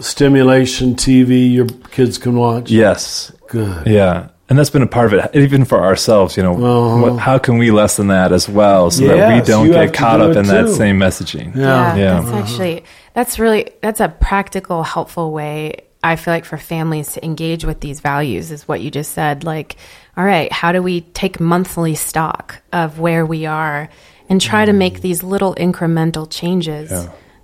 stimulation 0.00 0.94
TV 0.94 1.52
your 1.52 1.66
kids 1.90 2.18
can 2.18 2.36
watch? 2.36 2.70
Yes. 2.70 3.32
Good. 3.48 3.86
Yeah. 3.86 4.28
And 4.48 4.58
that's 4.58 4.70
been 4.70 4.82
a 4.82 4.86
part 4.86 5.12
of 5.12 5.24
it, 5.24 5.36
even 5.36 5.64
for 5.64 5.82
ourselves. 5.82 6.36
You 6.36 6.42
know, 6.42 6.54
Uh-huh. 6.54 7.10
what, 7.12 7.18
how 7.18 7.38
can 7.38 7.58
we 7.58 7.70
lessen 7.70 8.06
that 8.06 8.32
as 8.32 8.48
well, 8.48 8.90
so 8.90 9.06
that 9.06 9.34
we 9.34 9.46
don't 9.46 9.70
get 9.70 9.92
caught 9.92 10.18
do 10.18 10.24
up 10.24 10.30
it 10.30 10.36
in 10.38 10.46
that 10.46 10.68
same 10.70 10.98
messaging? 10.98 11.54
Yeah. 11.54 11.96
Yeah. 11.96 12.20
That's 12.20 12.50
actually 12.50 12.84
that's 13.14 13.38
really 13.38 13.70
that's 13.82 14.00
a 14.00 14.08
practical, 14.08 14.82
helpful 14.82 15.32
way. 15.32 15.84
I 16.02 16.16
feel 16.16 16.32
like 16.32 16.44
for 16.46 16.56
families 16.56 17.12
to 17.14 17.24
engage 17.24 17.64
with 17.64 17.80
these 17.80 18.00
values 18.00 18.50
is 18.52 18.66
what 18.68 18.80
you 18.80 18.90
just 18.90 19.12
said. 19.12 19.42
Like, 19.44 19.76
all 20.16 20.24
right, 20.24 20.50
how 20.52 20.70
do 20.72 20.80
we 20.82 21.00
take 21.02 21.40
monthly 21.40 21.94
stock 21.96 22.62
of 22.72 23.00
where 23.00 23.26
we 23.26 23.44
are 23.46 23.88
and 24.28 24.40
try 24.40 24.64
to 24.64 24.72
make 24.72 25.00
these 25.00 25.22
little 25.22 25.54
incremental 25.54 26.28
changes 26.30 26.90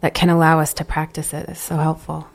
that 0.01 0.15
can 0.15 0.29
allow 0.29 0.61
us 0.61 0.75
to 0.75 0.85
practice 0.85 1.33
it? 1.33 1.49
Is 1.49 1.59
so 1.59 1.77
helpful. 1.77 2.29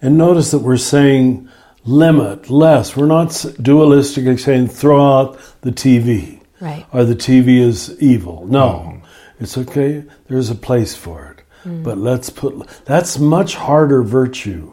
And 0.00 0.16
notice 0.16 0.52
that 0.52 0.60
we're 0.60 0.76
saying 0.76 1.48
limit, 1.84 2.50
less. 2.50 2.96
We're 2.96 3.06
not 3.06 3.28
dualistically 3.28 4.38
saying 4.38 4.68
throw 4.68 5.00
out 5.00 5.38
the 5.62 5.72
TV 5.72 6.40
Right. 6.60 6.86
or 6.92 7.04
the 7.04 7.14
TV 7.14 7.60
is 7.60 8.00
evil. 8.00 8.46
No, 8.46 8.68
mm-hmm. 8.68 9.06
it's 9.40 9.56
okay. 9.56 10.04
There's 10.28 10.50
a 10.50 10.54
place 10.54 10.94
for 10.94 11.36
it. 11.36 11.44
Mm. 11.68 11.82
But 11.82 11.98
let's 11.98 12.30
put 12.30 12.68
that's 12.84 13.18
much 13.18 13.54
harder 13.54 14.02
virtue 14.02 14.72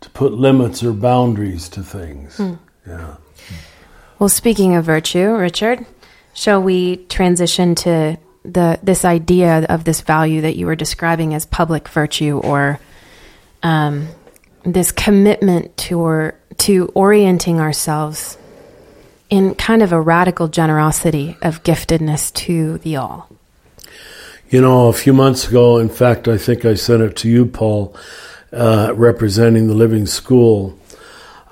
to 0.00 0.10
put 0.10 0.32
limits 0.32 0.82
or 0.82 0.92
boundaries 0.92 1.68
to 1.70 1.82
things. 1.82 2.36
Hmm. 2.36 2.54
Yeah. 2.86 3.16
Well, 4.18 4.28
speaking 4.28 4.74
of 4.74 4.84
virtue, 4.84 5.34
Richard, 5.34 5.86
shall 6.34 6.62
we 6.62 6.96
transition 7.08 7.74
to 7.76 8.18
the 8.44 8.78
this 8.82 9.04
idea 9.04 9.64
of 9.68 9.84
this 9.84 10.02
value 10.02 10.42
that 10.42 10.56
you 10.56 10.66
were 10.66 10.76
describing 10.76 11.34
as 11.34 11.46
public 11.46 11.88
virtue, 11.88 12.38
or 12.38 12.78
um, 13.62 14.08
this 14.64 14.92
commitment 14.92 15.76
to 15.76 16.00
or, 16.00 16.34
to 16.58 16.90
orienting 16.94 17.60
ourselves 17.60 18.38
in 19.30 19.54
kind 19.54 19.82
of 19.82 19.92
a 19.92 20.00
radical 20.00 20.48
generosity 20.48 21.36
of 21.42 21.62
giftedness 21.62 22.32
to 22.34 22.78
the 22.78 22.96
all? 22.96 23.28
You 24.50 24.60
know, 24.60 24.88
a 24.88 24.92
few 24.92 25.12
months 25.12 25.48
ago, 25.48 25.78
in 25.78 25.88
fact, 25.88 26.28
I 26.28 26.36
think 26.38 26.64
I 26.64 26.74
sent 26.74 27.02
it 27.02 27.16
to 27.16 27.28
you, 27.28 27.46
Paul, 27.46 27.96
uh, 28.52 28.92
representing 28.94 29.66
the 29.66 29.74
Living 29.74 30.06
School. 30.06 30.78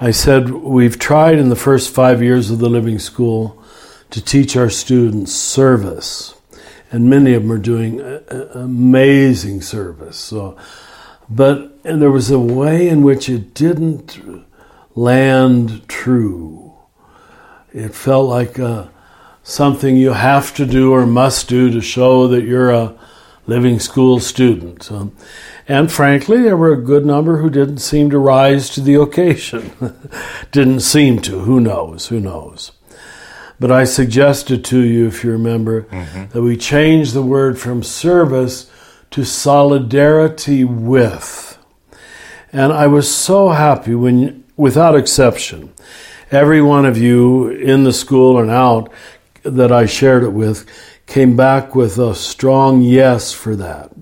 I 0.01 0.11
said, 0.11 0.51
We've 0.51 0.99
tried 0.99 1.39
in 1.39 1.49
the 1.49 1.57
first 1.57 1.93
five 1.93 2.23
years 2.23 2.51
of 2.51 2.59
the 2.59 2.69
Living 2.69 2.99
School 2.99 3.63
to 4.11 4.23
teach 4.23 4.57
our 4.57 4.71
students 4.71 5.33
service. 5.33 6.35
And 6.93 7.09
many 7.09 7.33
of 7.33 7.43
them 7.43 7.53
are 7.53 7.59
doing 7.59 8.01
amazing 8.55 9.63
service. 9.63 10.19
So, 10.19 10.57
but 11.29 11.83
there 11.83 12.11
was 12.11 12.31
a 12.31 12.39
way 12.39 12.89
in 12.89 13.03
which 13.03 13.29
it 13.29 13.55
didn't 13.55 14.21
land 14.95 15.89
true. 15.89 16.75
It 17.73 17.95
felt 17.95 18.29
like 18.29 18.59
uh, 18.59 18.89
something 19.43 19.97
you 19.97 20.13
have 20.13 20.55
to 20.55 20.67
do 20.67 20.93
or 20.93 21.07
must 21.07 21.49
do 21.49 21.71
to 21.71 21.81
show 21.81 22.29
that 22.29 22.45
you're 22.45 22.71
a 22.71 22.95
living 23.47 23.81
school 23.81 24.21
student. 24.21 24.93
Um, 24.93 25.17
and 25.67 25.91
frankly, 25.91 26.43
there 26.43 26.57
were 26.57 26.73
a 26.73 26.83
good 26.83 27.07
number 27.07 27.39
who 27.39 27.49
didn't 27.49 27.79
seem 27.79 28.11
to 28.11 28.19
rise 28.19 28.69
to 28.71 28.81
the 28.81 29.01
occasion. 29.01 29.73
didn't 30.53 30.81
seem 30.81 31.21
to. 31.23 31.41
Who 31.41 31.61
knows? 31.61 32.09
Who 32.09 32.21
knows? 32.21 32.73
But 33.63 33.71
I 33.71 33.85
suggested 33.85 34.65
to 34.65 34.81
you, 34.81 35.07
if 35.07 35.23
you 35.23 35.31
remember, 35.31 35.83
mm-hmm. 35.83 36.33
that 36.33 36.43
we 36.43 36.57
change 36.57 37.13
the 37.13 37.23
word 37.23 37.61
from 37.61 37.85
service 37.85 38.69
to 39.13 39.25
solidarity 39.25 40.65
with. 40.65 41.57
And 42.53 42.73
I 42.73 42.89
was 42.89 43.15
so 43.15 43.51
happy 43.51 43.95
when, 43.95 44.43
without 44.57 44.97
exception, 44.97 45.73
every 46.33 46.61
one 46.61 46.85
of 46.85 46.99
you 46.99 47.51
in 47.51 47.85
the 47.85 47.93
school 47.93 48.41
and 48.41 48.51
out 48.51 48.91
that 49.45 49.71
I 49.71 49.87
shared 49.87 50.25
it 50.25 50.33
with 50.33 50.69
came 51.07 51.37
back 51.37 51.77
with 51.77 51.99
a 51.99 52.17
strong 52.17 52.83
yes 52.83 53.33
for 53.33 53.55
that. 53.55 53.93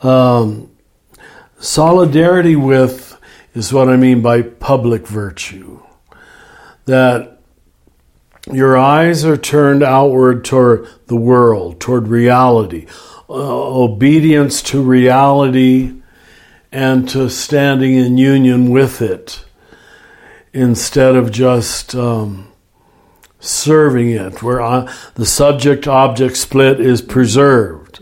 Um, 0.00 0.70
solidarity 1.58 2.54
with 2.54 3.18
is 3.52 3.72
what 3.72 3.88
I 3.88 3.96
mean 3.96 4.22
by 4.22 4.42
public 4.42 5.08
virtue. 5.08 5.82
That 6.84 7.39
your 8.52 8.76
eyes 8.76 9.24
are 9.24 9.36
turned 9.36 9.82
outward 9.82 10.44
toward 10.44 10.88
the 11.06 11.16
world, 11.16 11.80
toward 11.80 12.08
reality, 12.08 12.86
uh, 13.28 13.32
obedience 13.32 14.62
to 14.62 14.82
reality 14.82 16.00
and 16.72 17.08
to 17.08 17.28
standing 17.28 17.94
in 17.94 18.18
union 18.18 18.70
with 18.70 19.02
it 19.02 19.44
instead 20.52 21.16
of 21.16 21.30
just 21.30 21.94
um, 21.94 22.50
serving 23.38 24.10
it, 24.10 24.42
where 24.42 24.60
I, 24.60 24.92
the 25.14 25.26
subject 25.26 25.86
object 25.86 26.36
split 26.36 26.80
is 26.80 27.02
preserved. 27.02 28.00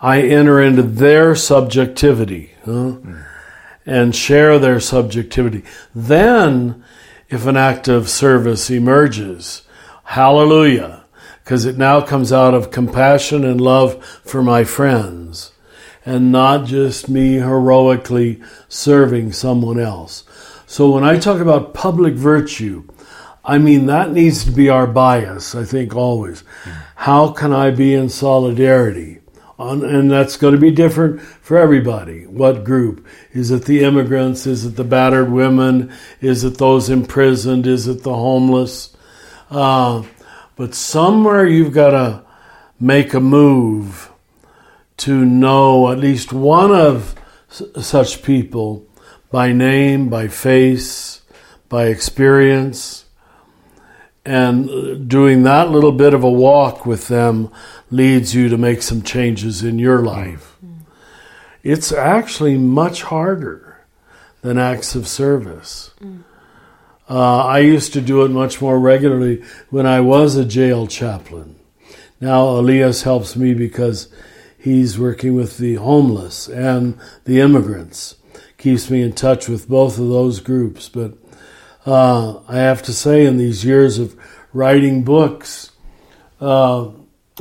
I 0.00 0.22
enter 0.22 0.60
into 0.62 0.82
their 0.82 1.34
subjectivity 1.34 2.52
huh? 2.64 2.96
and 3.84 4.14
share 4.14 4.58
their 4.58 4.80
subjectivity. 4.80 5.64
Then, 5.94 6.84
if 7.28 7.46
an 7.46 7.56
act 7.56 7.88
of 7.88 8.08
service 8.08 8.70
emerges, 8.70 9.62
hallelujah, 10.08 11.04
because 11.44 11.66
it 11.66 11.76
now 11.76 12.00
comes 12.00 12.32
out 12.32 12.54
of 12.54 12.70
compassion 12.70 13.44
and 13.44 13.60
love 13.60 14.02
for 14.24 14.42
my 14.42 14.64
friends 14.64 15.52
and 16.06 16.32
not 16.32 16.64
just 16.64 17.10
me 17.10 17.34
heroically 17.34 18.40
serving 18.68 19.30
someone 19.30 19.78
else. 19.78 20.24
So 20.66 20.90
when 20.90 21.04
I 21.04 21.18
talk 21.18 21.40
about 21.40 21.74
public 21.74 22.14
virtue, 22.14 22.88
I 23.44 23.58
mean 23.58 23.84
that 23.86 24.10
needs 24.10 24.46
to 24.46 24.50
be 24.50 24.70
our 24.70 24.86
bias, 24.86 25.54
I 25.54 25.64
think 25.64 25.94
always. 25.94 26.42
How 26.96 27.32
can 27.32 27.52
I 27.52 27.70
be 27.70 27.92
in 27.92 28.08
solidarity? 28.08 29.16
and 29.58 30.08
that's 30.08 30.36
going 30.36 30.54
to 30.54 30.60
be 30.60 30.70
different 30.70 31.20
for 31.20 31.58
everybody. 31.58 32.26
What 32.26 32.62
group? 32.62 33.04
Is 33.32 33.50
it 33.50 33.64
the 33.64 33.82
immigrants? 33.82 34.46
Is 34.46 34.64
it 34.64 34.76
the 34.76 34.84
battered 34.84 35.32
women? 35.32 35.92
Is 36.20 36.44
it 36.44 36.58
those 36.58 36.88
imprisoned? 36.88 37.66
Is 37.66 37.88
it 37.88 38.04
the 38.04 38.14
homeless? 38.14 38.96
Uh, 39.50 40.02
but 40.56 40.74
somewhere 40.74 41.46
you've 41.46 41.72
got 41.72 41.90
to 41.90 42.22
make 42.80 43.14
a 43.14 43.20
move 43.20 44.10
to 44.98 45.24
know 45.24 45.90
at 45.90 45.98
least 45.98 46.32
one 46.32 46.72
of 46.72 47.14
such 47.48 48.22
people 48.22 48.84
by 49.30 49.52
name, 49.52 50.08
by 50.08 50.28
face, 50.28 51.22
by 51.68 51.86
experience. 51.86 53.04
And 54.24 55.08
doing 55.08 55.44
that 55.44 55.70
little 55.70 55.92
bit 55.92 56.12
of 56.12 56.22
a 56.24 56.30
walk 56.30 56.84
with 56.84 57.08
them 57.08 57.50
leads 57.90 58.34
you 58.34 58.48
to 58.48 58.58
make 58.58 58.82
some 58.82 59.02
changes 59.02 59.62
in 59.62 59.78
your 59.78 60.02
life. 60.02 60.56
It's 61.62 61.92
actually 61.92 62.58
much 62.58 63.02
harder 63.04 63.84
than 64.42 64.58
acts 64.58 64.94
of 64.94 65.08
service. 65.08 65.92
Uh, 67.08 67.38
I 67.38 67.60
used 67.60 67.92
to 67.94 68.00
do 68.00 68.24
it 68.24 68.30
much 68.30 68.60
more 68.60 68.78
regularly 68.78 69.42
when 69.70 69.86
I 69.86 70.00
was 70.00 70.36
a 70.36 70.44
jail 70.44 70.86
chaplain. 70.86 71.56
Now 72.20 72.48
Elias 72.48 73.02
helps 73.02 73.34
me 73.36 73.54
because 73.54 74.08
he's 74.58 74.98
working 74.98 75.34
with 75.34 75.58
the 75.58 75.76
homeless 75.76 76.48
and 76.48 76.98
the 77.24 77.40
immigrants. 77.40 78.16
Keeps 78.58 78.90
me 78.90 79.02
in 79.02 79.12
touch 79.12 79.48
with 79.48 79.68
both 79.68 79.98
of 79.98 80.08
those 80.08 80.40
groups. 80.40 80.88
But 80.88 81.14
uh, 81.86 82.40
I 82.48 82.56
have 82.56 82.82
to 82.82 82.92
say, 82.92 83.24
in 83.24 83.38
these 83.38 83.64
years 83.64 83.98
of 83.98 84.16
writing 84.52 85.04
books, 85.04 85.70
uh, 86.40 86.88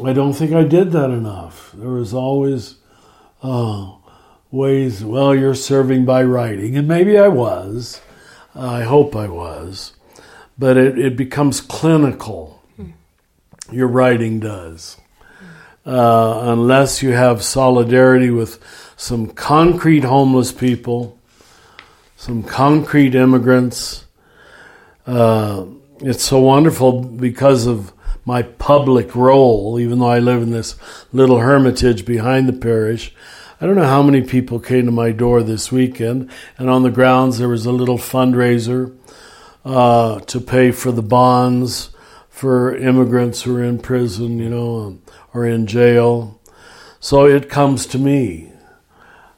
I 0.03 0.13
don't 0.13 0.33
think 0.33 0.53
I 0.53 0.63
did 0.63 0.91
that 0.91 1.09
enough. 1.09 1.71
There 1.73 1.89
was 1.89 2.13
always 2.13 2.75
uh, 3.41 3.93
ways, 4.51 5.03
well, 5.03 5.35
you're 5.35 5.55
serving 5.55 6.05
by 6.05 6.23
writing, 6.23 6.77
and 6.77 6.87
maybe 6.87 7.17
I 7.17 7.27
was. 7.27 7.99
I 8.57 8.83
hope 8.83 9.15
I 9.15 9.27
was. 9.27 9.93
But 10.57 10.77
it, 10.77 10.97
it 10.97 11.15
becomes 11.15 11.61
clinical. 11.61 12.63
Your 13.71 13.87
writing 13.87 14.39
does. 14.39 14.97
Uh, 15.85 16.41
unless 16.43 17.03
you 17.03 17.11
have 17.11 17.43
solidarity 17.43 18.29
with 18.29 18.61
some 18.95 19.27
concrete 19.27 20.03
homeless 20.03 20.51
people, 20.51 21.17
some 22.15 22.43
concrete 22.43 23.13
immigrants. 23.13 24.05
Uh, 25.05 25.65
it's 25.99 26.23
so 26.23 26.39
wonderful 26.39 27.01
because 27.01 27.67
of 27.67 27.93
my 28.25 28.41
public 28.41 29.15
role, 29.15 29.79
even 29.79 29.99
though 29.99 30.09
I 30.09 30.19
live 30.19 30.41
in 30.41 30.51
this 30.51 30.75
little 31.13 31.39
hermitage 31.39 32.05
behind 32.05 32.49
the 32.49 32.53
parish. 32.53 33.13
I 33.59 33.65
don't 33.65 33.75
know 33.75 33.87
how 33.87 34.03
many 34.03 34.21
people 34.21 34.59
came 34.59 34.85
to 34.85 34.91
my 34.91 35.11
door 35.11 35.41
this 35.41 35.71
weekend, 35.71 36.29
and 36.59 36.69
on 36.69 36.83
the 36.83 36.91
grounds 36.91 37.39
there 37.39 37.49
was 37.49 37.65
a 37.65 37.71
little 37.71 37.97
fundraiser 37.97 38.95
uh, 39.65 40.19
to 40.19 40.39
pay 40.39 40.71
for 40.71 40.91
the 40.91 41.01
bonds 41.01 41.89
for 42.29 42.75
immigrants 42.77 43.41
who 43.41 43.55
are 43.55 43.63
in 43.63 43.79
prison, 43.79 44.37
you 44.37 44.49
know, 44.49 44.99
or 45.33 45.45
in 45.45 45.65
jail. 45.65 46.39
So 46.99 47.25
it 47.25 47.49
comes 47.49 47.87
to 47.87 47.97
me 47.97 48.51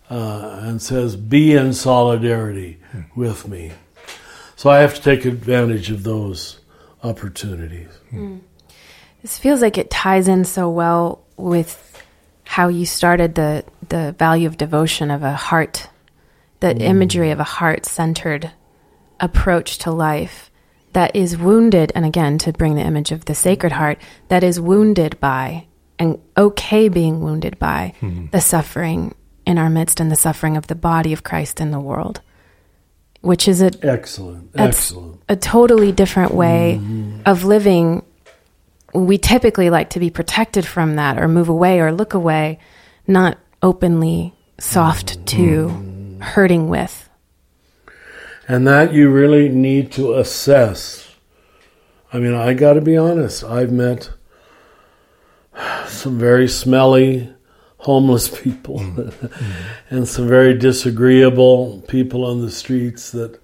uh, 0.10 0.60
and 0.64 0.82
says, 0.82 1.16
Be 1.16 1.54
in 1.54 1.72
solidarity 1.72 2.78
with 3.16 3.48
me. 3.48 3.72
So 4.58 4.70
I 4.70 4.80
have 4.80 4.96
to 4.96 5.02
take 5.02 5.24
advantage 5.24 5.90
of 5.92 6.04
those 6.04 6.60
opportunities. 7.04 7.88
Mm. 8.12 8.42
This 9.22 9.38
feels 9.38 9.62
like 9.62 9.78
it 9.78 9.90
ties 9.90 10.28
in 10.28 10.44
so 10.44 10.70
well 10.70 11.24
with 11.38 12.04
how 12.44 12.68
you 12.68 12.86
started 12.86 13.36
the 13.36 13.64
the 13.90 14.16
value 14.18 14.48
of 14.48 14.58
devotion 14.58 15.12
of 15.12 15.24
a 15.24 15.34
heart, 15.34 15.90
the 16.60 16.74
mm. 16.74 16.82
imagery 16.82 17.32
of 17.32 17.40
a 17.40 17.44
heart 17.44 17.86
centered 17.86 18.52
approach 19.20 19.78
to 19.80 19.92
life 19.92 20.50
that 20.94 21.16
is 21.16 21.38
wounded, 21.38 21.92
and 21.94 22.06
again 22.06 22.38
to 22.40 22.52
bring 22.52 22.76
the 22.76 22.82
image 22.82 23.12
of 23.12 23.26
the 23.26 23.36
Sacred 23.36 23.72
Heart 23.72 24.02
that 24.30 24.44
is 24.44 24.60
wounded 24.60 25.20
by 25.20 25.68
and 26.00 26.20
okay 26.36 26.90
being 26.90 27.22
wounded 27.22 27.60
by 27.60 27.94
mm. 28.02 28.32
the 28.32 28.42
suffering 28.42 29.14
in 29.46 29.58
our 29.58 29.70
midst 29.70 30.00
and 30.00 30.12
the 30.12 30.16
suffering 30.16 30.58
of 30.58 30.68
the 30.68 30.76
body 30.76 31.14
of 31.14 31.24
Christ 31.24 31.62
in 31.62 31.72
the 31.72 31.80
world, 31.80 32.22
which 33.22 33.48
is 33.48 33.62
a 33.62 33.72
excellent, 33.84 34.52
excellent, 34.56 35.22
a 35.30 35.36
totally 35.36 35.92
different 35.92 36.34
way 36.34 36.80
mm-hmm. 36.82 37.22
of 37.26 37.44
living 37.44 38.04
we 38.94 39.18
typically 39.18 39.70
like 39.70 39.92
to 39.92 40.00
be 40.00 40.10
protected 40.10 40.66
from 40.66 40.96
that 40.96 41.20
or 41.20 41.28
move 41.28 41.50
away 41.50 41.80
or 41.80 41.92
look 41.92 42.14
away, 42.14 42.60
not 43.08 43.38
openly 43.62 44.34
soft 44.60 45.26
to 45.28 46.18
hurting 46.22 46.70
with. 46.70 47.10
And 48.48 48.68
that 48.68 48.94
you 48.94 49.10
really 49.10 49.50
need 49.50 49.92
to 49.94 50.16
assess. 50.16 51.16
I 52.12 52.20
mean, 52.20 52.34
I 52.34 52.54
got 52.54 52.74
to 52.74 52.82
be 52.82 52.98
honest, 52.98 53.44
I've 53.44 53.72
met 53.72 54.10
some 55.88 56.18
very 56.18 56.48
smelly 56.48 57.34
homeless 57.78 58.28
people 58.44 58.80
and 59.90 60.08
some 60.08 60.28
very 60.28 60.58
disagreeable 60.58 61.84
people 61.88 62.26
on 62.26 62.42
the 62.42 62.52
streets 62.52 63.12
that 63.12 63.40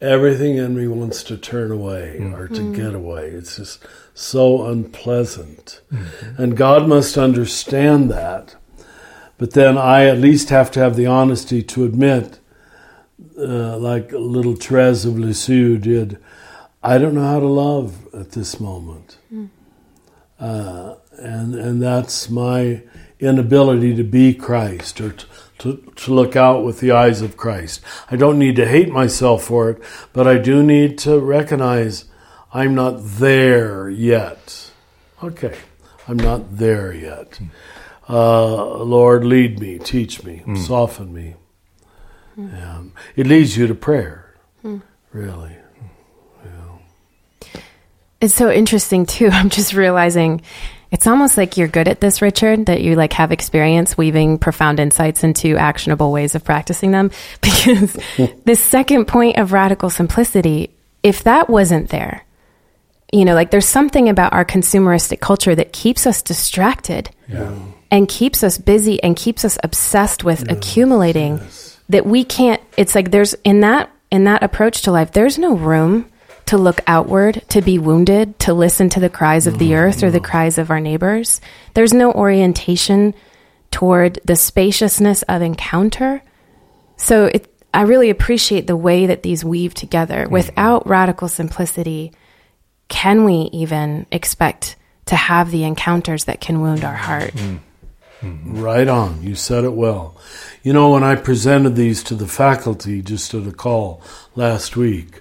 everything 0.00 0.56
in 0.56 0.76
me 0.76 0.86
wants 0.86 1.22
to 1.24 1.36
turn 1.36 1.70
away 1.70 2.18
mm. 2.20 2.36
or 2.36 2.48
to 2.48 2.60
mm. 2.60 2.74
get 2.74 2.94
away. 2.94 3.28
It's 3.28 3.56
just 3.56 3.84
so 4.14 4.66
unpleasant. 4.66 5.80
Mm-hmm. 5.92 6.42
And 6.42 6.56
God 6.56 6.88
must 6.88 7.16
understand 7.16 8.10
that. 8.10 8.56
But 9.38 9.52
then 9.52 9.76
I 9.76 10.06
at 10.06 10.18
least 10.18 10.48
have 10.50 10.70
to 10.72 10.80
have 10.80 10.96
the 10.96 11.06
honesty 11.06 11.62
to 11.62 11.84
admit, 11.84 12.38
uh, 13.38 13.76
like 13.76 14.12
little 14.12 14.56
Therese 14.56 15.04
of 15.04 15.18
Lisieux 15.18 15.78
did, 15.78 16.18
I 16.82 16.98
don't 16.98 17.14
know 17.14 17.26
how 17.26 17.40
to 17.40 17.46
love 17.46 18.14
at 18.14 18.32
this 18.32 18.60
moment. 18.60 19.18
Mm. 19.32 19.48
Uh, 20.38 20.94
and, 21.18 21.54
and 21.54 21.82
that's 21.82 22.30
my 22.30 22.82
inability 23.18 23.94
to 23.96 24.04
be 24.04 24.34
Christ 24.34 25.00
or 25.00 25.12
to, 25.12 25.26
to, 25.58 25.92
to 25.96 26.14
look 26.14 26.36
out 26.36 26.64
with 26.64 26.80
the 26.80 26.92
eyes 26.92 27.22
of 27.22 27.36
Christ. 27.36 27.82
I 28.10 28.16
don't 28.16 28.38
need 28.38 28.56
to 28.56 28.66
hate 28.66 28.90
myself 28.90 29.44
for 29.44 29.70
it, 29.70 29.82
but 30.12 30.26
I 30.26 30.38
do 30.38 30.62
need 30.62 30.98
to 30.98 31.18
recognize 31.18 32.04
I'm 32.52 32.74
not 32.74 32.96
there 33.00 33.88
yet. 33.88 34.70
Okay, 35.22 35.56
I'm 36.06 36.18
not 36.18 36.56
there 36.56 36.92
yet. 36.92 37.40
Uh, 38.08 38.76
Lord, 38.84 39.24
lead 39.24 39.58
me, 39.60 39.78
teach 39.78 40.22
me, 40.24 40.36
Hmm. 40.44 40.56
soften 40.56 41.12
me. 41.12 41.34
Um, 42.38 42.92
it 43.16 43.26
leads 43.26 43.56
you 43.56 43.66
to 43.66 43.74
prayer, 43.74 44.34
really. 45.12 45.52
It's 48.20 48.34
so 48.34 48.50
interesting 48.50 49.04
too. 49.06 49.28
I'm 49.32 49.50
just 49.50 49.72
realizing 49.74 50.40
it's 50.90 51.06
almost 51.06 51.36
like 51.36 51.56
you're 51.56 51.68
good 51.68 51.88
at 51.88 52.00
this, 52.00 52.22
Richard, 52.22 52.66
that 52.66 52.80
you 52.80 52.94
like 52.94 53.12
have 53.14 53.32
experience 53.32 53.98
weaving 53.98 54.38
profound 54.38 54.80
insights 54.80 55.22
into 55.24 55.56
actionable 55.56 56.12
ways 56.12 56.34
of 56.34 56.44
practicing 56.44 56.92
them. 56.92 57.10
Because 57.40 57.96
this 58.44 58.60
second 58.60 59.06
point 59.06 59.36
of 59.38 59.52
radical 59.52 59.90
simplicity, 59.90 60.70
if 61.02 61.24
that 61.24 61.50
wasn't 61.50 61.90
there, 61.90 62.24
you 63.12 63.24
know, 63.24 63.34
like 63.34 63.50
there's 63.50 63.66
something 63.68 64.08
about 64.08 64.32
our 64.32 64.44
consumeristic 64.44 65.20
culture 65.20 65.54
that 65.54 65.72
keeps 65.72 66.06
us 66.06 66.22
distracted 66.22 67.10
and 67.96 68.08
keeps 68.08 68.44
us 68.44 68.58
busy 68.58 69.02
and 69.02 69.16
keeps 69.16 69.42
us 69.42 69.56
obsessed 69.64 70.22
with 70.22 70.50
accumulating 70.50 71.40
that 71.88 72.04
we 72.04 72.24
can't 72.24 72.60
it's 72.76 72.94
like 72.94 73.10
there's 73.10 73.32
in 73.42 73.60
that 73.60 73.90
in 74.10 74.24
that 74.24 74.42
approach 74.42 74.82
to 74.82 74.92
life 74.92 75.12
there's 75.12 75.38
no 75.38 75.54
room 75.54 76.04
to 76.46 76.56
look 76.56 76.80
outward 76.86 77.42
to 77.48 77.60
be 77.60 77.78
wounded 77.78 78.38
to 78.38 78.54
listen 78.54 78.88
to 78.90 79.00
the 79.00 79.10
cries 79.10 79.46
of 79.46 79.58
the 79.58 79.74
earth 79.74 80.02
or 80.02 80.10
the 80.10 80.20
cries 80.20 80.58
of 80.58 80.70
our 80.70 80.78
neighbors. 80.80 81.40
There's 81.74 81.92
no 81.92 82.12
orientation 82.12 83.14
toward 83.72 84.20
the 84.24 84.36
spaciousness 84.36 85.22
of 85.22 85.42
encounter. 85.42 86.22
So 86.96 87.26
it, 87.26 87.52
i 87.74 87.82
really 87.82 88.10
appreciate 88.10 88.66
the 88.66 88.76
way 88.76 89.06
that 89.06 89.22
these 89.22 89.44
weave 89.44 89.74
together. 89.74 90.24
Mm-hmm. 90.24 90.32
Without 90.32 90.86
radical 90.86 91.28
simplicity 91.28 92.12
can 92.88 93.24
we 93.24 93.50
even 93.52 94.06
expect 94.12 94.76
to 95.06 95.16
have 95.16 95.50
the 95.50 95.64
encounters 95.64 96.26
that 96.26 96.40
can 96.40 96.60
wound 96.60 96.84
our 96.84 96.94
heart 96.94 97.32
mm. 97.32 97.58
Right 98.44 98.88
on. 98.88 99.22
You 99.22 99.34
said 99.34 99.64
it 99.64 99.72
well. 99.74 100.16
You 100.62 100.72
know, 100.72 100.90
when 100.90 101.02
I 101.04 101.14
presented 101.16 101.76
these 101.76 102.02
to 102.04 102.14
the 102.14 102.26
faculty 102.26 103.02
just 103.02 103.34
at 103.34 103.46
a 103.46 103.52
call 103.52 104.02
last 104.34 104.76
week, 104.76 105.20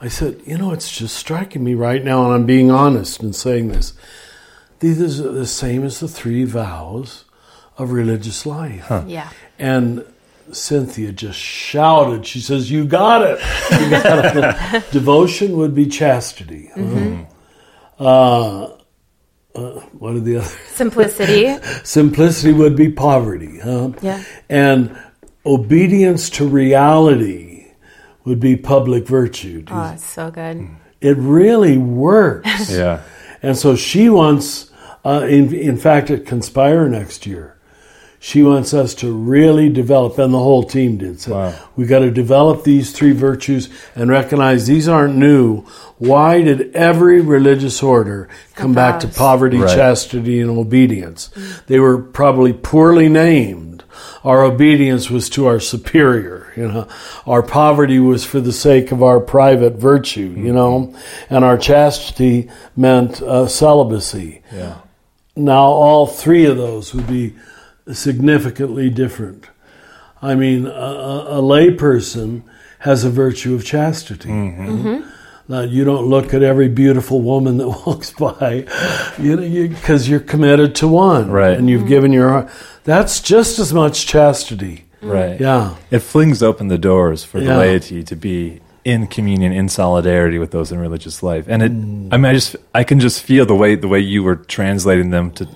I 0.00 0.08
said, 0.08 0.40
you 0.46 0.58
know, 0.58 0.72
it's 0.72 0.96
just 0.96 1.16
striking 1.16 1.64
me 1.64 1.74
right 1.74 2.04
now, 2.04 2.24
and 2.24 2.32
I'm 2.32 2.46
being 2.46 2.70
honest 2.70 3.22
in 3.22 3.32
saying 3.32 3.68
this. 3.68 3.92
These 4.80 5.20
are 5.20 5.32
the 5.32 5.46
same 5.46 5.84
as 5.84 5.98
the 5.98 6.06
three 6.06 6.44
vows 6.44 7.24
of 7.76 7.90
religious 7.90 8.46
life. 8.46 8.86
yeah 9.06 9.30
And 9.58 10.04
Cynthia 10.52 11.12
just 11.12 11.38
shouted. 11.38 12.26
She 12.26 12.40
says, 12.40 12.70
"You 12.70 12.84
got 12.86 13.22
it! 13.22 13.40
You 13.72 13.90
got 13.90 14.36
it." 14.36 14.90
Devotion 14.92 15.56
would 15.56 15.74
be 15.74 15.86
chastity. 15.86 16.70
Hmm. 16.74 17.22
Uh, 17.98 18.70
uh, 19.58 19.80
what 19.98 20.14
are 20.14 20.20
the 20.20 20.36
other? 20.38 20.46
simplicity 20.68 21.56
Simplicity 21.84 22.52
would 22.52 22.76
be 22.76 22.90
poverty. 22.90 23.58
Huh? 23.58 23.90
Yeah. 24.02 24.22
And 24.48 24.96
obedience 25.44 26.30
to 26.30 26.46
reality 26.46 27.66
would 28.24 28.40
be 28.40 28.56
public 28.56 29.06
virtue. 29.06 29.64
oh 29.70 29.92
it's 29.94 30.04
so 30.04 30.30
good 30.30 30.68
It 31.00 31.16
really 31.16 31.78
works. 31.78 32.70
Yeah. 32.78 33.02
And 33.42 33.56
so 33.56 33.76
she 33.76 34.08
wants, 34.08 34.70
uh, 35.04 35.24
in, 35.28 35.54
in 35.54 35.76
fact, 35.76 36.10
at 36.10 36.26
Conspire 36.26 36.88
next 36.88 37.24
year, 37.26 37.57
she 38.20 38.42
wants 38.42 38.74
us 38.74 38.94
to 38.96 39.12
really 39.12 39.68
develop, 39.68 40.18
and 40.18 40.34
the 40.34 40.38
whole 40.38 40.64
team 40.64 40.96
did. 40.96 41.20
So 41.20 41.34
Wow. 41.34 41.54
we 41.76 41.86
got 41.86 42.00
to 42.00 42.10
develop 42.10 42.64
these 42.64 42.90
three 42.92 43.12
virtues 43.12 43.68
and 43.94 44.10
recognize 44.10 44.66
these 44.66 44.88
aren't 44.88 45.16
new. 45.16 45.62
Why 45.98 46.42
did 46.42 46.74
every 46.74 47.20
religious 47.20 47.82
order 47.82 48.28
come 48.54 48.72
back 48.74 49.00
to 49.00 49.08
poverty, 49.08 49.58
Right. 49.58 49.74
chastity, 49.74 50.40
and 50.40 50.50
obedience? 50.50 51.30
They 51.68 51.78
were 51.78 51.98
probably 51.98 52.52
poorly 52.52 53.08
named. 53.08 53.84
Our 54.24 54.42
obedience 54.42 55.10
was 55.10 55.28
to 55.30 55.46
our 55.46 55.60
superior, 55.60 56.48
you 56.56 56.68
know. 56.68 56.86
Our 57.26 57.42
poverty 57.42 57.98
was 58.00 58.24
for 58.24 58.40
the 58.40 58.52
sake 58.52 58.90
of 58.92 59.00
our 59.02 59.20
private 59.20 59.76
virtue, 59.76 60.34
you 60.36 60.52
know. 60.52 60.92
And 61.30 61.44
our 61.44 61.56
chastity 61.56 62.48
meant 62.76 63.22
uh, 63.22 63.46
celibacy. 63.46 64.42
Yeah. 64.54 64.74
Now, 65.36 65.62
all 65.66 66.06
three 66.06 66.44
of 66.46 66.56
those 66.56 66.92
would 66.94 67.06
be 67.06 67.34
significantly 67.92 68.90
different. 68.90 69.46
I 70.20 70.34
mean, 70.34 70.66
a, 70.66 70.70
a, 70.70 71.38
a 71.38 71.42
layperson 71.42 72.42
has 72.80 73.04
a 73.04 73.10
virtue 73.10 73.54
of 73.54 73.64
chastity. 73.64 74.28
Mm-hmm. 74.28 74.68
Mm-hmm. 74.68 75.10
Now, 75.50 75.62
you 75.62 75.84
don't 75.84 76.06
look 76.06 76.34
at 76.34 76.42
every 76.42 76.68
beautiful 76.68 77.22
woman 77.22 77.56
that 77.58 77.68
walks 77.86 78.10
by, 78.10 78.66
you 79.18 79.36
know, 79.36 79.68
because 79.68 80.08
you, 80.08 80.16
are 80.16 80.20
committed 80.20 80.74
to 80.76 80.88
one, 80.88 81.30
Right. 81.30 81.56
And 81.56 81.70
you've 81.70 81.82
mm-hmm. 81.82 81.88
given 81.88 82.12
your 82.12 82.28
heart. 82.28 82.50
That's 82.84 83.20
just 83.20 83.58
as 83.58 83.72
much 83.72 84.06
chastity. 84.06 84.84
Right. 85.00 85.40
Yeah. 85.40 85.76
It 85.90 86.00
flings 86.00 86.42
open 86.42 86.68
the 86.68 86.78
doors 86.78 87.24
for 87.24 87.40
the 87.40 87.46
Yeah. 87.46 87.58
laity 87.58 88.02
to 88.02 88.16
be 88.16 88.60
in 88.84 89.06
communion, 89.06 89.52
in 89.52 89.68
solidarity 89.68 90.38
with 90.38 90.50
those 90.50 90.72
in 90.72 90.78
religious 90.78 91.22
life. 91.22 91.44
And 91.48 91.62
it, 91.62 91.72
Mm. 91.72 92.08
I 92.12 92.16
mean, 92.16 92.26
I 92.26 92.34
just, 92.34 92.56
I 92.74 92.84
can 92.84 93.00
just 93.00 93.22
feel 93.22 93.46
the 93.46 93.54
way, 93.54 93.74
the 93.74 93.88
way 93.88 94.00
you 94.00 94.22
were 94.22 94.36
translating 94.36 95.10
them 95.10 95.30
to 95.32 95.46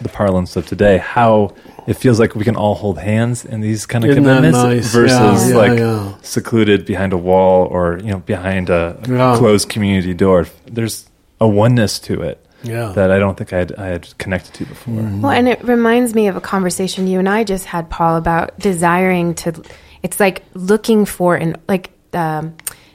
the 0.00 0.08
parlance 0.08 0.56
of 0.56 0.66
today, 0.66 0.98
how 0.98 1.52
it 1.86 1.94
feels 1.94 2.18
like 2.20 2.34
we 2.34 2.44
can 2.44 2.56
all 2.56 2.74
hold 2.74 2.98
hands 2.98 3.44
in 3.44 3.60
these 3.60 3.86
kind 3.86 4.04
of 4.04 4.10
Isn't 4.10 4.22
that 4.24 4.36
commitments 4.36 4.58
nice? 4.62 4.92
versus 4.92 5.18
Yeah, 5.18 5.48
yeah, 5.48 5.56
like 5.56 5.78
yeah. 5.78 6.12
secluded 6.22 6.84
behind 6.86 7.12
a 7.12 7.16
wall 7.18 7.66
or, 7.66 7.98
you 7.98 8.10
know, 8.12 8.18
behind 8.18 8.70
a, 8.70 8.98
a 9.04 9.08
Yeah. 9.12 9.36
closed 9.36 9.68
community 9.68 10.14
door. 10.14 10.46
There's 10.70 11.06
a 11.40 11.48
oneness 11.48 11.98
to 12.00 12.22
it 12.22 12.44
Yeah. 12.62 12.92
that 12.94 13.10
I 13.10 13.18
don't 13.18 13.36
think 13.36 13.52
I 13.52 13.58
had, 13.58 13.72
I 13.76 13.86
had 13.86 14.16
connected 14.18 14.54
to 14.54 14.64
before. 14.66 14.94
Well, 14.94 15.32
and 15.32 15.48
it 15.48 15.62
reminds 15.64 16.14
me 16.14 16.28
of 16.28 16.36
a 16.36 16.40
conversation 16.40 17.06
you 17.08 17.18
and 17.18 17.28
I 17.28 17.42
just 17.44 17.64
had, 17.66 17.90
Paul, 17.90 18.16
about 18.16 18.56
desiring 18.58 19.34
to. 19.42 19.60
It's 20.04 20.18
like 20.20 20.42
looking 20.54 21.04
for 21.04 21.36
an 21.36 21.56
like 21.68 21.90
um, 22.12 22.54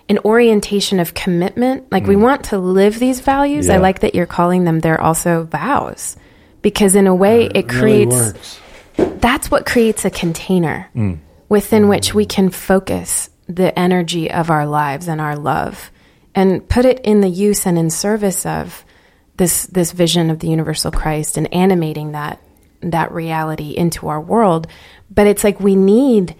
an 0.09 0.19
orientation 0.25 0.99
of 0.99 1.13
commitment. 1.13 1.91
Like 1.91 2.05
we 2.05 2.15
want 2.15 2.45
to 2.45 2.57
live 2.57 2.99
these 2.99 3.19
values. 3.21 3.69
I 3.69 3.77
like 3.77 3.99
that 4.01 4.15
you're 4.15 4.25
calling 4.25 4.63
them. 4.65 4.79
They're 4.81 4.99
also 5.01 5.43
vows, 5.43 6.15
because 6.61 6.95
in 6.95 7.07
a 7.07 7.15
way 7.15 7.45
it 7.45 7.71
Really 7.73 7.79
creates. 8.05 8.15
works. 8.15 8.59
That's 8.97 9.49
what 9.51 9.65
creates 9.65 10.05
a 10.05 10.09
container 10.09 10.89
Mm. 10.95 11.19
within 11.49 11.87
which 11.87 12.13
we 12.13 12.25
can 12.25 12.49
focus 12.49 13.29
the 13.47 13.77
energy 13.77 14.29
of 14.29 14.49
our 14.49 14.65
lives 14.65 15.07
and 15.07 15.21
our 15.21 15.35
love, 15.37 15.91
and 16.35 16.67
put 16.67 16.85
it 16.85 16.99
in 17.03 17.21
the 17.21 17.29
use 17.29 17.65
and 17.65 17.77
in 17.77 17.89
service 17.89 18.45
of 18.45 18.83
this 19.37 19.67
this 19.67 19.91
vision 19.91 20.29
of 20.29 20.39
the 20.39 20.49
universal 20.49 20.91
Christ 20.91 21.37
and 21.37 21.53
animating 21.53 22.11
that 22.13 22.39
that 22.81 23.11
reality 23.11 23.71
into 23.71 24.07
our 24.07 24.19
world. 24.21 24.67
But 25.09 25.27
it's 25.27 25.43
like 25.43 25.59
we 25.59 25.75
need 25.75 26.35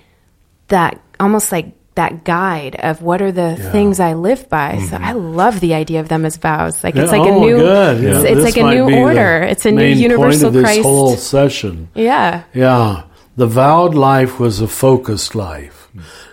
that 0.68 0.99
almost 1.20 1.51
like 1.51 1.72
that 1.97 2.23
guide 2.23 2.75
of 2.77 3.01
what 3.01 3.21
are 3.21 3.31
the 3.31 3.55
things 3.73 3.99
I 3.99 4.13
live 4.13 4.47
by. 4.49 4.79
So 4.89 4.95
I 4.97 5.11
love 5.11 5.59
the 5.59 5.73
idea 5.73 5.99
of 5.99 6.07
them 6.09 6.23
as 6.25 6.37
vows. 6.37 6.83
Like 6.83 6.95
it's 6.95 7.11
Mm-hmm. 7.11 7.15
Yeah, 7.15 7.21
like 7.21 7.31
oh, 7.33 7.37
a 7.37 7.45
new 7.45 7.57
good. 7.57 7.95
it's, 8.03 8.23
Yeah, 8.23 8.29
it's 8.31 8.45
like 8.49 8.57
a 8.57 8.69
new 8.75 8.85
order. 9.05 9.43
It's 9.43 9.65
a 9.65 9.71
new 9.71 9.85
universal 9.85 10.29
point 10.29 10.43
of 10.47 10.53
this 10.53 10.63
Christ. 10.63 10.81
whole 10.83 11.15
session. 11.17 11.89
yeah. 11.93 12.43
Yeah, 12.53 13.03
the 13.35 13.47
vowed 13.47 13.93
life 13.95 14.39
was 14.39 14.61
a 14.61 14.67
focused 14.67 15.35
life. 15.35 15.89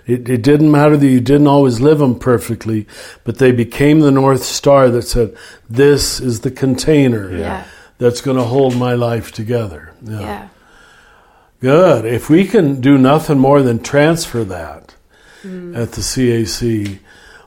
It, 0.06 0.28
it 0.28 0.42
didn't 0.42 0.70
matter 0.70 0.96
that 0.98 1.06
you 1.06 1.20
didn't 1.20 1.46
always 1.46 1.80
live 1.80 1.98
them 1.98 2.18
perfectly, 2.18 2.86
but 3.24 3.38
they 3.38 3.52
became 3.52 4.00
the 4.00 4.10
North 4.10 4.42
Star 4.44 4.90
that 4.90 5.02
said, 5.02 5.34
This 5.68 6.20
is 6.20 6.40
the 6.40 6.50
container 6.50 7.34
Yeah. 7.34 7.64
that's 7.98 8.20
going 8.20 8.36
to 8.36 8.44
hold 8.44 8.76
my 8.76 8.92
life 8.94 9.32
together. 9.32 9.92
Yeah. 10.02 10.20
Yeah. 10.20 10.48
Good. 11.60 12.04
If 12.04 12.28
we 12.28 12.44
can 12.46 12.80
do 12.82 12.98
nothing 12.98 13.38
more 13.38 13.62
than 13.62 13.78
transfer 13.82 14.44
that 14.44 14.94
Mm. 15.44 15.76
at 15.76 15.92
the 15.92 16.00
CAC, 16.00 16.98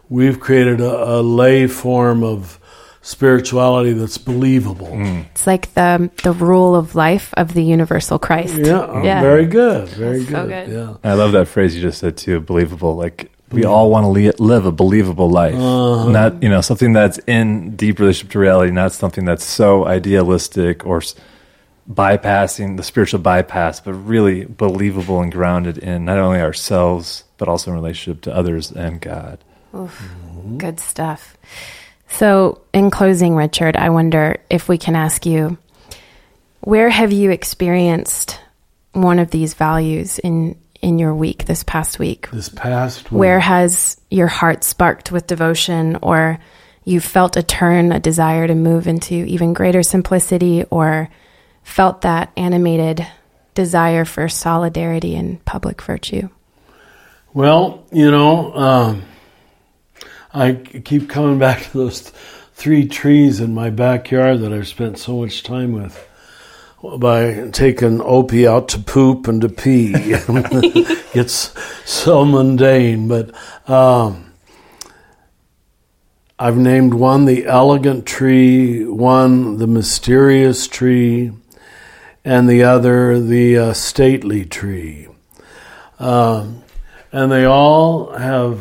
we've 0.09 0.39
created 0.39 0.79
a, 0.81 1.19
a 1.19 1.21
lay 1.21 1.67
form 1.67 2.23
of 2.23 2.59
spirituality 3.01 3.93
that's 3.93 4.17
believable. 4.17 4.89
It's 5.31 5.47
like 5.47 5.73
the 5.73 6.09
the 6.23 6.33
rule 6.33 6.75
of 6.75 6.93
life 6.95 7.33
of 7.37 7.53
the 7.53 7.63
universal 7.63 8.19
Christ. 8.19 8.55
Yeah, 8.55 9.03
Yeah. 9.03 9.21
very 9.21 9.45
good. 9.45 9.87
Very 9.89 10.19
That's 10.19 10.31
so 10.31 10.47
good. 10.47 10.67
good. 10.67 10.75
Yeah. 11.03 11.11
I 11.11 11.13
love 11.13 11.31
that 11.31 11.47
phrase 11.47 11.75
you 11.75 11.81
just 11.81 11.99
said 11.99 12.17
too. 12.17 12.39
Believable. 12.41 12.95
Like 12.95 13.31
we 13.51 13.63
all 13.63 13.89
want 13.89 14.03
to 14.03 14.09
le- 14.09 14.33
live 14.53 14.65
a 14.65 14.71
believable 14.73 15.29
life, 15.29 15.55
Uh-huh. 15.55 16.09
not 16.09 16.43
you 16.43 16.49
know 16.49 16.61
something 16.61 16.91
that's 16.93 17.17
in 17.27 17.75
deep 17.77 17.99
relationship 17.99 18.31
to 18.33 18.39
reality, 18.39 18.71
not 18.71 18.91
something 18.91 19.23
that's 19.25 19.45
so 19.45 19.85
idealistic 19.87 20.85
or 20.85 20.97
s- 20.97 21.15
bypassing 21.89 22.77
the 22.77 22.83
spiritual 22.83 23.19
bypass, 23.19 23.79
but 23.79 23.93
really 23.93 24.45
believable 24.45 25.21
and 25.21 25.31
grounded 25.31 25.77
in 25.77 26.05
not 26.05 26.17
only 26.17 26.41
ourselves 26.41 27.23
but 27.37 27.47
also 27.47 27.71
in 27.71 27.75
relationship 27.75 28.21
to 28.23 28.35
others 28.35 28.71
and 28.71 28.99
God. 28.99 29.43
Oof, 29.75 30.01
mm-hmm. 30.01 30.57
Good 30.57 30.79
stuff. 30.79 31.37
So, 32.09 32.61
in 32.73 32.89
closing, 32.89 33.35
Richard, 33.35 33.77
I 33.77 33.89
wonder 33.89 34.37
if 34.49 34.69
we 34.69 34.77
can 34.77 34.95
ask 34.95 35.25
you 35.25 35.57
where 36.61 36.89
have 36.89 37.11
you 37.11 37.31
experienced 37.31 38.39
one 38.93 39.19
of 39.19 39.31
these 39.31 39.53
values 39.53 40.19
in 40.19 40.57
in 40.81 40.99
your 40.99 41.13
week 41.13 41.45
this 41.45 41.63
past 41.63 41.99
week? 41.99 42.29
This 42.31 42.49
past 42.49 43.11
week. 43.11 43.19
Where 43.19 43.39
has 43.39 43.99
your 44.09 44.27
heart 44.27 44.63
sparked 44.63 45.11
with 45.11 45.27
devotion 45.27 45.97
or 46.01 46.39
you 46.85 46.99
felt 46.99 47.35
a 47.35 47.43
turn, 47.43 47.91
a 47.91 47.99
desire 47.99 48.47
to 48.47 48.55
move 48.55 48.87
into 48.87 49.13
even 49.13 49.53
greater 49.53 49.83
simplicity 49.83 50.63
or 50.69 51.09
felt 51.67 52.01
that 52.01 52.31
animated 52.37 53.05
desire 53.53 54.05
for 54.05 54.29
solidarity 54.29 55.15
and 55.15 55.43
public 55.45 55.81
virtue? 55.81 56.29
Well, 57.33 57.83
you 57.91 58.09
know, 58.09 58.53
um, 58.55 59.03
I 60.33 60.53
keep 60.53 61.09
coming 61.09 61.37
back 61.37 61.63
to 61.63 61.77
those 61.77 62.01
th- 62.01 62.15
three 62.53 62.87
trees 62.87 63.39
in 63.41 63.53
my 63.53 63.69
backyard 63.69 64.39
that 64.39 64.53
I've 64.53 64.67
spent 64.67 64.97
so 64.97 65.17
much 65.17 65.43
time 65.43 65.73
with 65.73 66.03
by 66.99 67.49
taking 67.51 68.01
Opie 68.01 68.47
out 68.47 68.69
to 68.69 68.79
poop 68.79 69.27
and 69.27 69.41
to 69.41 69.49
pee. 69.49 69.91
it's 71.13 71.53
so 71.85 72.23
mundane, 72.23 73.07
but 73.07 73.35
um, 73.69 74.31
I've 76.39 76.57
named 76.57 76.93
one 76.93 77.25
the 77.25 77.45
elegant 77.45 78.05
tree, 78.05 78.85
one 78.85 79.57
the 79.57 79.67
mysterious 79.67 80.67
tree, 80.67 81.33
and 82.23 82.49
the 82.49 82.63
other 82.63 83.19
the 83.19 83.57
uh, 83.57 83.73
stately 83.73 84.45
tree. 84.45 85.07
Um, 85.99 86.63
and 87.11 87.31
they 87.31 87.45
all 87.45 88.11
have 88.13 88.59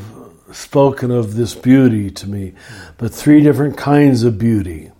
spoken 0.52 1.10
of 1.10 1.34
this 1.34 1.54
beauty 1.54 2.10
to 2.10 2.28
me, 2.28 2.54
but 2.96 3.12
three 3.12 3.42
different 3.42 3.76
kinds 3.76 4.22
of 4.22 4.38
beauty. 4.38 4.92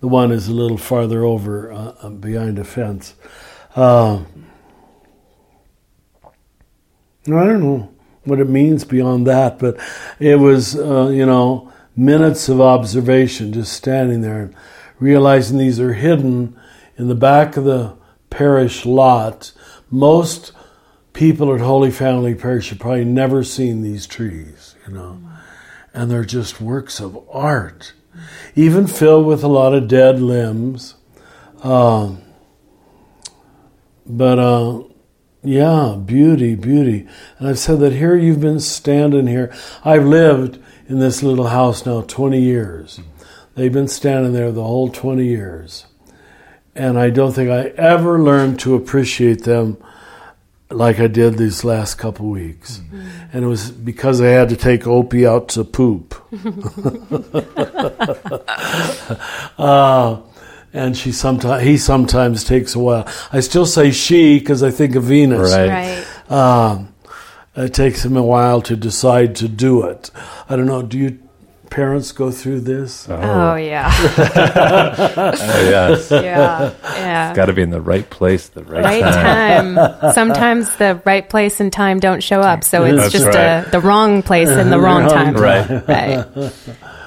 The 0.00 0.08
one 0.08 0.32
is 0.32 0.48
a 0.48 0.52
little 0.52 0.78
farther 0.78 1.24
over 1.24 1.72
uh, 1.72 1.94
uh 2.02 2.10
behind 2.10 2.58
a 2.58 2.64
fence. 2.64 3.14
Uh, 3.74 4.22
I 7.26 7.44
don't 7.44 7.60
know 7.60 7.92
what 8.24 8.40
it 8.40 8.48
means 8.48 8.84
beyond 8.84 9.26
that, 9.26 9.58
but 9.58 9.78
it 10.18 10.36
was, 10.36 10.76
uh, 10.76 11.08
you 11.08 11.26
know, 11.26 11.72
minutes 11.96 12.48
of 12.48 12.60
observation, 12.60 13.52
just 13.52 13.72
standing 13.72 14.20
there 14.20 14.42
and 14.42 14.54
realizing 14.98 15.58
these 15.58 15.80
are 15.80 15.94
hidden 15.94 16.57
in 16.98 17.08
the 17.08 17.14
back 17.14 17.56
of 17.56 17.64
the 17.64 17.96
parish 18.28 18.84
lot. 18.84 19.52
Most 19.90 20.52
people 21.14 21.54
at 21.54 21.60
Holy 21.60 21.90
Family 21.90 22.34
Parish 22.34 22.68
have 22.68 22.78
probably 22.78 23.04
never 23.04 23.42
seen 23.42 23.80
these 23.80 24.06
trees, 24.06 24.74
you 24.86 24.92
know, 24.92 25.20
and 25.94 26.10
they're 26.10 26.24
just 26.24 26.60
works 26.60 27.00
of 27.00 27.18
art 27.30 27.94
even 28.54 28.86
filled 28.86 29.26
with 29.26 29.42
a 29.42 29.48
lot 29.48 29.74
of 29.74 29.88
dead 29.88 30.20
limbs. 30.20 30.94
Uh, 31.62 32.16
but 34.06 34.38
uh, 34.38 34.82
yeah, 35.42 35.96
beauty, 36.04 36.54
beauty. 36.54 37.06
And 37.38 37.48
I've 37.48 37.58
said 37.58 37.80
that 37.80 37.92
here 37.92 38.16
you've 38.16 38.40
been 38.40 38.60
standing 38.60 39.26
here. 39.26 39.54
I've 39.84 40.04
lived 40.04 40.58
in 40.88 40.98
this 40.98 41.22
little 41.22 41.48
house 41.48 41.84
now 41.84 42.00
20 42.00 42.40
years. 42.40 43.00
They've 43.54 43.72
been 43.72 43.88
standing 43.88 44.32
there 44.32 44.52
the 44.52 44.62
whole 44.62 44.88
20 44.88 45.24
years. 45.24 45.86
And 46.78 46.96
I 46.96 47.10
don't 47.10 47.32
think 47.32 47.50
I 47.50 47.72
ever 47.76 48.22
learned 48.22 48.60
to 48.60 48.76
appreciate 48.76 49.42
them 49.42 49.78
like 50.70 51.00
I 51.00 51.08
did 51.08 51.36
these 51.36 51.64
last 51.64 51.96
couple 51.96 52.28
weeks. 52.28 52.78
Mm-hmm. 52.78 53.08
And 53.32 53.44
it 53.44 53.48
was 53.48 53.72
because 53.72 54.20
I 54.20 54.28
had 54.28 54.48
to 54.50 54.56
take 54.56 54.86
Opie 54.86 55.26
out 55.26 55.48
to 55.50 55.64
poop. 55.64 56.14
uh, 59.58 60.20
and 60.72 60.96
she 60.96 61.10
sometimes 61.10 61.64
he 61.64 61.76
sometimes 61.76 62.44
takes 62.44 62.76
a 62.76 62.78
while. 62.78 63.08
I 63.32 63.40
still 63.40 63.66
say 63.66 63.90
she 63.90 64.38
because 64.38 64.62
I 64.62 64.70
think 64.70 64.94
of 64.94 65.02
Venus. 65.02 65.52
Right. 65.52 65.68
Right. 65.68 66.06
Uh, 66.28 66.84
it 67.56 67.74
takes 67.74 68.04
him 68.04 68.16
a 68.16 68.22
while 68.22 68.62
to 68.62 68.76
decide 68.76 69.34
to 69.36 69.48
do 69.48 69.82
it. 69.82 70.12
I 70.48 70.54
don't 70.54 70.66
know. 70.66 70.82
Do 70.82 70.96
you 70.96 71.18
parents 71.70 72.12
go 72.12 72.30
through 72.30 72.60
this? 72.60 73.08
Oh, 73.08 73.16
oh 73.16 73.54
yeah. 73.56 73.90
oh, 73.94 75.68
yes. 75.70 76.10
Yeah. 76.10 76.72
Yeah. 76.82 77.28
It's 77.30 77.36
got 77.36 77.46
to 77.46 77.52
be 77.52 77.62
in 77.62 77.70
the 77.70 77.80
right 77.80 78.08
place, 78.08 78.48
the 78.48 78.64
right, 78.64 78.84
right 78.84 79.14
time. 79.14 79.74
time. 79.74 80.12
Sometimes 80.14 80.76
the 80.76 81.00
right 81.04 81.28
place 81.28 81.60
and 81.60 81.72
time 81.72 82.00
don't 82.00 82.22
show 82.22 82.40
up, 82.40 82.64
so 82.64 82.84
it's 82.84 82.98
That's 82.98 83.12
just 83.12 83.26
right. 83.26 83.66
a, 83.66 83.70
the 83.70 83.80
wrong 83.80 84.22
place 84.22 84.48
and 84.48 84.72
the 84.72 84.80
wrong 84.80 85.08
time. 85.08 85.34
Right. 85.34 85.68
Right. 85.88 86.52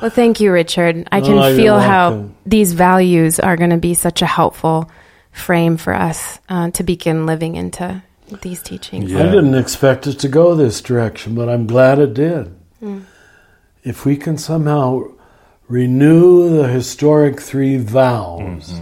Well, 0.01 0.09
thank 0.09 0.39
you, 0.39 0.51
Richard. 0.51 1.07
I 1.12 1.22
can 1.22 1.38
Oh, 1.38 1.55
feel 1.55 1.80
how 1.80 2.30
these 2.45 2.74
values 2.74 3.39
are 3.39 3.55
going 3.55 3.70
to 3.70 3.78
be 3.78 3.93
such 3.93 4.22
a 4.22 4.26
helpful 4.26 4.89
frame 5.32 5.78
for 5.78 5.93
us 5.93 6.39
uh, 6.49 6.72
to 6.72 6.84
begin 6.84 7.26
living 7.26 7.55
into 7.55 8.01
these 8.41 8.62
teachings. 8.64 9.12
Yeah. 9.12 9.20
I 9.20 9.24
didn't 9.26 9.55
expect 9.55 10.07
it 10.07 10.20
to 10.20 10.28
go 10.28 10.55
this 10.55 10.82
direction, 10.82 11.36
but 11.36 11.49
I'm 11.49 11.68
glad 11.68 11.99
it 11.99 12.14
did. 12.14 12.55
Mm. 12.82 13.03
If 13.84 14.05
we 14.05 14.15
can 14.17 14.38
somehow 14.38 15.03
renew 15.67 16.49
the 16.57 16.67
historic 16.67 17.39
three 17.41 17.77
vows, 17.77 18.79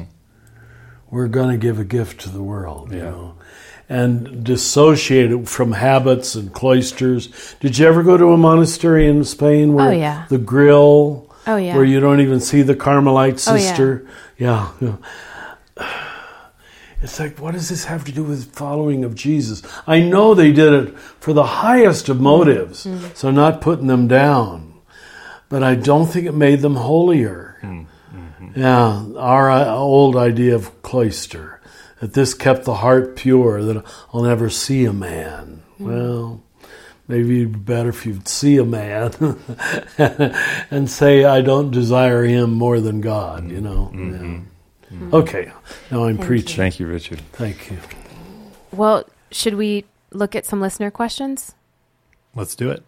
we're 1.09 1.27
going 1.27 1.51
to 1.51 1.57
give 1.57 1.79
a 1.79 1.83
gift 1.85 2.21
to 2.21 2.29
the 2.29 2.43
world, 2.43 2.91
you 2.91 2.99
know, 2.99 3.35
and 3.87 4.43
dissociate 4.43 5.31
it 5.31 5.47
from 5.47 5.71
habits 5.71 6.35
and 6.35 6.51
cloisters. 6.53 7.55
Did 7.59 7.77
you 7.77 7.87
ever 7.87 8.03
go 8.03 8.17
to 8.17 8.33
a 8.33 8.37
monastery 8.37 9.07
in 9.07 9.23
Spain 9.23 9.73
where 9.73 9.89
Oh, 9.89 9.91
yeah. 9.91 10.25
the 10.29 10.37
grill, 10.37 11.33
Oh, 11.47 11.55
yeah. 11.55 11.75
where 11.75 11.85
you 11.85 11.99
don't 11.99 12.19
even 12.21 12.39
see 12.39 12.61
the 12.61 12.75
Carmelite 12.75 13.39
sister? 13.39 13.51
Oh, 13.51 13.55
yeah. 13.55 13.67
sister? 13.69 14.07
yeah. 14.37 14.95
yeah. 15.77 15.95
It's 17.01 17.17
like, 17.17 17.39
what 17.39 17.53
does 17.53 17.69
this 17.69 17.85
have 17.85 18.03
to 18.03 18.11
do 18.11 18.23
with 18.25 18.51
following 18.53 19.05
of 19.05 19.15
Jesus? 19.15 19.63
I 19.87 20.01
know 20.01 20.33
they 20.33 20.51
did 20.51 20.73
it 20.73 20.99
for 20.99 21.31
the 21.31 21.45
highest 21.45 22.09
of 22.09 22.19
motives, 22.19 22.85
Mm-hmm. 22.85 23.07
so 23.13 23.31
not 23.31 23.61
putting 23.61 23.87
them 23.87 24.09
down, 24.09 24.68
but 25.49 25.63
I 25.63 25.75
don't 25.75 26.05
think 26.05 26.27
it 26.27 26.33
made 26.33 26.61
them 26.61 26.75
holier. 26.75 27.57
Mm-hmm. 27.61 28.59
Yeah, 28.59 29.05
our 29.17 29.51
uh, 29.51 29.65
old 29.67 30.15
idea 30.15 30.55
of 30.55 30.81
cloister, 30.81 31.59
that 31.99 32.13
this 32.13 32.33
kept 32.33 32.63
the 32.65 32.75
heart 32.75 33.15
pure, 33.15 33.61
that 33.63 33.83
I'll 34.13 34.23
never 34.23 34.49
see 34.49 34.85
a 34.85 34.93
man. 34.93 35.61
Mm-hmm. 35.73 35.85
Well, 35.85 36.43
maybe 37.07 37.41
it'd 37.41 37.53
be 37.53 37.59
better 37.59 37.89
if 37.89 38.05
you'd 38.05 38.27
see 38.27 38.57
a 38.57 38.65
man 38.65 39.13
and 39.97 40.89
say, 40.89 41.25
I 41.25 41.41
don't 41.41 41.71
desire 41.71 42.23
him 42.23 42.53
more 42.53 42.79
than 42.79 43.01
God, 43.01 43.49
you 43.49 43.61
know? 43.61 43.91
Yeah. 43.93 44.39
Okay, 45.13 45.51
now 45.91 46.05
I'm 46.05 46.17
preaching. 46.17 46.57
Thank 46.57 46.79
you, 46.79 46.87
Richard. 46.87 47.21
Thank 47.33 47.69
you. 47.69 47.77
Well, 48.71 49.03
should 49.31 49.55
we 49.55 49.85
look 50.11 50.35
at 50.35 50.45
some 50.45 50.61
listener 50.61 50.89
questions? 50.89 51.53
Let's 52.33 52.55
do 52.55 52.71
it. 52.71 52.83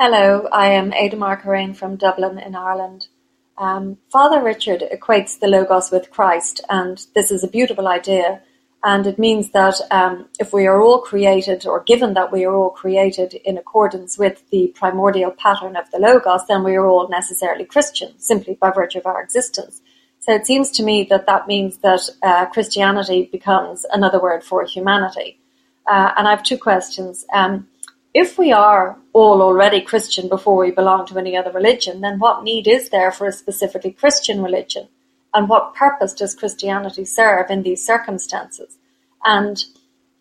Hello, 0.00 0.46
I 0.52 0.68
am 0.68 0.92
Ada 0.92 1.16
Markerain 1.16 1.74
from 1.76 1.96
Dublin 1.96 2.38
in 2.38 2.54
Ireland. 2.54 3.08
Um, 3.56 3.98
Father 4.12 4.40
Richard 4.40 4.84
equates 4.92 5.40
the 5.40 5.48
Logos 5.48 5.90
with 5.90 6.12
Christ, 6.12 6.60
and 6.70 7.04
this 7.16 7.32
is 7.32 7.42
a 7.42 7.48
beautiful 7.48 7.88
idea. 7.88 8.40
And 8.84 9.08
it 9.08 9.18
means 9.18 9.50
that 9.50 9.74
um, 9.90 10.28
if 10.38 10.52
we 10.52 10.68
are 10.68 10.80
all 10.80 11.00
created, 11.00 11.66
or 11.66 11.82
given 11.82 12.14
that 12.14 12.30
we 12.30 12.44
are 12.44 12.54
all 12.54 12.70
created 12.70 13.34
in 13.44 13.58
accordance 13.58 14.16
with 14.16 14.48
the 14.50 14.72
primordial 14.76 15.32
pattern 15.32 15.74
of 15.74 15.90
the 15.90 15.98
Logos, 15.98 16.46
then 16.46 16.62
we 16.62 16.76
are 16.76 16.86
all 16.86 17.08
necessarily 17.08 17.64
Christian, 17.64 18.16
simply 18.20 18.54
by 18.54 18.70
virtue 18.70 19.00
of 19.00 19.06
our 19.06 19.20
existence. 19.20 19.82
So 20.20 20.32
it 20.32 20.46
seems 20.46 20.70
to 20.76 20.84
me 20.84 21.08
that 21.10 21.26
that 21.26 21.48
means 21.48 21.78
that 21.78 22.08
uh, 22.22 22.46
Christianity 22.46 23.28
becomes 23.32 23.84
another 23.92 24.22
word 24.22 24.44
for 24.44 24.64
humanity. 24.64 25.40
Uh, 25.88 26.12
and 26.16 26.28
I 26.28 26.30
have 26.30 26.44
two 26.44 26.58
questions. 26.58 27.26
Um, 27.34 27.66
if 28.14 28.38
we 28.38 28.52
are 28.52 28.98
all 29.12 29.42
already 29.42 29.80
Christian 29.80 30.28
before 30.28 30.56
we 30.56 30.70
belong 30.70 31.06
to 31.06 31.18
any 31.18 31.36
other 31.36 31.52
religion, 31.52 32.00
then 32.00 32.18
what 32.18 32.42
need 32.42 32.66
is 32.66 32.88
there 32.88 33.12
for 33.12 33.26
a 33.26 33.32
specifically 33.32 33.92
Christian 33.92 34.42
religion? 34.42 34.88
And 35.34 35.48
what 35.48 35.74
purpose 35.74 36.14
does 36.14 36.34
Christianity 36.34 37.04
serve 37.04 37.50
in 37.50 37.62
these 37.62 37.84
circumstances? 37.84 38.78
And 39.24 39.62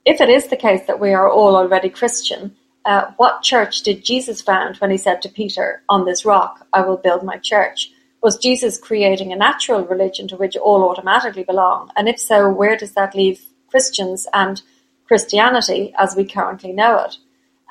if 0.05 0.19
it 0.19 0.29
is 0.29 0.47
the 0.47 0.57
case 0.57 0.85
that 0.88 0.99
we 0.99 1.13
are 1.13 1.29
all 1.29 1.55
already 1.55 1.89
Christian, 1.89 2.55
uh, 2.85 3.11
what 3.17 3.41
church 3.41 3.81
did 3.81 4.03
Jesus 4.03 4.41
found 4.41 4.77
when 4.77 4.91
he 4.91 4.97
said 4.97 5.21
to 5.21 5.29
Peter, 5.29 5.83
On 5.89 6.05
this 6.05 6.25
rock 6.25 6.65
I 6.73 6.81
will 6.81 6.97
build 6.97 7.23
my 7.23 7.38
church? 7.38 7.91
Was 8.21 8.38
Jesus 8.38 8.79
creating 8.79 9.31
a 9.31 9.35
natural 9.35 9.85
religion 9.85 10.27
to 10.29 10.38
which 10.38 10.57
all 10.57 10.89
automatically 10.89 11.43
belong? 11.43 11.91
And 11.95 12.09
if 12.09 12.19
so, 12.19 12.49
where 12.49 12.75
does 12.75 12.93
that 12.93 13.15
leave 13.15 13.45
Christians 13.69 14.27
and 14.33 14.61
Christianity 15.07 15.93
as 15.97 16.15
we 16.15 16.25
currently 16.25 16.73
know 16.73 16.99
it? 16.99 17.17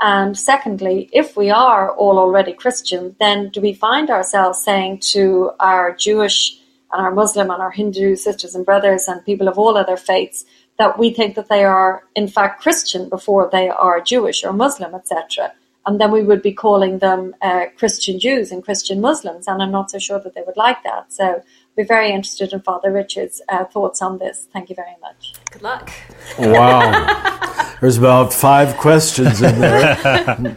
And 0.00 0.36
secondly, 0.36 1.08
if 1.12 1.36
we 1.36 1.50
are 1.50 1.90
all 1.92 2.18
already 2.18 2.52
Christian, 2.52 3.16
then 3.18 3.48
do 3.48 3.60
we 3.60 3.72
find 3.72 4.10
ourselves 4.10 4.62
saying 4.62 5.00
to 5.12 5.52
our 5.58 5.94
Jewish 5.94 6.58
and 6.92 7.02
our 7.02 7.10
Muslim 7.10 7.50
and 7.50 7.62
our 7.62 7.70
Hindu 7.70 8.16
sisters 8.16 8.54
and 8.54 8.66
brothers 8.66 9.08
and 9.08 9.24
people 9.24 9.48
of 9.48 9.58
all 9.58 9.76
other 9.76 9.96
faiths 9.96 10.44
that 10.78 10.98
we 10.98 11.10
think 11.10 11.34
that 11.36 11.48
they 11.48 11.64
are 11.64 12.04
in 12.14 12.28
fact 12.28 12.62
Christian 12.62 13.08
before 13.08 13.48
they 13.50 13.68
are 13.70 14.00
Jewish 14.00 14.44
or 14.44 14.52
Muslim, 14.52 14.94
etc.? 14.94 15.52
and 15.86 16.00
then 16.00 16.10
we 16.10 16.22
would 16.22 16.42
be 16.42 16.52
calling 16.52 16.98
them 16.98 17.34
uh, 17.40 17.66
Christian 17.78 18.18
Jews 18.18 18.50
and 18.50 18.64
Christian 18.64 19.00
Muslims, 19.00 19.46
and 19.46 19.62
I'm 19.62 19.70
not 19.70 19.90
so 19.90 19.98
sure 19.98 20.18
that 20.18 20.34
they 20.34 20.42
would 20.44 20.56
like 20.56 20.82
that. 20.82 21.12
So 21.12 21.42
we're 21.76 21.84
very 21.84 22.10
interested 22.10 22.52
in 22.52 22.60
Father 22.60 22.90
Richard's 22.90 23.42
uh, 23.48 23.64
thoughts 23.64 24.00
on 24.00 24.18
this. 24.18 24.48
Thank 24.52 24.70
you 24.70 24.76
very 24.76 24.96
much. 25.00 25.34
Good 25.50 25.62
luck. 25.62 25.90
Wow. 26.38 27.76
There's 27.80 27.98
about 27.98 28.32
five 28.32 28.76
questions 28.78 29.42
in 29.42 29.60
there. 29.60 29.98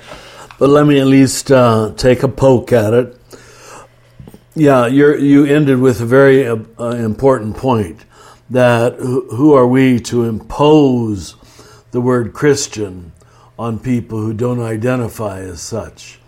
but 0.59 0.69
let 0.69 0.85
me 0.85 0.99
at 0.99 1.07
least 1.07 1.51
uh, 1.51 1.93
take 1.97 2.23
a 2.23 2.29
poke 2.29 2.71
at 2.71 2.93
it. 2.93 3.15
Yeah, 4.55 4.87
you 4.87 5.15
you 5.17 5.45
ended 5.45 5.79
with 5.79 6.01
a 6.01 6.05
very 6.05 6.47
uh, 6.47 6.57
uh, 6.79 6.89
important 6.91 7.55
point 7.57 8.05
that 8.49 8.95
who, 8.95 9.35
who 9.35 9.53
are 9.53 9.67
we 9.67 9.99
to 10.01 10.23
impose 10.23 11.35
the 11.91 12.01
word 12.01 12.33
Christian 12.33 13.11
on 13.57 13.79
people 13.79 14.19
who 14.19 14.33
don't 14.33 14.61
identify 14.61 15.39
as 15.39 15.61
such? 15.61 16.19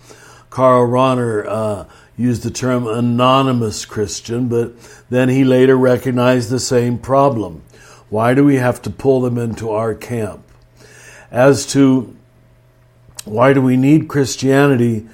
Karl 0.49 0.87
Rahner 0.87 1.45
uh, 1.47 1.85
used 2.21 2.43
the 2.43 2.51
term 2.51 2.87
anonymous 2.87 3.85
Christian, 3.85 4.47
but 4.47 4.73
then 5.09 5.29
he 5.29 5.43
later 5.43 5.75
recognized 5.75 6.49
the 6.49 6.59
same 6.59 6.97
problem. 6.97 7.63
Why 8.09 8.33
do 8.33 8.43
we 8.43 8.55
have 8.55 8.81
to 8.83 8.89
pull 8.89 9.21
them 9.21 9.37
into 9.37 9.71
our 9.71 9.93
camp? 9.95 10.43
As 11.31 11.65
to 11.67 12.15
why 13.25 13.53
do 13.53 13.61
we 13.61 13.77
need 13.77 14.07
Christianity? 14.07 15.07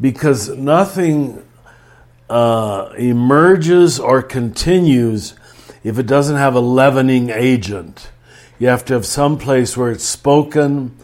Because 0.00 0.48
nothing 0.50 1.44
uh, 2.28 2.92
emerges 2.98 3.98
or 4.00 4.22
continues 4.22 5.34
if 5.82 5.98
it 5.98 6.06
doesn't 6.06 6.36
have 6.36 6.54
a 6.54 6.60
leavening 6.60 7.30
agent. 7.30 8.10
You 8.58 8.68
have 8.68 8.84
to 8.86 8.94
have 8.94 9.06
some 9.06 9.38
place 9.38 9.76
where 9.76 9.90
it's 9.90 10.04
spoken, 10.04 10.96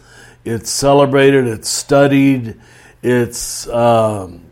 it's 0.43 0.69
celebrated, 0.69 1.47
it's 1.47 1.69
studied, 1.69 2.59
it's 3.03 3.67
um, 3.69 4.50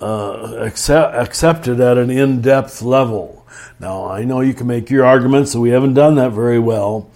uh, 0.00 0.56
accept, 0.58 1.14
accepted 1.14 1.80
at 1.80 1.98
an 1.98 2.10
in 2.10 2.40
depth 2.40 2.82
level. 2.82 3.46
Now, 3.80 4.06
I 4.06 4.24
know 4.24 4.40
you 4.40 4.54
can 4.54 4.66
make 4.66 4.90
your 4.90 5.04
arguments, 5.04 5.54
and 5.54 5.62
we 5.62 5.70
haven't 5.70 5.94
done 5.94 6.16
that 6.16 6.32
very 6.32 6.58
well, 6.58 7.10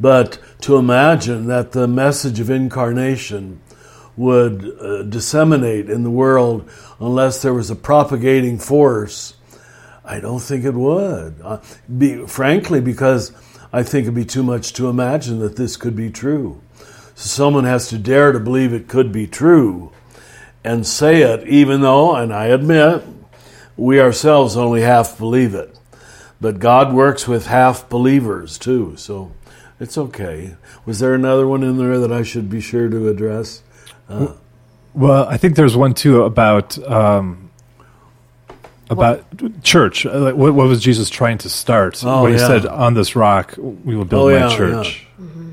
but 0.00 0.38
to 0.62 0.76
imagine 0.76 1.46
that 1.46 1.72
the 1.72 1.88
message 1.88 2.40
of 2.40 2.50
incarnation 2.50 3.60
would 4.16 4.64
uh, 4.80 5.02
disseminate 5.04 5.88
in 5.88 6.02
the 6.02 6.10
world 6.10 6.68
unless 7.00 7.42
there 7.42 7.54
was 7.54 7.70
a 7.70 7.76
propagating 7.76 8.58
force, 8.58 9.34
I 10.04 10.20
don't 10.20 10.40
think 10.40 10.64
it 10.64 10.74
would. 10.74 11.36
Uh, 11.42 11.60
be, 11.98 12.26
frankly, 12.26 12.80
because 12.80 13.32
I 13.72 13.82
think 13.82 14.04
it'd 14.04 14.14
be 14.14 14.24
too 14.24 14.42
much 14.42 14.72
to 14.74 14.88
imagine 14.88 15.38
that 15.40 15.56
this 15.56 15.76
could 15.76 15.96
be 15.96 16.10
true. 16.10 16.60
So 17.14 17.28
someone 17.28 17.64
has 17.64 17.88
to 17.88 17.98
dare 17.98 18.32
to 18.32 18.40
believe 18.40 18.72
it 18.72 18.88
could 18.88 19.12
be 19.12 19.26
true 19.26 19.92
and 20.64 20.86
say 20.86 21.22
it, 21.22 21.46
even 21.46 21.80
though, 21.80 22.14
and 22.14 22.32
I 22.32 22.46
admit, 22.46 23.02
we 23.76 24.00
ourselves 24.00 24.56
only 24.56 24.82
half 24.82 25.18
believe 25.18 25.54
it. 25.54 25.78
But 26.40 26.58
God 26.58 26.92
works 26.92 27.28
with 27.28 27.46
half 27.46 27.88
believers 27.88 28.58
too, 28.58 28.94
so 28.96 29.32
it's 29.78 29.96
okay. 29.96 30.56
Was 30.84 30.98
there 30.98 31.14
another 31.14 31.46
one 31.46 31.62
in 31.62 31.78
there 31.78 31.98
that 31.98 32.12
I 32.12 32.22
should 32.22 32.50
be 32.50 32.60
sure 32.60 32.88
to 32.88 33.08
address? 33.08 33.62
Uh, 34.08 34.32
well, 34.94 35.26
I 35.28 35.36
think 35.36 35.56
there's 35.56 35.76
one 35.76 35.94
too 35.94 36.24
about 36.24 36.78
um, 36.88 37.50
about 38.90 39.24
what? 39.40 39.62
church. 39.62 40.04
Uh, 40.04 40.18
like, 40.18 40.34
what, 40.34 40.54
what, 40.54 40.66
was 40.66 40.82
Jesus 40.82 41.08
trying 41.08 41.38
to 41.38 41.48
start 41.48 42.02
oh, 42.04 42.24
when 42.24 42.32
yeah. 42.32 42.38
he 42.38 42.44
said, 42.44 42.66
"On 42.66 42.94
this 42.94 43.16
rock 43.16 43.54
we 43.56 43.96
will 43.96 44.04
build 44.04 44.32
oh, 44.32 44.38
my 44.38 44.46
yeah, 44.46 44.56
church"? 44.56 45.06
Yeah. 45.18 45.24
Mm-hmm. 45.24 45.50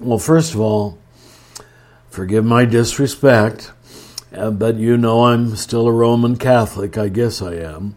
Well, 0.00 0.18
first 0.18 0.54
of 0.54 0.60
all, 0.60 0.98
forgive 2.12 2.44
my 2.44 2.66
disrespect, 2.66 3.72
uh, 4.34 4.50
but 4.50 4.76
you 4.76 4.96
know 4.96 5.24
I'm 5.24 5.56
still 5.56 5.88
a 5.88 5.92
Roman 5.92 6.36
Catholic. 6.36 6.98
I 6.98 7.08
guess 7.08 7.40
I 7.40 7.54
am. 7.54 7.96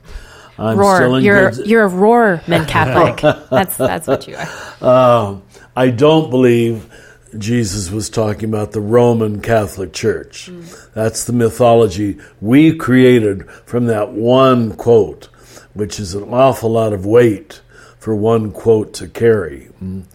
I'm 0.57 0.77
roar. 0.77 0.95
still 0.95 1.15
in 1.15 1.23
you're 1.23 1.51
good... 1.51 1.67
you're 1.67 1.83
a 1.83 1.87
Roman 1.87 2.65
Catholic. 2.65 3.21
that's 3.49 3.77
that's 3.77 4.07
what 4.07 4.27
you 4.27 4.37
are. 4.37 4.47
Uh, 4.81 5.39
I 5.75 5.89
don't 5.89 6.29
believe 6.29 6.89
Jesus 7.37 7.91
was 7.91 8.09
talking 8.09 8.47
about 8.47 8.71
the 8.71 8.79
Roman 8.79 9.41
Catholic 9.41 9.91
Church. 9.91 10.49
Mm. 10.49 10.93
That's 10.93 11.25
the 11.25 11.33
mythology 11.33 12.17
we 12.39 12.73
created 12.73 13.49
from 13.65 13.87
that 13.87 14.11
one 14.13 14.77
quote, 14.77 15.25
which 15.73 15.99
is 15.99 16.15
an 16.15 16.23
awful 16.23 16.69
lot 16.69 16.93
of 16.93 17.05
weight 17.05 17.61
for 17.99 18.15
one 18.15 18.53
quote 18.53 18.93
to 18.93 19.09
carry. 19.09 19.67
Mm. 19.83 20.05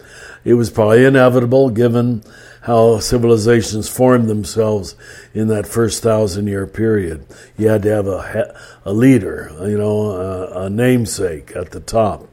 It 0.43 0.55
was 0.55 0.71
probably 0.71 1.05
inevitable 1.05 1.69
given 1.69 2.23
how 2.61 2.99
civilizations 2.99 3.89
formed 3.89 4.27
themselves 4.27 4.95
in 5.33 5.47
that 5.47 5.65
first 5.67 6.03
thousand 6.03 6.47
year 6.47 6.67
period. 6.67 7.25
You 7.57 7.69
had 7.69 7.81
to 7.83 7.89
have 7.89 8.07
a, 8.07 8.55
a 8.85 8.93
leader, 8.93 9.51
you 9.61 9.77
know, 9.77 10.11
a, 10.11 10.65
a 10.65 10.69
namesake 10.69 11.55
at 11.55 11.71
the 11.71 11.79
top. 11.79 12.27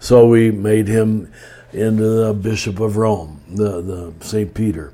So 0.00 0.26
we 0.26 0.50
made 0.50 0.86
him 0.86 1.32
into 1.72 2.02
the 2.02 2.34
Bishop 2.34 2.78
of 2.78 2.96
Rome, 2.96 3.40
the, 3.48 3.80
the 3.80 4.14
St. 4.20 4.52
Peter. 4.52 4.92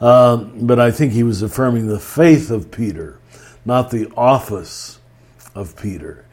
Um, 0.00 0.66
but 0.66 0.80
I 0.80 0.90
think 0.90 1.12
he 1.12 1.22
was 1.22 1.42
affirming 1.42 1.88
the 1.88 2.00
faith 2.00 2.50
of 2.50 2.70
Peter, 2.70 3.18
not 3.64 3.90
the 3.90 4.10
office 4.16 5.00
of 5.54 5.76
Peter. 5.76 6.24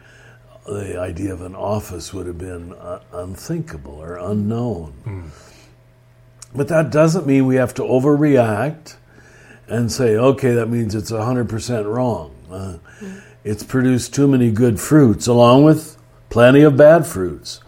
The 0.65 0.99
idea 0.99 1.33
of 1.33 1.41
an 1.41 1.55
office 1.55 2.13
would 2.13 2.25
have 2.25 2.37
been 2.37 2.73
uh, 2.73 3.01
unthinkable 3.11 4.01
or 4.01 4.15
unknown. 4.15 4.93
Mm. 5.05 5.29
But 6.55 6.67
that 6.69 6.89
doesn't 6.89 7.27
mean 7.27 7.45
we 7.45 7.55
have 7.55 7.73
to 7.75 7.81
overreact 7.83 8.95
and 9.67 9.91
say, 9.91 10.15
okay, 10.15 10.53
that 10.53 10.67
means 10.67 10.95
it's 10.95 11.11
100% 11.11 11.91
wrong. 11.91 12.35
Uh. 12.49 12.77
It's 13.43 13.63
produced 13.63 14.15
too 14.15 14.27
many 14.27 14.49
good 14.49 14.79
fruits, 14.79 15.27
along 15.27 15.65
with 15.65 15.97
plenty 16.29 16.61
of 16.61 16.75
bad 16.75 17.05
fruits. 17.05 17.61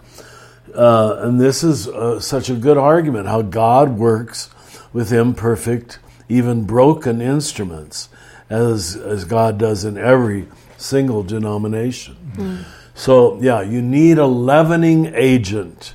Uh, 0.73 1.17
and 1.21 1.39
this 1.39 1.63
is 1.63 1.87
uh, 1.87 2.19
such 2.19 2.49
a 2.49 2.55
good 2.55 2.77
argument 2.77 3.27
how 3.27 3.43
God 3.43 3.97
works 3.97 4.49
with 4.91 5.11
imperfect, 5.13 5.99
even 6.29 6.65
broken 6.65 7.21
instruments, 7.21 8.09
as, 8.49 8.95
as 8.95 9.23
God 9.25 9.59
does 9.59 9.85
in 9.85 9.97
every 9.97 10.47
single 10.77 11.21
denomination. 11.21 12.17
Mm. 12.35 12.63
So, 12.95 13.39
yeah, 13.39 13.61
you 13.61 13.81
need 13.81 14.17
a 14.17 14.25
leavening 14.25 15.13
agent 15.13 15.93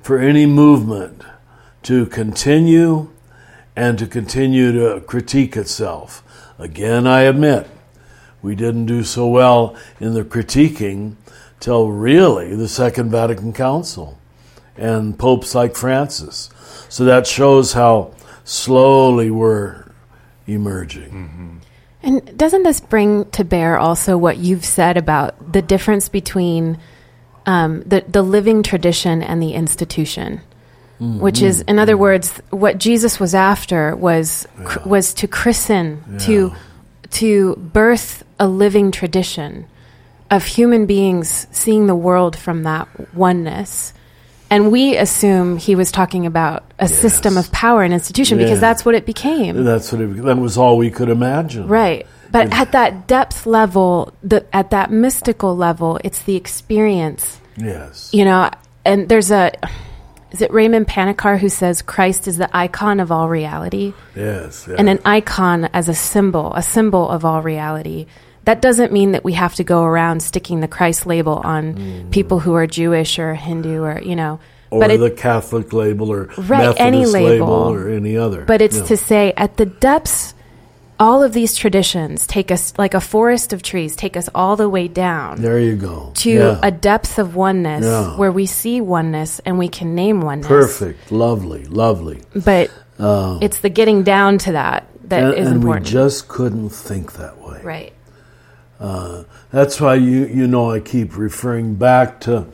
for 0.00 0.18
any 0.18 0.46
movement 0.46 1.22
to 1.88 2.04
continue 2.04 3.08
and 3.74 3.98
to 3.98 4.06
continue 4.06 4.72
to 4.72 5.00
critique 5.06 5.56
itself. 5.56 6.22
Again, 6.58 7.06
I 7.06 7.22
admit, 7.22 7.66
we 8.42 8.54
didn't 8.54 8.84
do 8.84 9.02
so 9.02 9.26
well 9.26 9.74
in 9.98 10.12
the 10.12 10.22
critiquing 10.22 11.14
till 11.60 11.88
really 11.88 12.54
the 12.54 12.68
Second 12.68 13.10
Vatican 13.10 13.54
Council 13.54 14.18
and 14.76 15.18
popes 15.18 15.54
like 15.54 15.76
Francis. 15.76 16.50
So 16.90 17.06
that 17.06 17.26
shows 17.26 17.72
how 17.72 18.12
slowly 18.44 19.30
we're 19.30 19.90
emerging. 20.46 21.10
Mm-hmm. 21.10 21.56
And 22.02 22.36
doesn't 22.36 22.64
this 22.64 22.80
bring 22.80 23.30
to 23.30 23.44
bear 23.44 23.78
also 23.78 24.18
what 24.18 24.36
you've 24.36 24.66
said 24.66 24.98
about 24.98 25.54
the 25.54 25.62
difference 25.62 26.10
between 26.10 26.76
um, 27.46 27.80
the 27.86 28.04
the 28.06 28.20
living 28.20 28.62
tradition 28.62 29.22
and 29.22 29.42
the 29.42 29.54
institution? 29.54 30.42
Mm-hmm. 31.00 31.20
Which 31.20 31.42
is, 31.42 31.60
in 31.62 31.78
other 31.78 31.96
words, 31.96 32.42
what 32.50 32.78
Jesus 32.78 33.20
was 33.20 33.32
after 33.32 33.94
was 33.94 34.48
yeah. 34.58 34.64
cr- 34.64 34.88
was 34.88 35.14
to 35.14 35.28
christen, 35.28 36.02
yeah. 36.10 36.18
to 36.18 36.52
to 37.10 37.56
birth 37.56 38.24
a 38.40 38.48
living 38.48 38.90
tradition 38.90 39.66
of 40.30 40.44
human 40.44 40.86
beings 40.86 41.46
seeing 41.52 41.86
the 41.86 41.94
world 41.94 42.36
from 42.36 42.64
that 42.64 42.88
oneness. 43.14 43.94
And 44.50 44.72
we 44.72 44.96
assume 44.96 45.56
he 45.56 45.74
was 45.74 45.92
talking 45.92 46.26
about 46.26 46.64
a 46.78 46.88
yes. 46.88 46.98
system 46.98 47.36
of 47.36 47.52
power 47.52 47.82
and 47.82 47.92
institution 47.92 48.38
yeah. 48.38 48.46
because 48.46 48.60
that's 48.60 48.84
what 48.84 48.94
it 48.94 49.06
became. 49.06 49.62
That's 49.62 49.92
what 49.92 50.00
it, 50.00 50.22
that 50.24 50.38
was 50.38 50.56
all 50.56 50.78
we 50.78 50.90
could 50.90 51.10
imagine. 51.10 51.68
Right. 51.68 52.06
But 52.30 52.52
at 52.52 52.72
that 52.72 53.06
depth 53.06 53.46
level, 53.46 54.12
the, 54.22 54.44
at 54.54 54.70
that 54.70 54.90
mystical 54.90 55.56
level, 55.56 55.98
it's 56.04 56.22
the 56.22 56.36
experience. 56.36 57.40
Yes. 57.56 58.10
You 58.12 58.24
know, 58.24 58.50
and 58.84 59.08
there's 59.08 59.30
a 59.30 59.52
is 60.30 60.42
it 60.42 60.52
Raymond 60.52 60.86
Panikkar 60.86 61.38
who 61.38 61.48
says 61.48 61.80
Christ 61.82 62.28
is 62.28 62.36
the 62.36 62.54
icon 62.54 63.00
of 63.00 63.10
all 63.10 63.28
reality? 63.28 63.94
Yes. 64.14 64.66
Yeah. 64.68 64.76
And 64.78 64.88
an 64.88 65.00
icon 65.04 65.64
as 65.72 65.88
a 65.88 65.94
symbol, 65.94 66.52
a 66.54 66.62
symbol 66.62 67.08
of 67.08 67.24
all 67.24 67.42
reality. 67.42 68.06
That 68.44 68.62
doesn't 68.62 68.92
mean 68.92 69.12
that 69.12 69.24
we 69.24 69.34
have 69.34 69.54
to 69.56 69.64
go 69.64 69.84
around 69.84 70.22
sticking 70.22 70.60
the 70.60 70.68
Christ 70.68 71.06
label 71.06 71.40
on 71.44 71.74
mm. 71.74 72.10
people 72.10 72.40
who 72.40 72.54
are 72.54 72.66
Jewish 72.66 73.18
or 73.18 73.34
Hindu 73.34 73.82
or, 73.82 74.00
you 74.00 74.16
know. 74.16 74.40
Or 74.70 74.80
but 74.80 74.88
the 74.88 75.04
it, 75.04 75.16
Catholic 75.16 75.72
label 75.72 76.10
or 76.10 76.26
right, 76.36 76.48
Methodist 76.48 76.80
any 76.80 77.06
label, 77.06 77.28
label 77.28 77.74
or 77.74 77.88
any 77.88 78.16
other. 78.16 78.44
But 78.44 78.60
it's 78.60 78.80
to 78.82 78.96
say 78.96 79.32
at 79.36 79.56
the 79.56 79.64
depths 79.66 80.34
all 81.00 81.22
of 81.22 81.32
these 81.32 81.54
traditions 81.54 82.26
take 82.26 82.50
us 82.50 82.72
like 82.78 82.94
a 82.94 83.00
forest 83.00 83.52
of 83.52 83.62
trees 83.62 83.94
take 83.96 84.16
us 84.16 84.28
all 84.34 84.56
the 84.56 84.68
way 84.68 84.88
down 84.88 85.40
there 85.40 85.58
you 85.60 85.76
go 85.76 86.10
to 86.14 86.30
yeah. 86.30 86.60
a 86.62 86.70
depth 86.70 87.18
of 87.18 87.34
oneness 87.36 87.84
yeah. 87.84 88.16
where 88.16 88.32
we 88.32 88.46
see 88.46 88.80
oneness 88.80 89.40
and 89.40 89.58
we 89.58 89.68
can 89.68 89.94
name 89.94 90.20
oneness 90.20 90.48
perfect 90.48 91.10
lovely 91.12 91.64
lovely 91.66 92.20
but 92.34 92.70
Uh, 92.98 93.38
it's 93.40 93.60
the 93.60 93.68
getting 93.70 94.02
down 94.02 94.38
to 94.38 94.52
that 94.52 94.84
that 95.04 95.22
and, 95.24 95.34
is 95.34 95.46
and 95.46 95.56
important. 95.56 95.86
we 95.86 95.92
just 95.92 96.26
couldn't 96.28 96.70
think 96.70 97.12
that 97.12 97.38
way. 97.38 97.60
right. 97.62 97.92
Uh, 98.80 99.24
that's 99.50 99.80
why 99.80 99.94
you 99.94 100.26
you 100.26 100.46
know 100.46 100.70
I 100.70 100.80
keep 100.80 101.16
referring 101.16 101.76
back 101.76 102.20
to 102.22 102.46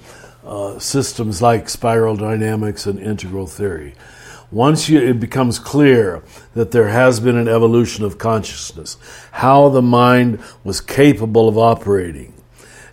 uh, 0.44 0.78
systems 0.78 1.40
like 1.42 1.68
spiral 1.68 2.16
dynamics 2.16 2.86
and 2.86 2.98
integral 2.98 3.46
theory. 3.46 3.94
Once 4.54 4.88
you, 4.88 5.00
it 5.00 5.18
becomes 5.18 5.58
clear 5.58 6.22
that 6.54 6.70
there 6.70 6.86
has 6.86 7.18
been 7.18 7.36
an 7.36 7.48
evolution 7.48 8.04
of 8.04 8.18
consciousness, 8.18 8.96
how 9.32 9.68
the 9.68 9.82
mind 9.82 10.38
was 10.62 10.80
capable 10.80 11.48
of 11.48 11.58
operating, 11.58 12.32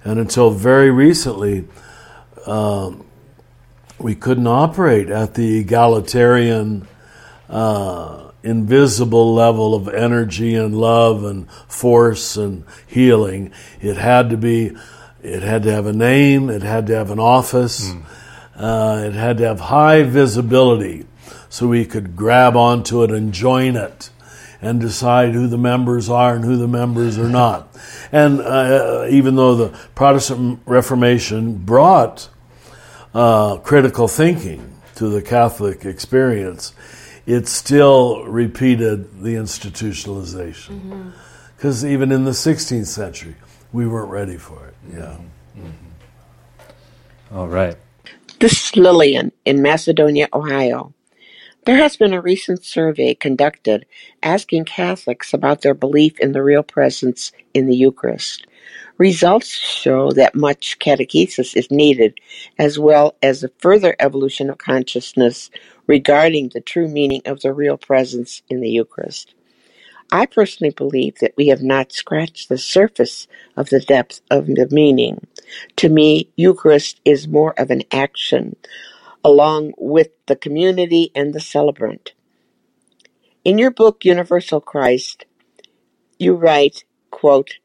and 0.03 0.19
until 0.19 0.49
very 0.49 0.89
recently, 0.89 1.67
um, 2.47 3.05
we 3.99 4.15
couldn't 4.15 4.47
operate 4.47 5.09
at 5.09 5.35
the 5.35 5.59
egalitarian. 5.59 6.87
Uh, 7.47 8.27
invisible 8.43 9.35
level 9.35 9.75
of 9.75 9.87
energy 9.87 10.55
and 10.55 10.75
love 10.75 11.23
and 11.23 11.47
force 11.67 12.37
and 12.37 12.63
healing. 12.87 13.51
It 13.79 13.97
had 13.97 14.31
to 14.31 14.37
be, 14.37 14.75
it 15.21 15.43
had 15.43 15.61
to 15.63 15.71
have 15.71 15.85
a 15.85 15.93
name, 15.93 16.49
it 16.49 16.63
had 16.63 16.87
to 16.87 16.95
have 16.95 17.11
an 17.11 17.19
office, 17.19 17.91
mm. 17.91 18.03
uh, 18.55 19.03
it 19.05 19.13
had 19.13 19.37
to 19.37 19.43
have 19.45 19.59
high 19.59 20.01
visibility 20.01 21.05
so 21.51 21.67
we 21.67 21.83
could 21.83 22.15
grab 22.15 22.55
onto 22.55 23.03
it 23.03 23.11
and 23.11 23.33
join 23.33 23.75
it 23.75 24.09
and 24.61 24.79
decide 24.79 25.33
who 25.33 25.47
the 25.47 25.57
members 25.57 26.09
are 26.09 26.33
and 26.33 26.45
who 26.45 26.55
the 26.55 26.67
members 26.67 27.17
are 27.17 27.27
not. 27.27 27.67
And 28.09 28.39
uh, 28.39 29.05
even 29.09 29.35
though 29.35 29.55
the 29.55 29.77
Protestant 29.93 30.61
Reformation 30.65 31.55
brought 31.57 32.29
uh, 33.13 33.57
critical 33.57 34.07
thinking 34.07 34.77
to 34.95 35.09
the 35.09 35.21
Catholic 35.21 35.83
experience, 35.83 36.73
it 37.25 37.49
still 37.49 38.23
repeated 38.23 39.21
the 39.21 39.35
institutionalization. 39.35 41.11
Because 41.57 41.83
mm-hmm. 41.83 41.93
even 41.93 42.13
in 42.13 42.23
the 42.23 42.31
16th 42.31 42.87
century, 42.87 43.35
we 43.73 43.85
weren't 43.85 44.09
ready 44.09 44.37
for 44.37 44.67
it. 44.67 44.75
Yeah. 44.93 45.17
Mm-hmm. 45.57 47.35
All 47.35 47.49
right. 47.49 47.75
This 48.39 48.53
is 48.53 48.77
Lillian 48.77 49.33
in 49.43 49.61
Macedonia, 49.61 50.29
Ohio. 50.33 50.93
There 51.63 51.77
has 51.77 51.95
been 51.95 52.13
a 52.13 52.21
recent 52.21 52.65
survey 52.65 53.13
conducted 53.13 53.85
asking 54.23 54.65
Catholics 54.65 55.31
about 55.31 55.61
their 55.61 55.75
belief 55.75 56.19
in 56.19 56.31
the 56.31 56.41
real 56.41 56.63
presence 56.63 57.31
in 57.53 57.67
the 57.67 57.75
Eucharist. 57.75 58.47
Results 58.97 59.47
show 59.47 60.11
that 60.13 60.33
much 60.33 60.79
catechesis 60.79 61.55
is 61.55 61.69
needed, 61.69 62.17
as 62.57 62.79
well 62.79 63.15
as 63.21 63.43
a 63.43 63.51
further 63.59 63.95
evolution 63.99 64.49
of 64.49 64.57
consciousness 64.57 65.51
regarding 65.85 66.49
the 66.49 66.61
true 66.61 66.87
meaning 66.87 67.21
of 67.25 67.41
the 67.41 67.53
real 67.53 67.77
presence 67.77 68.41
in 68.49 68.59
the 68.59 68.69
Eucharist. 68.69 69.35
I 70.11 70.25
personally 70.25 70.73
believe 70.73 71.19
that 71.19 71.35
we 71.37 71.47
have 71.49 71.61
not 71.61 71.93
scratched 71.93 72.49
the 72.49 72.57
surface 72.57 73.27
of 73.55 73.69
the 73.69 73.79
depth 73.79 74.21
of 74.31 74.47
the 74.47 74.67
meaning. 74.71 75.27
To 75.77 75.89
me, 75.89 76.27
Eucharist 76.35 76.99
is 77.05 77.27
more 77.27 77.53
of 77.59 77.69
an 77.69 77.83
action, 77.91 78.55
along 79.23 79.73
with 79.77 80.09
the 80.25 80.35
community 80.35 81.11
and 81.15 81.33
the 81.33 81.39
celebrant. 81.39 82.13
In 83.43 83.57
your 83.57 83.71
book, 83.71 84.05
Universal 84.05 84.61
Christ, 84.61 85.25
you 86.19 86.35
write, 86.35 86.83
quote, 87.09 87.57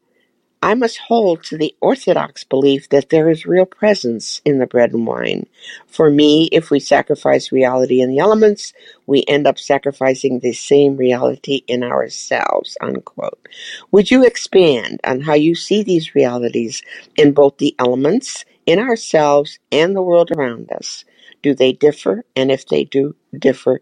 I 0.62 0.74
must 0.74 0.98
hold 0.98 1.44
to 1.44 1.58
the 1.58 1.76
orthodox 1.80 2.42
belief 2.42 2.88
that 2.88 3.10
there 3.10 3.28
is 3.28 3.46
real 3.46 3.66
presence 3.66 4.40
in 4.44 4.58
the 4.58 4.66
bread 4.66 4.92
and 4.92 5.06
wine. 5.06 5.46
For 5.86 6.10
me, 6.10 6.48
if 6.50 6.70
we 6.70 6.80
sacrifice 6.80 7.52
reality 7.52 8.00
in 8.00 8.08
the 8.10 8.18
elements, 8.18 8.72
we 9.06 9.22
end 9.28 9.46
up 9.46 9.58
sacrificing 9.58 10.40
the 10.40 10.54
same 10.54 10.96
reality 10.96 11.62
in 11.68 11.84
ourselves. 11.84 12.76
Unquote. 12.80 13.46
Would 13.92 14.10
you 14.10 14.24
expand 14.24 15.00
on 15.04 15.20
how 15.20 15.34
you 15.34 15.54
see 15.54 15.82
these 15.82 16.14
realities 16.14 16.82
in 17.16 17.32
both 17.32 17.58
the 17.58 17.76
elements, 17.78 18.44
in 18.64 18.78
ourselves, 18.78 19.58
and 19.70 19.94
the 19.94 20.02
world 20.02 20.32
around 20.32 20.72
us? 20.72 21.04
Do 21.42 21.54
they 21.54 21.72
differ? 21.72 22.24
And 22.34 22.50
if 22.50 22.66
they 22.66 22.84
do 22.84 23.14
differ, 23.38 23.80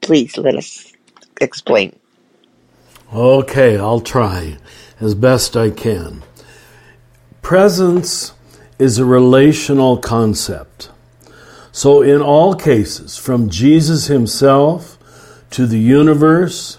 please 0.00 0.36
let 0.36 0.56
us 0.56 0.92
explain. 1.40 1.98
Okay, 3.12 3.78
I'll 3.78 4.00
try 4.00 4.58
as 5.00 5.14
best 5.14 5.56
I 5.56 5.70
can. 5.70 6.22
Presence 7.42 8.34
is 8.78 8.98
a 8.98 9.04
relational 9.04 9.96
concept. 9.96 10.90
So, 11.72 12.02
in 12.02 12.20
all 12.20 12.54
cases, 12.54 13.16
from 13.16 13.48
Jesus 13.48 14.06
himself 14.06 14.98
to 15.50 15.66
the 15.66 15.78
universe, 15.78 16.78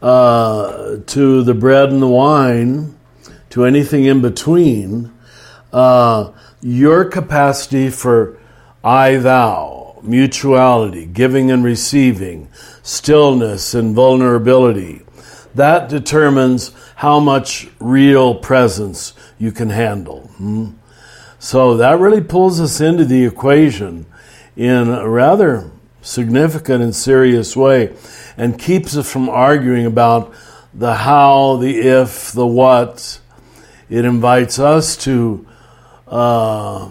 uh, 0.00 0.98
to 1.06 1.42
the 1.42 1.54
bread 1.54 1.90
and 1.90 2.02
the 2.02 2.08
wine, 2.08 2.96
to 3.50 3.64
anything 3.64 4.04
in 4.04 4.20
between, 4.22 5.12
uh, 5.72 6.30
your 6.60 7.04
capacity 7.04 7.90
for 7.90 8.37
I 8.82 9.16
thou, 9.16 9.98
mutuality, 10.02 11.06
giving 11.06 11.50
and 11.50 11.64
receiving, 11.64 12.48
stillness 12.82 13.74
and 13.74 13.94
vulnerability, 13.94 15.02
that 15.54 15.88
determines 15.88 16.72
how 16.96 17.20
much 17.20 17.68
real 17.80 18.34
presence 18.34 19.14
you 19.38 19.52
can 19.52 19.70
handle. 19.70 20.28
Hmm? 20.36 20.70
So 21.38 21.76
that 21.76 21.98
really 21.98 22.20
pulls 22.20 22.60
us 22.60 22.80
into 22.80 23.04
the 23.04 23.24
equation 23.24 24.06
in 24.56 24.88
a 24.88 25.08
rather 25.08 25.70
significant 26.02 26.82
and 26.82 26.94
serious 26.94 27.56
way 27.56 27.94
and 28.36 28.58
keeps 28.58 28.96
us 28.96 29.10
from 29.10 29.28
arguing 29.28 29.86
about 29.86 30.32
the 30.74 30.94
how, 30.94 31.56
the 31.56 31.78
if, 31.78 32.32
the 32.32 32.46
what. 32.46 33.20
It 33.90 34.04
invites 34.04 34.58
us 34.58 34.96
to 34.98 35.46
uh, 36.06 36.88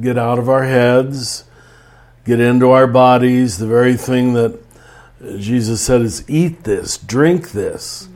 get 0.00 0.18
out 0.18 0.38
of 0.38 0.48
our 0.48 0.64
heads, 0.64 1.44
get 2.24 2.40
into 2.40 2.70
our 2.70 2.86
bodies, 2.86 3.58
the 3.58 3.66
very 3.66 3.96
thing 3.96 4.34
that 4.34 4.58
Jesus 5.38 5.80
said 5.80 6.02
is 6.02 6.28
eat 6.28 6.64
this, 6.64 6.98
drink 6.98 7.52
this. 7.52 8.08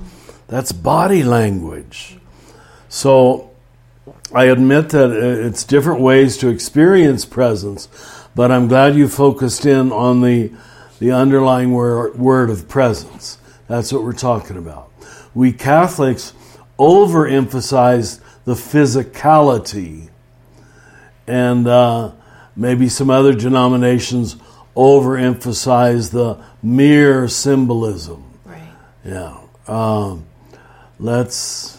That's 0.46 0.72
body 0.72 1.22
language. 1.22 2.18
So 2.88 3.50
I 4.34 4.44
admit 4.44 4.90
that 4.90 5.10
it's 5.10 5.64
different 5.64 6.00
ways 6.00 6.36
to 6.38 6.48
experience 6.48 7.24
presence, 7.24 7.88
but 8.34 8.50
I'm 8.50 8.68
glad 8.68 8.94
you 8.94 9.08
focused 9.08 9.66
in 9.66 9.92
on 9.92 10.20
the, 10.20 10.52
the 10.98 11.12
underlying 11.12 11.72
word, 11.72 12.18
word 12.18 12.50
of 12.50 12.68
presence. 12.68 13.38
That's 13.68 13.92
what 13.92 14.02
we're 14.02 14.12
talking 14.12 14.56
about. 14.56 14.90
We 15.34 15.52
Catholics 15.52 16.32
overemphasize 16.78 18.20
the 18.44 18.54
physicality, 18.54 20.07
and 21.28 21.68
uh, 21.68 22.12
maybe 22.56 22.88
some 22.88 23.10
other 23.10 23.34
denominations 23.34 24.36
overemphasize 24.76 26.10
the 26.10 26.42
mere 26.62 27.28
symbolism. 27.28 28.24
Right. 28.44 28.62
Yeah. 29.04 29.38
Um, 29.66 30.26
let's 30.98 31.78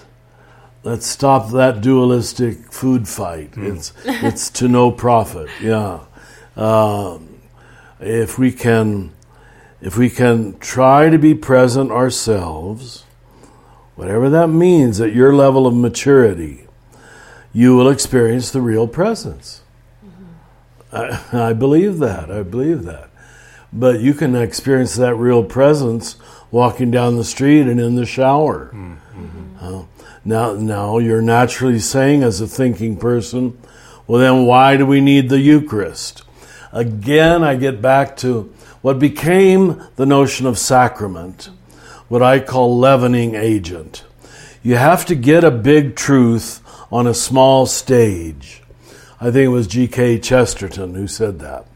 let's 0.84 1.06
stop 1.06 1.52
that 1.52 1.82
dualistic 1.82 2.72
food 2.72 3.08
fight. 3.08 3.52
Mm. 3.52 3.76
It's 3.76 3.94
it's 4.06 4.50
to 4.52 4.68
no 4.68 4.92
profit. 4.92 5.50
Yeah, 5.62 6.02
um, 6.56 7.40
if 8.00 8.38
we 8.38 8.52
can, 8.52 9.12
if 9.82 9.98
we 9.98 10.10
can 10.10 10.58
try 10.60 11.10
to 11.10 11.18
be 11.18 11.36
present 11.36 11.92
ourselves, 11.92 13.04
whatever 13.96 14.30
that 14.30 14.48
means 14.48 15.02
at 15.02 15.14
your 15.14 15.34
level 15.34 15.68
of 15.68 15.76
maturity, 15.76 16.68
you 17.54 17.76
will 17.76 17.90
experience 17.90 18.52
the 18.52 18.62
real 18.62 18.88
presence. 18.88 19.62
Mm-hmm. 20.06 21.36
I, 21.36 21.50
I 21.50 21.54
believe 21.54 22.00
that. 22.00 22.32
I 22.32 22.44
believe 22.44 22.84
that. 22.84 23.10
But 23.72 24.00
you 24.00 24.14
can 24.14 24.36
experience 24.36 24.96
that 24.96 25.16
real 25.16 25.44
presence 25.44 26.16
walking 26.52 26.92
down 26.92 27.18
the 27.18 27.24
street 27.24 27.62
and 27.62 27.80
in 27.80 27.96
the 27.96 28.06
shower. 28.06 28.72
Mm-hmm. 28.74 29.58
Uh, 29.60 29.84
now, 30.26 30.54
now 30.54 30.98
you're 30.98 31.22
naturally 31.22 31.80
saying, 31.80 32.24
as 32.24 32.42
a 32.42 32.48
thinking 32.48 32.98
person, 32.98 33.58
well, 34.08 34.20
then 34.20 34.46
why 34.46 34.78
do 34.78 34.86
we 34.86 35.02
need 35.02 35.30
the 35.30 35.40
Eucharist? 35.40 36.24
Again, 36.72 37.44
I 37.44 37.56
get 37.56 37.82
back 37.82 38.18
to 38.18 38.54
what 38.82 39.00
became 39.00 39.84
the 39.96 40.06
notion 40.06 40.46
of 40.46 40.58
sacrament, 40.58 41.50
what 42.08 42.22
I 42.22 42.40
call 42.40 42.78
leavening 42.78 43.36
agent. 43.36 44.04
You 44.64 44.76
have 44.76 45.06
to 45.08 45.16
get 45.16 45.44
a 45.44 45.52
big 45.52 45.96
truth 45.96 46.62
on 46.92 47.08
a 47.08 47.14
small 47.14 47.66
stage. 47.66 48.62
I 49.22 49.26
think 49.26 49.46
it 49.46 49.50
was 49.50 49.68
G.K. 49.68 50.20
Chesterton 50.20 50.96
who 50.96 51.08
said 51.08 51.40
that. 51.40 51.68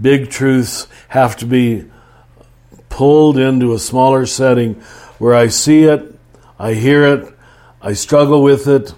Big 0.00 0.30
truths 0.30 0.86
have 1.08 1.36
to 1.38 1.46
be 1.46 1.84
pulled 2.88 3.38
into 3.38 3.72
a 3.72 3.78
smaller 3.78 4.26
setting 4.26 4.74
where 5.18 5.34
I 5.34 5.48
see 5.48 5.84
it, 5.84 6.14
I 6.58 6.74
hear 6.74 7.04
it, 7.04 7.34
I 7.82 7.92
struggle 7.92 8.42
with 8.42 8.66
it, 8.66 8.94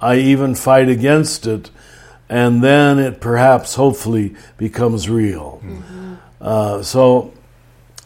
I 0.00 0.16
even 0.16 0.54
fight 0.54 0.88
against 0.88 1.46
it, 1.46 1.70
and 2.28 2.62
then 2.62 2.98
it 2.98 3.20
perhaps, 3.20 3.74
hopefully, 3.74 4.34
becomes 4.56 5.08
real. 5.08 5.60
Mm-hmm. 5.64 6.14
Uh, 6.40 6.82
so 6.82 7.32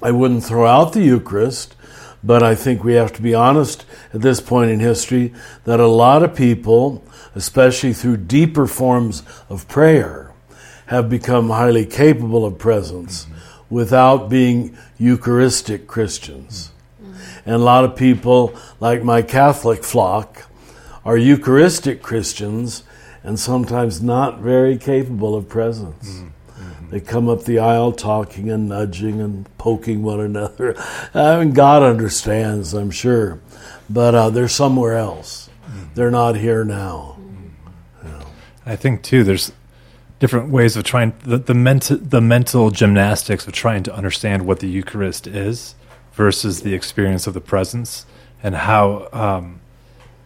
I 0.02 0.10
wouldn't 0.10 0.44
throw 0.44 0.66
out 0.66 0.92
the 0.92 1.02
Eucharist, 1.02 1.74
but 2.22 2.42
I 2.42 2.54
think 2.54 2.84
we 2.84 2.94
have 2.94 3.12
to 3.14 3.22
be 3.22 3.34
honest 3.34 3.84
at 4.12 4.20
this 4.20 4.40
point 4.40 4.70
in 4.70 4.80
history 4.80 5.32
that 5.64 5.80
a 5.80 5.86
lot 5.86 6.22
of 6.22 6.34
people, 6.34 7.04
especially 7.34 7.92
through 7.92 8.18
deeper 8.18 8.66
forms 8.66 9.22
of 9.48 9.66
prayer, 9.68 10.32
have 10.86 11.08
become 11.08 11.50
highly 11.50 11.86
capable 11.86 12.44
of 12.44 12.58
presence 12.58 13.24
mm-hmm. 13.24 13.74
without 13.74 14.28
being 14.28 14.76
Eucharistic 14.98 15.86
Christians. 15.86 16.72
Mm-hmm. 17.02 17.38
And 17.46 17.54
a 17.54 17.58
lot 17.58 17.84
of 17.84 17.96
people, 17.96 18.54
like 18.80 19.02
my 19.02 19.22
Catholic 19.22 19.84
flock, 19.84 20.46
are 21.04 21.16
Eucharistic 21.16 22.02
Christians 22.02 22.82
and 23.22 23.38
sometimes 23.38 24.02
not 24.02 24.40
very 24.40 24.76
capable 24.76 25.34
of 25.34 25.48
presence. 25.48 26.08
Mm-hmm. 26.08 26.28
They 26.90 27.00
come 27.00 27.28
up 27.28 27.44
the 27.44 27.60
aisle 27.60 27.92
talking 27.92 28.50
and 28.50 28.68
nudging 28.68 29.20
and 29.20 29.46
poking 29.58 30.02
one 30.02 30.20
another. 30.20 30.74
I 31.14 31.38
mean, 31.38 31.52
God 31.52 31.82
understands, 31.82 32.74
I'm 32.74 32.90
sure, 32.90 33.40
but 33.88 34.14
uh, 34.14 34.30
they're 34.30 34.48
somewhere 34.48 34.96
else. 34.96 35.48
They're 35.94 36.10
not 36.10 36.36
here 36.36 36.64
now. 36.64 37.16
I 38.66 38.76
think 38.76 39.02
too. 39.02 39.24
There's 39.24 39.52
different 40.18 40.50
ways 40.50 40.76
of 40.76 40.84
trying 40.84 41.14
the 41.24 41.38
the, 41.38 41.54
mental 41.54 41.96
the 41.96 42.20
mental 42.20 42.70
gymnastics 42.70 43.46
of 43.46 43.52
trying 43.52 43.82
to 43.84 43.94
understand 43.94 44.46
what 44.46 44.60
the 44.60 44.68
Eucharist 44.68 45.26
is 45.26 45.74
versus 46.12 46.62
the 46.62 46.74
experience 46.74 47.26
of 47.26 47.34
the 47.34 47.40
presence 47.40 48.06
and 48.42 48.54
how 48.54 49.08
um, 49.12 49.60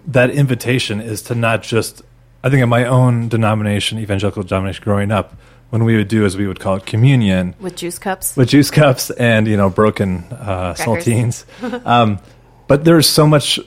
that 0.07 0.31
invitation 0.31 1.01
is 1.01 1.23
to 1.23 1.35
not 1.35 1.63
just. 1.63 2.03
I 2.43 2.51
think 2.51 2.63
in 2.63 2.69
my 2.69 2.85
own 2.85 3.29
denomination, 3.29 3.99
evangelical 3.99 4.43
denomination, 4.43 4.85
growing 4.85 5.11
up 5.11 5.35
when 5.75 5.83
we 5.83 5.97
would 5.97 6.07
do, 6.07 6.25
as 6.25 6.37
we 6.37 6.47
would 6.47 6.61
call 6.61 6.77
it, 6.77 6.87
communion 6.87 7.53
with 7.59 7.75
juice 7.75 7.99
cups, 7.99 8.37
with 8.37 8.49
juice 8.49 8.71
cups, 8.71 9.11
and 9.11 9.49
you 9.49 9.57
know, 9.57 9.69
broken 9.69 10.19
uh, 10.31 10.73
saltines. 10.75 11.45
um, 11.85 12.21
but 12.69 12.85
there's 12.85 13.09
so 13.09 13.27
much. 13.27 13.59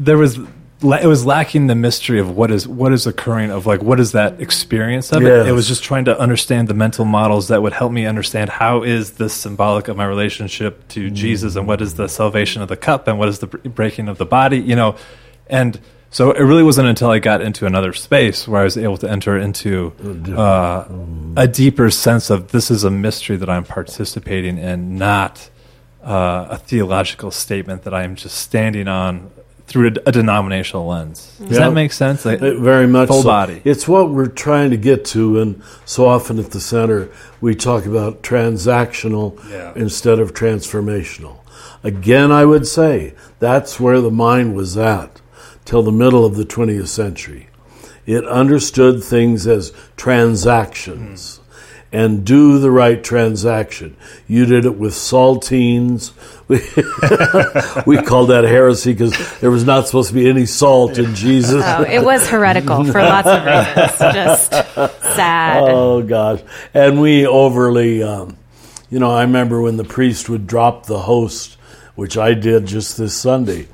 There 0.00 0.18
was 0.18 0.36
it 0.36 1.06
was 1.06 1.24
lacking 1.24 1.68
the 1.68 1.76
mystery 1.76 2.18
of 2.18 2.36
what 2.36 2.50
is 2.50 2.66
what 2.66 2.92
is 2.92 3.06
occurring 3.06 3.52
of 3.52 3.66
like 3.66 3.82
what 3.82 4.00
is 4.00 4.12
that 4.12 4.40
experience 4.40 5.12
of 5.12 5.22
yes. 5.22 5.46
it. 5.46 5.50
It 5.50 5.52
was 5.52 5.68
just 5.68 5.84
trying 5.84 6.06
to 6.06 6.18
understand 6.18 6.66
the 6.66 6.74
mental 6.74 7.04
models 7.04 7.46
that 7.48 7.62
would 7.62 7.72
help 7.72 7.92
me 7.92 8.04
understand 8.04 8.50
how 8.50 8.82
is 8.82 9.12
this 9.12 9.32
symbolic 9.32 9.86
of 9.86 9.96
my 9.96 10.06
relationship 10.06 10.88
to 10.88 11.08
mm. 11.08 11.14
Jesus 11.14 11.54
and 11.54 11.68
what 11.68 11.80
is 11.80 11.94
the 11.94 12.08
salvation 12.08 12.62
of 12.62 12.68
the 12.68 12.76
cup 12.76 13.06
and 13.06 13.16
what 13.16 13.28
is 13.28 13.38
the 13.38 13.46
breaking 13.46 14.08
of 14.08 14.18
the 14.18 14.26
body, 14.26 14.58
you 14.58 14.74
know, 14.74 14.96
and 15.46 15.78
so 16.10 16.32
it 16.32 16.42
really 16.42 16.62
wasn't 16.62 16.88
until 16.88 17.10
I 17.10 17.18
got 17.18 17.42
into 17.42 17.66
another 17.66 17.92
space 17.92 18.48
where 18.48 18.60
I 18.60 18.64
was 18.64 18.78
able 18.78 18.96
to 18.98 19.10
enter 19.10 19.36
into 19.36 19.92
uh, 20.36 20.88
a 21.36 21.46
deeper 21.46 21.90
sense 21.90 22.30
of 22.30 22.50
this 22.50 22.70
is 22.70 22.84
a 22.84 22.90
mystery 22.90 23.36
that 23.36 23.50
I'm 23.50 23.64
participating 23.64 24.56
in, 24.56 24.96
not 24.96 25.50
uh, 26.02 26.46
a 26.50 26.56
theological 26.56 27.30
statement 27.30 27.82
that 27.82 27.92
I'm 27.92 28.14
just 28.14 28.38
standing 28.38 28.88
on 28.88 29.30
through 29.66 29.88
a, 29.88 30.08
a 30.08 30.12
denominational 30.12 30.86
lens. 30.86 31.36
Does 31.38 31.52
yeah. 31.52 31.58
that 31.58 31.72
make 31.72 31.92
sense? 31.92 32.24
Like, 32.24 32.40
very 32.40 32.86
much 32.86 33.08
full 33.08 33.22
so. 33.22 33.28
body. 33.28 33.60
It's 33.66 33.86
what 33.86 34.10
we're 34.10 34.28
trying 34.28 34.70
to 34.70 34.78
get 34.78 35.04
to, 35.06 35.40
and 35.40 35.62
so 35.84 36.06
often 36.06 36.38
at 36.38 36.52
the 36.52 36.60
center 36.60 37.10
we 37.42 37.54
talk 37.54 37.84
about 37.84 38.22
transactional 38.22 39.38
yeah. 39.50 39.74
instead 39.76 40.18
of 40.18 40.32
transformational. 40.32 41.40
Again, 41.84 42.32
I 42.32 42.46
would 42.46 42.66
say 42.66 43.14
that's 43.38 43.78
where 43.78 44.00
the 44.00 44.10
mind 44.10 44.56
was 44.56 44.78
at 44.78 45.20
till 45.68 45.82
the 45.82 45.92
middle 45.92 46.24
of 46.24 46.34
the 46.34 46.46
20th 46.46 46.88
century. 46.88 47.46
It 48.06 48.24
understood 48.26 49.04
things 49.04 49.46
as 49.46 49.70
transactions 49.98 51.40
and 51.92 52.24
do 52.24 52.58
the 52.58 52.70
right 52.70 53.04
transaction. 53.04 53.94
You 54.26 54.46
did 54.46 54.64
it 54.64 54.76
with 54.76 54.94
saltines. 54.94 56.12
We, 57.86 58.00
called 58.00 58.30
that 58.30 58.44
heresy 58.44 58.94
because 58.94 59.14
there 59.40 59.50
was 59.50 59.64
not 59.64 59.86
supposed 59.86 60.08
to 60.08 60.14
be 60.14 60.30
any 60.30 60.46
salt 60.46 60.96
in 60.96 61.14
Jesus. 61.14 61.62
Oh, 61.62 61.82
it 61.82 62.02
was 62.02 62.26
heretical 62.26 62.84
for 62.84 63.02
lots 63.02 63.28
of 63.28 63.44
reasons. 63.44 63.98
Just 64.14 64.50
sad. 64.50 65.64
Oh, 65.64 66.02
gosh. 66.02 66.40
And 66.72 66.98
we 67.02 67.26
overly, 67.26 68.02
um, 68.02 68.38
you 68.88 68.98
know, 68.98 69.10
I 69.10 69.20
remember 69.20 69.60
when 69.60 69.76
the 69.76 69.84
priest 69.84 70.30
would 70.30 70.46
drop 70.46 70.86
the 70.86 71.00
host, 71.00 71.58
which 71.94 72.16
I 72.16 72.32
did 72.32 72.64
just 72.64 72.96
this 72.96 73.14
Sunday 73.14 73.68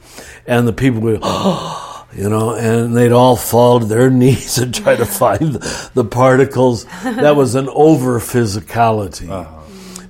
and 0.47 0.69
the 0.69 0.73
people 0.73 1.01
would, 1.03 1.21
oh, 1.23 1.84
you 2.17 2.29
know, 2.29 2.55
and 2.55 2.97
they'd 2.97 3.13
all 3.13 3.37
fall 3.37 3.81
to 3.81 3.87
their 3.87 4.11
knees 4.23 4.59
and 4.59 4.75
try 4.75 4.97
to 4.97 5.07
find 5.07 5.55
the, 5.55 5.91
the 5.95 6.05
particles. 6.05 6.85
That 7.03 7.37
was 7.37 7.55
an 7.55 7.69
over 7.69 8.19
physicality. 8.21 9.29
Uh-huh. 9.29 9.61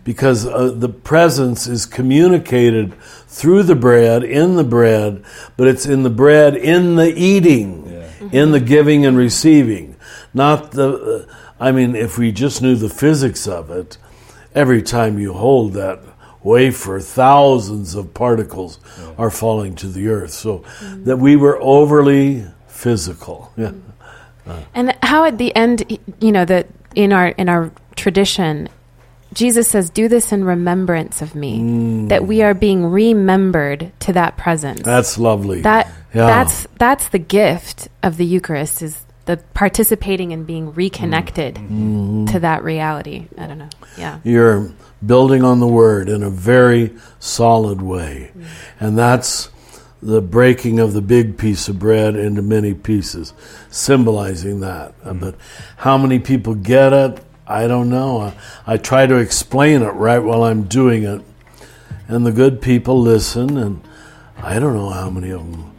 Because 0.04 0.46
uh, 0.46 0.70
the 0.70 0.90
presence 0.90 1.66
is 1.66 1.86
communicated 1.86 2.94
through 3.26 3.62
the 3.62 3.74
bread, 3.74 4.22
in 4.22 4.56
the 4.56 4.64
bread, 4.64 5.24
but 5.56 5.66
it's 5.66 5.86
in 5.86 6.02
the 6.02 6.10
bread, 6.10 6.56
in 6.56 6.96
the 6.96 7.10
eating, 7.16 7.86
yeah. 7.86 8.08
mm-hmm. 8.18 8.36
in 8.36 8.50
the 8.52 8.60
giving 8.60 9.06
and 9.06 9.16
receiving. 9.16 9.96
Not 10.34 10.72
the, 10.72 11.26
uh, 11.26 11.34
I 11.58 11.72
mean, 11.72 11.96
if 11.96 12.18
we 12.18 12.32
just 12.32 12.60
knew 12.60 12.76
the 12.76 12.90
physics 12.90 13.48
of 13.48 13.70
it, 13.70 13.96
every 14.54 14.82
time 14.82 15.18
you 15.18 15.32
hold 15.32 15.72
that 15.72 16.02
wafer, 16.44 17.00
thousands 17.00 17.94
of 17.94 18.14
particles 18.14 18.78
yeah. 18.98 19.14
are 19.18 19.30
falling 19.30 19.74
to 19.76 19.88
the 19.88 20.08
earth. 20.08 20.30
So 20.30 20.58
mm-hmm. 20.58 21.04
that 21.04 21.16
we 21.16 21.36
were 21.36 21.58
overly 21.60 22.46
physical. 22.68 23.52
Yeah. 23.56 23.72
Uh. 24.46 24.60
And 24.74 24.94
how 25.02 25.24
at 25.24 25.38
the 25.38 25.56
end, 25.56 25.98
you 26.20 26.30
know, 26.30 26.44
that 26.44 26.66
in 26.94 27.14
our 27.14 27.28
in 27.28 27.48
our 27.48 27.70
tradition, 27.96 28.68
Jesus 29.32 29.68
says, 29.68 29.88
"Do 29.88 30.06
this 30.06 30.32
in 30.32 30.44
remembrance 30.44 31.22
of 31.22 31.34
me." 31.34 31.60
Mm. 31.60 32.08
That 32.10 32.26
we 32.26 32.42
are 32.42 32.52
being 32.52 32.84
remembered 32.84 33.90
to 34.00 34.12
that 34.12 34.36
presence. 34.36 34.82
That's 34.82 35.16
lovely. 35.16 35.62
That 35.62 35.86
yeah. 36.12 36.26
that's 36.26 36.66
that's 36.78 37.08
the 37.08 37.18
gift 37.18 37.88
of 38.02 38.18
the 38.18 38.26
Eucharist 38.26 38.82
is 38.82 39.04
the 39.24 39.38
participating 39.54 40.32
and 40.32 40.46
being 40.46 40.74
reconnected 40.74 41.54
mm. 41.54 42.30
to 42.32 42.40
that 42.40 42.62
reality. 42.62 43.26
I 43.38 43.46
don't 43.46 43.58
know. 43.58 43.70
Yeah. 43.96 44.20
You're 44.24 44.72
building 45.06 45.44
on 45.44 45.60
the 45.60 45.66
word 45.66 46.08
in 46.08 46.22
a 46.22 46.30
very 46.30 46.94
solid 47.18 47.82
way. 47.82 48.30
Mm. 48.36 48.44
And 48.80 48.98
that's 48.98 49.50
the 50.02 50.20
breaking 50.20 50.78
of 50.78 50.92
the 50.92 51.00
big 51.00 51.38
piece 51.38 51.68
of 51.68 51.78
bread 51.78 52.14
into 52.16 52.42
many 52.42 52.74
pieces, 52.74 53.32
symbolizing 53.70 54.60
that. 54.60 54.98
Mm. 55.02 55.20
But 55.20 55.34
how 55.78 55.98
many 55.98 56.18
people 56.18 56.54
get 56.54 56.92
it? 56.92 57.24
I 57.46 57.66
don't 57.66 57.90
know. 57.90 58.20
I, 58.20 58.34
I 58.66 58.76
try 58.76 59.06
to 59.06 59.16
explain 59.16 59.82
it 59.82 59.90
right 59.92 60.18
while 60.18 60.44
I'm 60.44 60.64
doing 60.64 61.04
it. 61.04 61.22
And 62.08 62.26
the 62.26 62.32
good 62.32 62.60
people 62.60 63.00
listen, 63.00 63.56
and 63.56 63.82
I 64.38 64.58
don't 64.58 64.74
know 64.74 64.90
how 64.90 65.08
many 65.08 65.30
of 65.30 65.40
them 65.40 65.72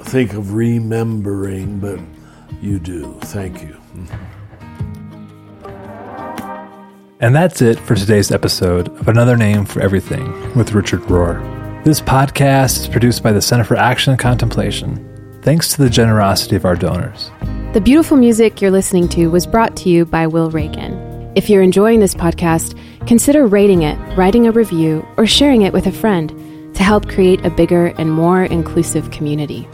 think 0.00 0.32
of 0.32 0.54
remembering, 0.54 1.78
but 1.78 2.00
you 2.60 2.78
do. 2.78 3.18
Thank 3.22 3.62
you. 3.62 3.76
Mm-hmm. 3.94 4.35
And 7.18 7.34
that's 7.34 7.62
it 7.62 7.80
for 7.80 7.94
today's 7.94 8.30
episode 8.30 8.88
of 8.88 9.08
Another 9.08 9.38
Name 9.38 9.64
for 9.64 9.80
Everything 9.80 10.54
with 10.54 10.72
Richard 10.72 11.00
Rohr. 11.04 11.42
This 11.82 11.98
podcast 11.98 12.78
is 12.78 12.88
produced 12.88 13.22
by 13.22 13.32
the 13.32 13.40
Center 13.40 13.64
for 13.64 13.74
Action 13.74 14.10
and 14.10 14.20
Contemplation, 14.20 15.40
thanks 15.40 15.72
to 15.72 15.82
the 15.82 15.88
generosity 15.88 16.56
of 16.56 16.66
our 16.66 16.76
donors. 16.76 17.30
The 17.72 17.80
beautiful 17.80 18.18
music 18.18 18.60
you're 18.60 18.70
listening 18.70 19.08
to 19.10 19.28
was 19.28 19.46
brought 19.46 19.76
to 19.78 19.88
you 19.88 20.04
by 20.04 20.26
Will 20.26 20.50
Reagan. 20.50 21.32
If 21.34 21.48
you're 21.48 21.62
enjoying 21.62 22.00
this 22.00 22.14
podcast, 22.14 22.78
consider 23.06 23.46
rating 23.46 23.80
it, 23.80 23.96
writing 24.14 24.46
a 24.46 24.52
review, 24.52 25.02
or 25.16 25.26
sharing 25.26 25.62
it 25.62 25.72
with 25.72 25.86
a 25.86 25.92
friend 25.92 26.28
to 26.74 26.82
help 26.82 27.08
create 27.08 27.42
a 27.46 27.50
bigger 27.50 27.94
and 27.96 28.12
more 28.12 28.44
inclusive 28.44 29.10
community. 29.10 29.66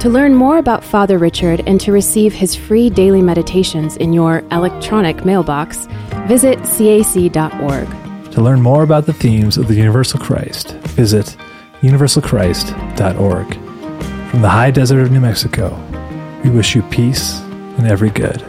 To 0.00 0.08
learn 0.08 0.34
more 0.34 0.58
about 0.58 0.82
Father 0.82 1.18
Richard 1.18 1.62
and 1.66 1.78
to 1.82 1.92
receive 1.92 2.32
his 2.32 2.56
free 2.56 2.88
daily 2.90 3.22
meditations 3.22 3.96
in 3.98 4.12
your 4.12 4.42
electronic 4.50 5.24
mailbox, 5.24 5.86
visit 6.30 6.58
cac.org. 6.62 7.88
To 8.30 8.40
learn 8.40 8.62
more 8.62 8.84
about 8.84 9.06
the 9.06 9.12
themes 9.12 9.56
of 9.56 9.66
the 9.66 9.74
Universal 9.74 10.20
Christ, 10.20 10.74
visit 10.94 11.36
universalchrist.org. 11.80 13.54
From 14.30 14.40
the 14.40 14.48
high 14.48 14.70
desert 14.70 15.00
of 15.00 15.10
New 15.10 15.18
Mexico, 15.18 15.76
we 16.44 16.50
wish 16.50 16.76
you 16.76 16.82
peace 16.82 17.40
and 17.78 17.88
every 17.88 18.10
good. 18.10 18.44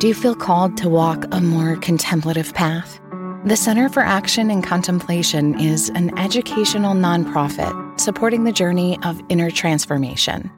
Do 0.00 0.06
you 0.06 0.14
feel 0.14 0.34
called 0.34 0.76
to 0.76 0.90
walk 0.90 1.24
a 1.32 1.40
more 1.40 1.76
contemplative 1.76 2.52
path? 2.52 3.00
The 3.46 3.56
Center 3.56 3.88
for 3.88 4.02
Action 4.02 4.50
and 4.50 4.62
Contemplation 4.62 5.58
is 5.58 5.88
an 5.94 6.18
educational 6.18 6.92
nonprofit 6.92 7.98
supporting 7.98 8.44
the 8.44 8.52
journey 8.52 8.98
of 9.02 9.18
inner 9.30 9.50
transformation. 9.50 10.50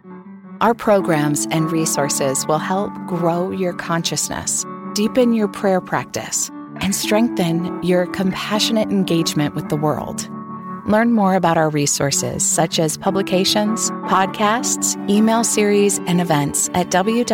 Our 0.63 0.75
programs 0.75 1.47
and 1.51 1.71
resources 1.73 2.47
will 2.47 2.61
help 2.61 2.93
grow 3.05 3.51
your 3.51 3.73
consciousness, 3.73 4.65
deepen 4.95 5.33
your 5.33 5.49
prayer 5.49 5.81
practice, 5.81 6.53
and 6.81 6.95
strengthen 6.95 7.83
your 7.83 8.07
compassionate 8.07 8.89
engagement 8.89 9.57
with 9.57 9.71
the 9.71 9.77
world. 9.77 10.31
Learn 10.87 11.15
more 11.15 11.35
about 11.35 11.59
our 11.59 11.69
resources, 11.69 12.49
such 12.49 12.79
as 12.79 12.97
publications, 12.97 13.91
podcasts, 14.07 14.95
email 15.11 15.43
series, 15.43 15.99
and 16.07 16.21
events 16.21 16.71
at 16.75 16.91
www.cac.org. 16.91 17.33